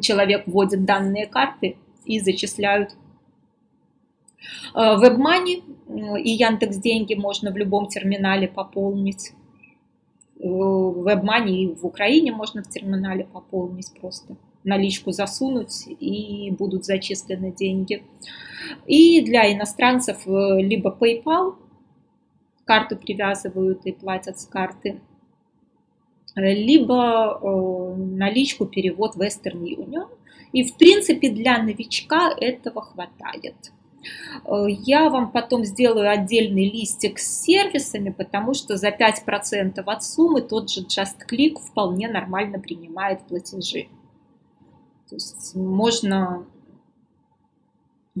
[0.00, 2.94] человек вводит данные карты и зачисляют
[4.74, 9.32] WebMoney и Яндекс Деньги можно в любом терминале пополнить.
[10.38, 18.02] WebMoney и в Украине можно в терминале пополнить просто наличку засунуть и будут зачислены деньги.
[18.86, 21.56] И для иностранцев э, либо PayPal,
[22.64, 25.00] карту привязывают и платят с карты,
[26.36, 30.08] либо э, наличку перевод Western Union.
[30.52, 33.72] И в принципе для новичка этого хватает.
[34.44, 40.42] Э, я вам потом сделаю отдельный листик с сервисами, потому что за 5% от суммы
[40.42, 43.88] тот же Just Click вполне нормально принимает платежи.
[45.08, 46.46] То есть можно
[48.16, 48.20] э,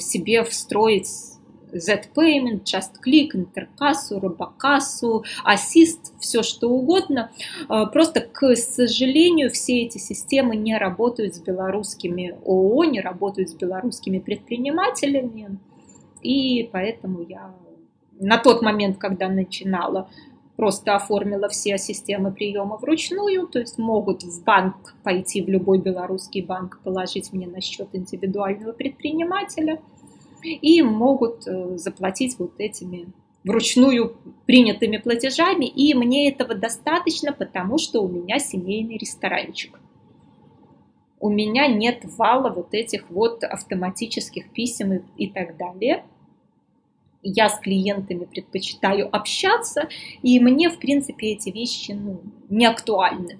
[0.00, 1.31] себе встроить
[1.72, 7.30] Z-Payment, Just Click, Интеркассу, Робокассу, Assist, все что угодно.
[7.68, 13.54] Э, просто, к сожалению, все эти системы не работают с белорусскими ООО, не работают с
[13.54, 15.58] белорусскими предпринимателями.
[16.22, 17.54] И поэтому я
[18.20, 20.08] на тот момент, когда начинала
[20.56, 26.42] просто оформила все системы приема вручную, то есть могут в банк пойти, в любой белорусский
[26.42, 29.80] банк, положить мне на счет индивидуального предпринимателя
[30.42, 33.08] и могут э, заплатить вот этими
[33.44, 34.16] вручную
[34.46, 39.78] принятыми платежами, и мне этого достаточно, потому что у меня семейный ресторанчик.
[41.18, 46.04] У меня нет вала вот этих вот автоматических писем и так далее
[47.22, 49.88] я с клиентами предпочитаю общаться,
[50.22, 53.38] и мне, в принципе, эти вещи ну, не актуальны.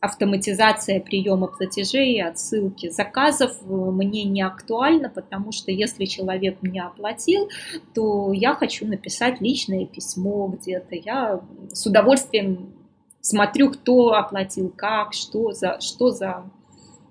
[0.00, 7.50] Автоматизация приема платежей, отсылки заказов э, мне не актуальна, потому что если человек мне оплатил,
[7.94, 10.94] то я хочу написать личное письмо где-то.
[10.94, 12.72] Я с удовольствием
[13.20, 16.44] смотрю, кто оплатил, как, что за, что за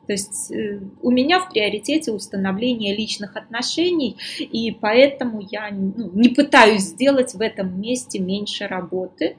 [0.09, 6.29] то есть э, у меня в приоритете установление личных отношений, и поэтому я ну, не
[6.29, 9.37] пытаюсь сделать в этом месте меньше работы.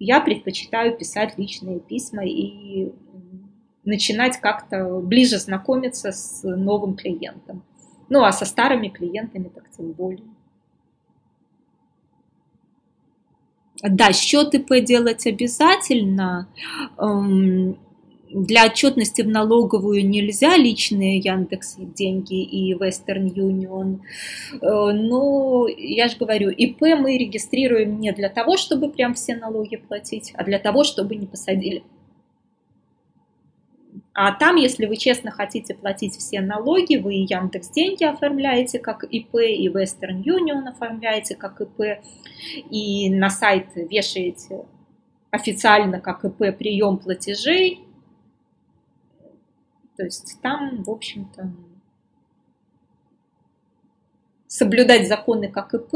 [0.00, 2.90] Я предпочитаю писать личные письма и
[3.84, 7.62] начинать как-то ближе знакомиться с новым клиентом.
[8.08, 10.24] Ну а со старыми клиентами так тем более.
[13.82, 16.48] Да, счеты поделать обязательно.
[18.32, 24.00] Для отчетности в налоговую нельзя личные Яндекс деньги и Western Union.
[24.62, 29.76] Э, но я же говорю, ИП мы регистрируем не для того, чтобы прям все налоги
[29.76, 31.82] платить, а для того, чтобы не посадили.
[34.12, 39.02] А там, если вы честно хотите платить все налоги, вы и Яндекс деньги оформляете как
[39.02, 42.00] ИП, и Western Union оформляете как ИП,
[42.70, 44.66] и на сайт вешаете
[45.32, 47.80] официально как ИП прием платежей,
[50.00, 51.52] то есть там, в общем-то,
[54.46, 55.92] соблюдать законы как ИП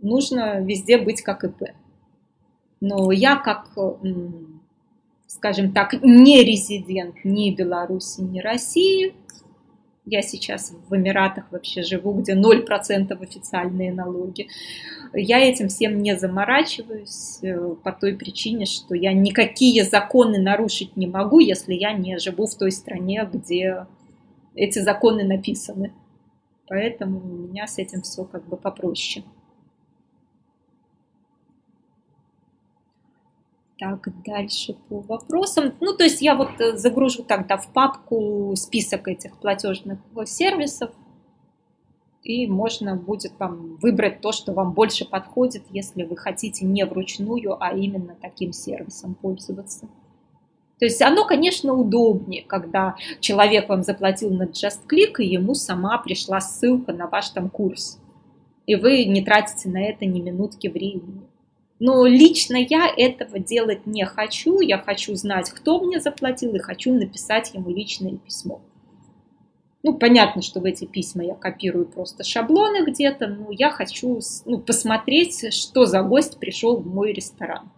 [0.00, 1.74] нужно везде быть как ИП.
[2.80, 3.68] Но я как,
[5.26, 9.14] скажем так, не резидент ни Беларуси, ни России,
[10.06, 14.48] я сейчас в Эмиратах вообще живу, где 0% официальные налоги.
[15.14, 21.06] Я этим всем не заморачиваюсь э, по той причине, что я никакие законы нарушить не
[21.06, 23.86] могу, если я не живу в той стране, где
[24.54, 25.92] эти законы написаны.
[26.68, 29.24] Поэтому у меня с этим все как бы попроще.
[33.84, 35.74] Так, дальше по вопросам.
[35.80, 40.90] Ну, то есть я вот э, загружу тогда в папку список этих платежных сервисов,
[42.22, 47.62] и можно будет вам выбрать то, что вам больше подходит, если вы хотите не вручную,
[47.62, 49.86] а именно таким сервисом пользоваться.
[50.78, 56.40] То есть оно, конечно, удобнее, когда человек вам заплатил на JustClick, и ему сама пришла
[56.40, 58.00] ссылка на ваш там курс.
[58.64, 61.23] И вы не тратите на это ни минутки времени.
[61.86, 64.60] Но лично я этого делать не хочу.
[64.60, 68.62] Я хочу знать, кто мне заплатил, и хочу написать ему личное письмо.
[69.82, 74.56] Ну, понятно, что в эти письма я копирую просто шаблоны где-то, но я хочу ну,
[74.60, 77.70] посмотреть, что за гость пришел в мой ресторан.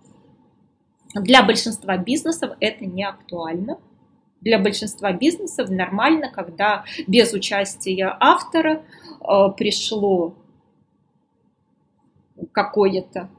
[1.13, 3.81] Для большинства бизнесов это не актуально.
[4.41, 8.85] Для большинства бизнесов нормально, когда без участия автора
[9.21, 9.25] э,
[9.57, 10.37] пришло
[12.53, 13.31] какое-то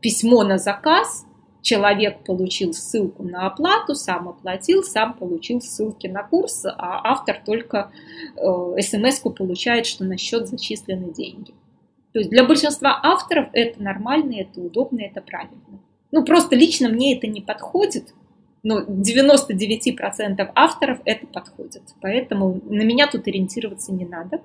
[0.00, 1.26] письмо на заказ,
[1.62, 7.90] человек получил ссылку на оплату, сам оплатил, сам получил ссылки на курс, а автор только
[8.36, 11.52] э, смс-ку получает, что на счет зачислены деньги.
[12.12, 15.60] То есть для большинства авторов это нормально, это удобно, это правильно.
[16.10, 18.14] Ну, просто лично мне это не подходит,
[18.62, 21.82] ну, 99% авторов это подходит.
[22.00, 24.42] Поэтому на меня тут ориентироваться не надо.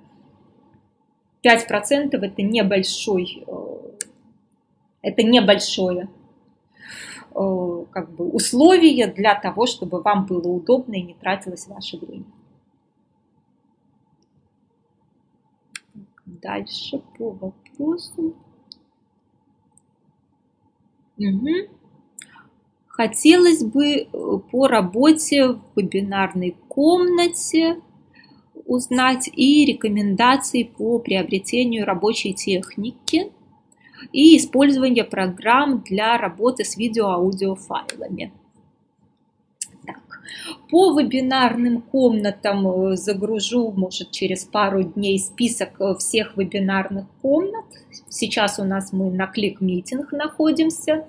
[1.43, 3.51] 5% это небольшой, э,
[5.05, 6.09] это небольшое
[7.35, 12.25] э, как бы условие для того, чтобы вам было удобно и не тратилось ваше время.
[16.25, 18.33] Дальше по вопросу.
[21.17, 21.49] Угу.
[22.87, 24.07] Хотелось бы э,
[24.51, 27.79] по работе в вебинарной комнате
[28.65, 33.31] узнать и рекомендации по приобретению рабочей техники
[34.11, 38.31] и использование программ для работы с видео-аудиофайлами.
[40.69, 47.65] По вебинарным комнатам э, загружу, может, через пару дней список э, всех вебинарных комнат.
[48.09, 51.07] Сейчас у нас мы на клик-митинг находимся.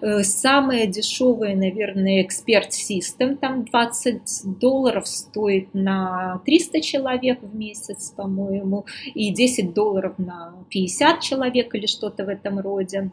[0.00, 3.36] Э, самое дешевое, наверное, Expert System.
[3.36, 11.20] Там 20 долларов стоит на 300 человек в месяц, по-моему, и 10 долларов на 50
[11.20, 13.10] человек или что-то в этом роде.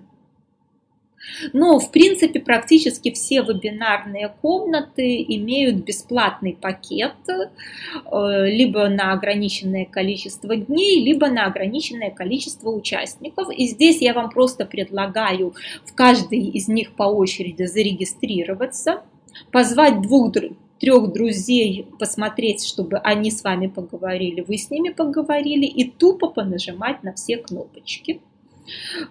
[1.54, 10.56] Но, в принципе, практически все вебинарные комнаты имеют бесплатный пакет э, либо на ограниченное количество
[10.56, 13.50] дней, либо на ограниченное количество участников.
[13.56, 15.54] И здесь я вам просто предлагаю
[15.86, 19.04] в каждой из них по очереди зарегистрироваться,
[19.52, 20.34] позвать двух
[20.80, 27.04] трех друзей посмотреть, чтобы они с вами поговорили, вы с ними поговорили, и тупо понажимать
[27.04, 28.20] на все кнопочки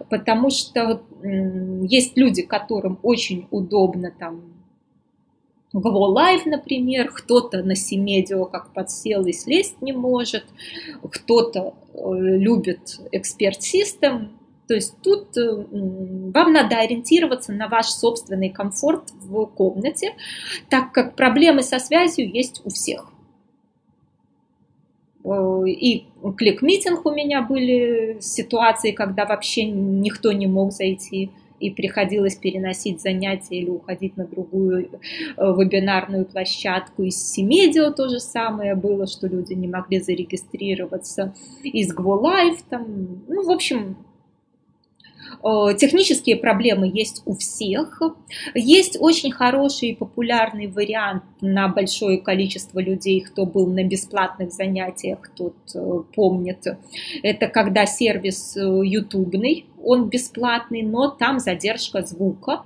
[0.08, 1.02] потому что
[1.82, 4.52] есть люди, которым очень удобно там
[5.74, 10.44] Go Live, например, кто-то на Симедио как подсел и слезть не может,
[11.02, 14.28] кто-то э, любит эксперт System,
[14.68, 20.14] то есть тут э, вам надо ориентироваться на ваш собственный комфорт в комнате,
[20.68, 23.10] так как проблемы со связью есть у всех.
[25.24, 31.30] Э, и клик-митинг у меня были ситуации, когда вообще никто не мог зайти
[31.62, 34.96] и приходилось переносить занятия или уходить на другую э,
[35.36, 37.04] вебинарную площадку.
[37.04, 41.34] Из Симедио то же самое было, что люди не могли зарегистрироваться.
[41.62, 43.96] Из GoLive там, ну, в общем,
[45.78, 48.00] технические проблемы есть у всех.
[48.54, 55.30] Есть очень хороший и популярный вариант на большое количество людей, кто был на бесплатных занятиях,
[55.36, 56.66] тот э, помнит.
[57.22, 62.62] Это когда сервис э, ютубный, он бесплатный, но там задержка звука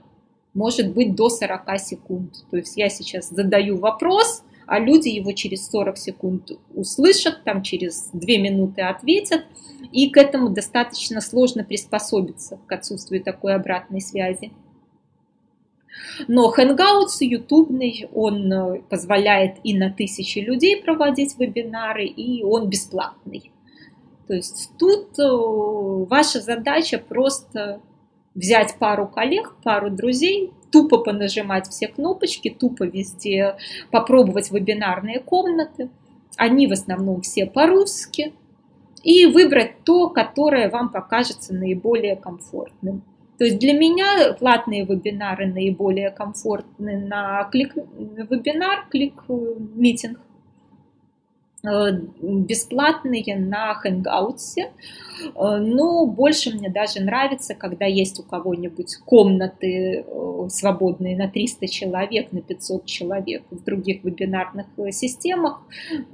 [0.55, 2.33] может быть до 40 секунд.
[2.51, 8.11] То есть я сейчас задаю вопрос, а люди его через 40 секунд услышат, там через
[8.13, 9.45] 2 минуты ответят,
[9.93, 14.53] и к этому достаточно сложно приспособиться, к отсутствию такой обратной связи.
[16.29, 23.51] Но Hangouts ютубный, он э, позволяет и на тысячи людей проводить вебинары, и он бесплатный.
[24.27, 25.25] То есть тут э,
[26.09, 27.81] ваша задача просто
[28.35, 33.57] взять пару коллег, пару друзей, тупо понажимать все кнопочки, тупо везде
[33.91, 35.91] попробовать вебинарные комнаты.
[36.37, 38.33] Они в основном все по-русски.
[39.03, 43.03] И выбрать то, которое вам покажется наиболее комфортным.
[43.39, 50.19] То есть для меня платные вебинары наиболее комфортны на клик-вебинар, клик-митинг.
[50.19, 50.26] Э,
[52.21, 54.67] бесплатные на Hangouts, э,
[55.35, 62.33] но больше мне даже нравится, когда есть у кого-нибудь комнаты э, свободные на 300 человек,
[62.33, 65.63] на 500 человек в других вебинарных системах.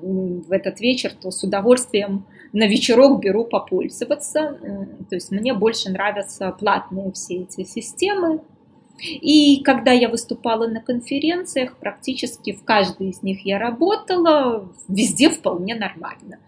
[0.00, 4.58] В этот вечер, то с удовольствием на вечерок беру попользоваться.
[5.08, 8.40] То есть мне больше нравятся платные все эти системы,
[9.02, 15.74] и когда я выступала на конференциях, практически в каждой из них я работала, везде вполне
[15.74, 16.38] нормально.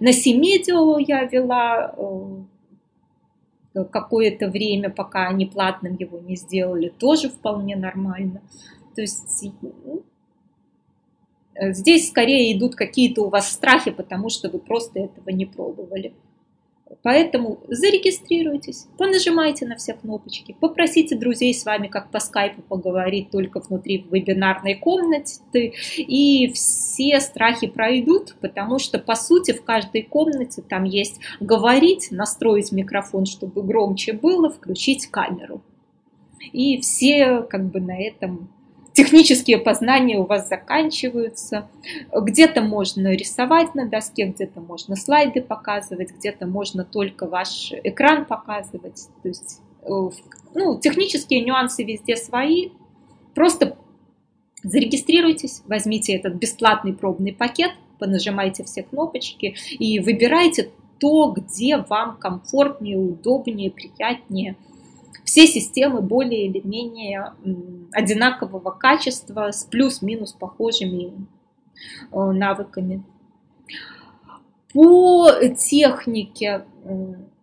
[0.00, 1.94] На Семедио я вела
[3.74, 8.42] э, какое-то время, пока они платным его не сделали, тоже вполне нормально.
[8.94, 10.02] То есть ну,
[11.54, 16.14] здесь скорее идут какие-то у вас страхи, потому что вы просто этого не пробовали.
[17.02, 23.60] Поэтому зарегистрируйтесь, понажимайте на все кнопочки, попросите друзей с вами как по скайпу поговорить только
[23.60, 30.84] внутри вебинарной комнаты, и все страхи пройдут, потому что, по сути, в каждой комнате там
[30.84, 35.62] есть говорить, настроить микрофон, чтобы громче было, включить камеру.
[36.52, 38.50] И все как бы на этом
[38.92, 41.68] технические познания у вас заканчиваются.
[42.14, 49.08] Где-то можно рисовать на доске, где-то можно слайды показывать, где-то можно только ваш экран показывать.
[49.22, 50.10] То есть, э,
[50.54, 52.70] ну, технические нюансы везде свои.
[53.34, 53.76] Просто
[54.62, 62.98] Зарегистрируйтесь, возьмите этот бесплатный пробный пакет, понажимайте все кнопочки и выбирайте то, где вам комфортнее,
[62.98, 64.56] удобнее, приятнее.
[65.30, 67.34] Все системы более или менее
[67.92, 71.12] одинакового качества с плюс-минус похожими
[72.10, 73.04] э, навыками.
[74.74, 76.64] По технике,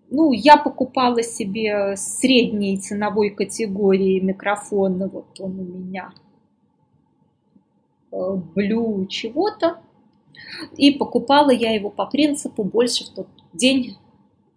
[0.10, 6.12] ну, я покупала себе средней ценовой категории микрофон, вот он у меня
[8.12, 9.80] Blue э, чего-то.
[10.76, 13.96] И покупала я его по принципу больше в тот день,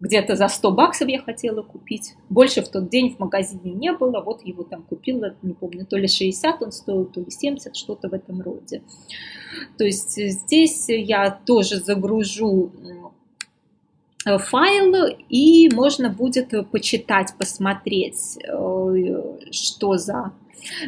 [0.00, 2.14] где-то за 100 баксов я хотела купить.
[2.30, 4.20] Больше в тот день в магазине не было.
[4.20, 8.08] Вот его там купила, не помню, то ли 60 он стоил, то ли 70, что-то
[8.08, 8.82] в этом роде.
[9.76, 12.99] То есть здесь я тоже загружу э,
[14.24, 20.32] файл, и можно будет почитать, посмотреть, э, что за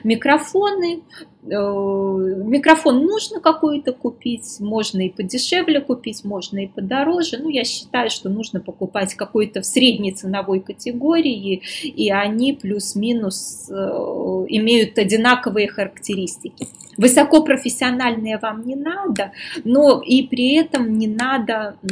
[0.05, 1.03] Микрофоны.
[1.45, 7.39] Э, микрофон нужно какой-то купить, можно и подешевле купить, можно и подороже.
[7.39, 13.73] Ну, я считаю, что нужно покупать какой-то в средней ценовой категории, и они плюс-минус э,
[13.75, 16.69] имеют одинаковые характеристики.
[16.97, 19.33] Высокопрофессиональные вам не надо,
[19.65, 21.87] но и при этом не надо э,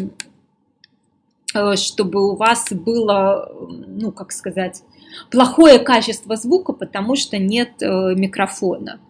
[1.77, 4.83] чтобы у вас было, ну, как сказать,
[5.31, 9.01] плохое качество звука, потому что нет э, микрофона.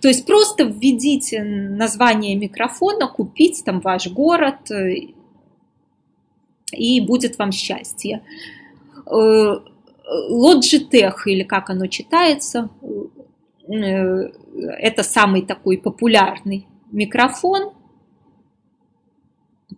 [0.00, 5.12] То есть просто введите название микрофона, купить там ваш город, э,
[6.72, 8.22] и будет вам счастье.
[9.06, 9.56] Э,
[10.30, 12.70] Logitech, или как оно читается,
[13.68, 17.72] это самый такой популярный микрофон.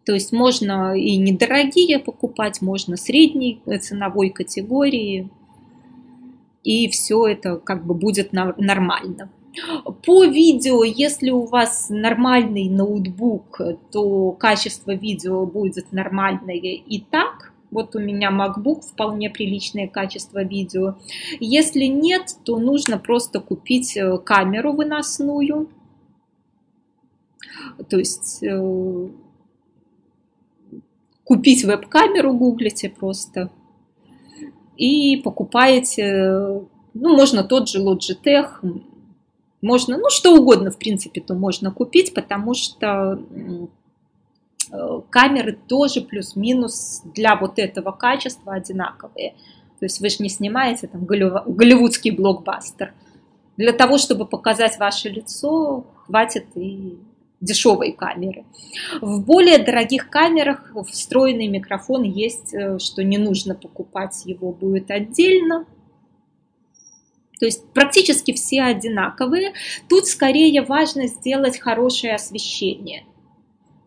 [0.05, 5.29] То есть можно и недорогие покупать, можно средней ценовой категории
[6.63, 9.31] и все это как бы будет нормально.
[10.07, 13.61] По видео, если у вас нормальный ноутбук,
[13.91, 17.53] то качество видео будет нормальное и так.
[17.71, 20.97] Вот у меня MacBook, вполне приличное качество видео.
[21.39, 25.69] Если нет, то нужно просто купить э, камеру выносную.
[27.89, 29.09] То есть э,
[31.31, 33.51] купить веб-камеру, гуглите просто
[34.77, 36.61] и покупаете,
[36.93, 38.49] ну, можно тот же Logitech,
[39.63, 43.23] можно, ну, что угодно, в принципе, то можно купить, потому что
[44.73, 49.35] э, камеры тоже плюс-минус для вот этого качества одинаковые.
[49.79, 52.93] То есть вы же не снимаете там голливудский блокбастер.
[53.57, 56.99] Для того, чтобы показать ваше лицо, хватит и
[57.41, 58.45] дешевой камеры.
[59.01, 65.67] В более дорогих камерах встроенный микрофон есть, э, что не нужно покупать его будет отдельно.
[67.39, 69.55] То есть практически все одинаковые.
[69.89, 73.05] Тут скорее важно сделать хорошее освещение.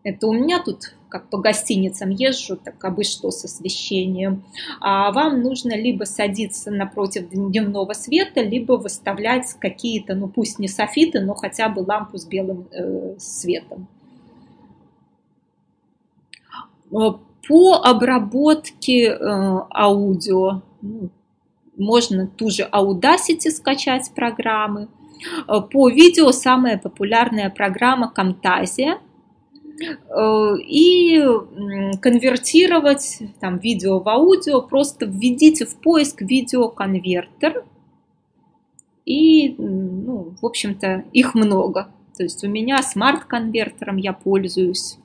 [0.02, 4.42] Это у меня тут как по гостиницам езжу, так вы что с освещением?
[4.80, 11.20] А вам нужно либо садиться напротив дневного света, либо выставлять какие-то, ну пусть не софиты,
[11.20, 13.86] но хотя бы лампу с белым э, светом.
[16.90, 17.12] Э,
[17.46, 19.16] по обработке э,
[19.72, 21.10] аудио ну,
[21.76, 24.88] можно ту же Audacity скачать программы.
[25.46, 28.98] Э, по видео самая популярная программа Camtasia–
[29.80, 31.24] и
[32.00, 37.64] конвертировать там, видео в аудио, просто введите в поиск видеоконвертер,
[39.04, 41.88] и, ну, в общем-то, их много.
[42.16, 44.98] То есть у меня смарт-конвертером я пользуюсь.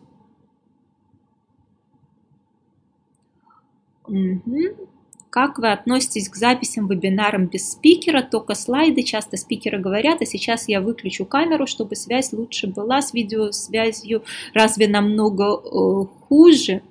[4.07, 4.89] Угу.
[5.30, 10.68] Как вы относитесь к записям вебинарам без спикера, только слайды, часто спикеры говорят, а сейчас
[10.68, 14.23] я выключу камеру, чтобы связь лучше была, с видеосвязью
[14.56, 16.81] разве намного э, хуже?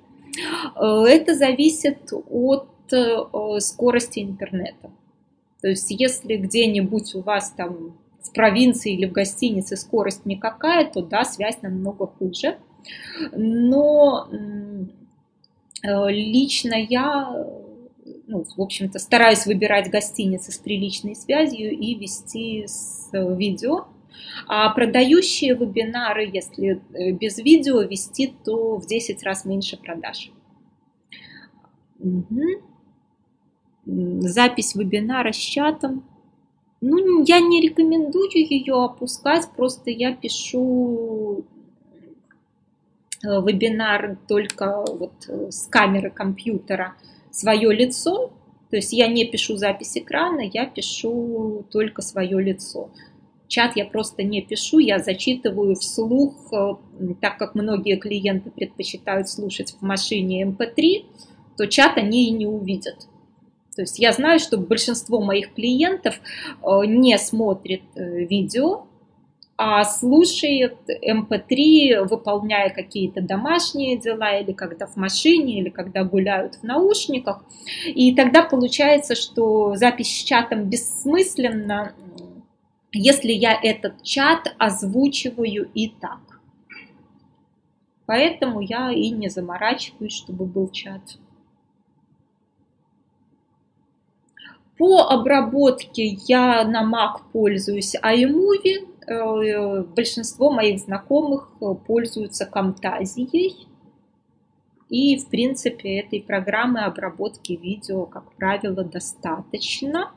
[0.75, 4.89] Э, это зависит от э, скорости интернета.
[5.61, 11.01] То есть если где-нибудь у вас там в провинции или в гостинице скорость никакая, то
[11.01, 12.57] да, связь намного хуже.
[13.33, 14.29] Но
[15.83, 17.45] лично я
[18.29, 23.87] ну, в общем-то, стараюсь выбирать гостиницы с приличной связью и вести с э, видео.
[24.47, 30.31] А продающие вебинары, если э, без видео вести, то в 10 раз меньше продаж.
[31.97, 32.43] Угу.
[33.85, 36.03] Запись вебинара с чатом.
[36.81, 41.45] Ну, я не рекомендую ее опускать, просто я пишу
[43.23, 46.95] э, вебинар только вот с камеры компьютера
[47.31, 48.31] свое лицо,
[48.69, 52.89] то есть я не пишу запись экрана, я пишу только свое лицо.
[53.47, 56.75] Чат я просто не пишу, я зачитываю вслух, э,
[57.19, 61.05] так как многие клиенты предпочитают слушать в машине MP3, эм
[61.57, 63.07] то чат они и не увидят.
[63.75, 66.19] То есть я знаю, что большинство моих клиентов
[66.61, 68.85] э, не смотрит э, видео,
[69.61, 76.55] а слушает MP3, эм выполняя какие-то домашние дела, или когда в машине, или когда гуляют
[76.55, 77.43] в наушниках.
[77.85, 81.91] И тогда получается, что запись с чатом бессмысленна,
[82.93, 86.39] если я этот чат озвучиваю и так.
[88.05, 91.01] Поэтому я и не заморачиваюсь, чтобы был чат.
[94.77, 98.88] По обработке я на Mac пользуюсь iMovie.
[99.09, 101.51] Э, большинство моих знакомых
[101.87, 103.67] пользуются Camtasia.
[104.89, 110.11] И, в принципе, этой программы обработки видео, как правило, достаточно.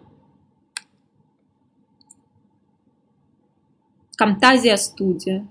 [4.21, 5.47] Camtasia Studio.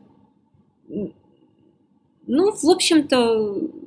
[2.27, 3.80] Ну, в общем-то,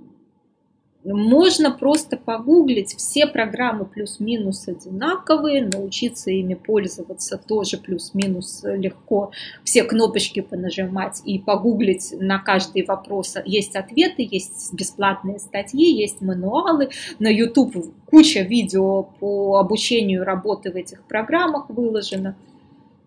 [1.05, 9.31] можно просто погуглить, все программы плюс-минус одинаковые, научиться ими пользоваться тоже плюс-минус легко,
[9.65, 13.37] все кнопочки понажимать и погуглить на каждый вопрос.
[13.45, 17.77] Есть ответы, есть бесплатные статьи, есть мануалы, на YouTube
[18.07, 22.35] куча видео по обучению работы в этих программах выложено.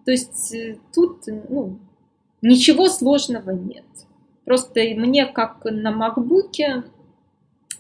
[0.06, 1.80] То есть э, тут ну,
[2.42, 3.86] ничего сложного нет.
[4.46, 6.84] Просто мне, как на макбуке,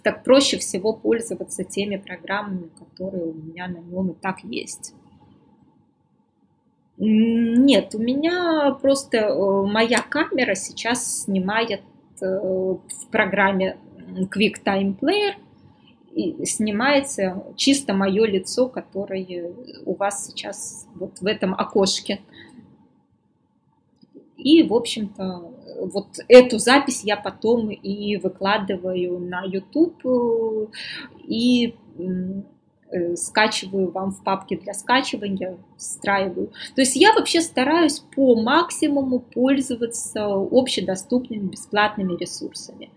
[0.08, 4.94] так проще всего пользоваться теми программами, которые у меня на нем и так есть.
[6.96, 11.82] Нет, у меня просто э, моя камера сейчас снимает
[12.22, 13.76] э, в программе
[14.34, 15.34] QuickTime Player
[16.16, 19.52] и снимается чисто мое лицо, которое
[19.86, 22.22] у вас сейчас вот в этом окошке.
[24.38, 25.52] И, в общем-то,
[25.94, 30.72] вот эту запись я потом и выкладываю на YouTube
[31.24, 31.76] и
[32.90, 36.52] э, скачиваю вам в папке для скачивания, встраиваю.
[36.76, 42.92] То есть я вообще стараюсь по максимуму пользоваться общедоступными бесплатными ресурсами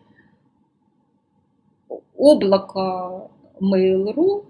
[2.20, 3.30] облако
[3.60, 4.44] Mail.ru,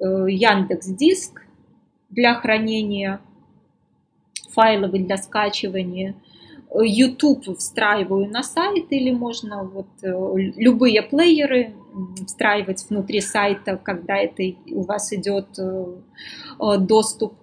[0.00, 1.42] э, Яндекс Диск
[2.08, 3.20] для хранения
[4.52, 6.14] файлов для скачивания,
[6.72, 10.12] YouTube встраиваю на сайт или можно вот э,
[10.56, 11.74] любые плееры
[12.26, 17.34] встраивать внутри сайта, когда это у вас идет э, доступ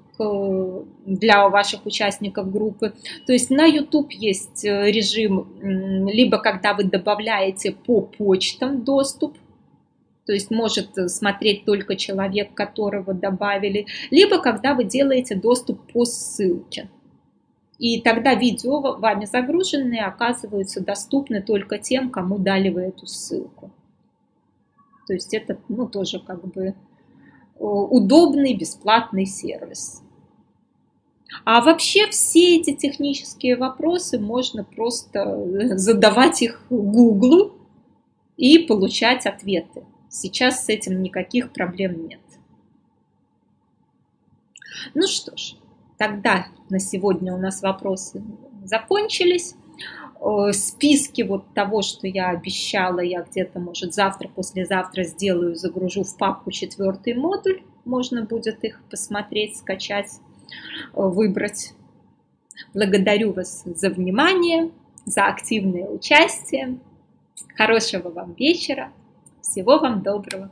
[1.06, 2.94] для ваших участников группы.
[3.28, 9.38] То есть на YouTube есть э, режим, либо когда вы добавляете по почтам доступ,
[10.26, 16.90] то есть может смотреть только человек, которого добавили, либо когда вы делаете доступ по ссылке.
[17.80, 23.72] И тогда видео вами загруженные оказываются доступны только тем, кому дали вы эту ссылку.
[25.06, 26.74] То есть это ну, тоже как бы э,
[27.60, 30.02] удобный бесплатный сервис.
[31.46, 37.54] А вообще все эти технические вопросы можно просто э, задавать их Гуглу
[38.38, 39.86] и получать ответы.
[40.10, 42.22] Сейчас с этим никаких проблем нет.
[44.94, 45.56] Ну что ж,
[45.98, 48.24] тогда на сегодня у нас вопросы
[48.64, 49.56] закончились.
[50.20, 56.18] Э, списки вот того, что я обещала, я где-то, может, завтра, послезавтра сделаю, загружу в
[56.18, 57.62] папку четвертый модуль.
[57.86, 60.20] Можно будет их посмотреть, скачать
[60.94, 61.74] выбрать.
[62.74, 64.72] Благодарю вас за внимание,
[65.06, 66.80] за активное участие.
[67.56, 68.92] Хорошего вам вечера.
[69.42, 70.50] Всего вам доброго.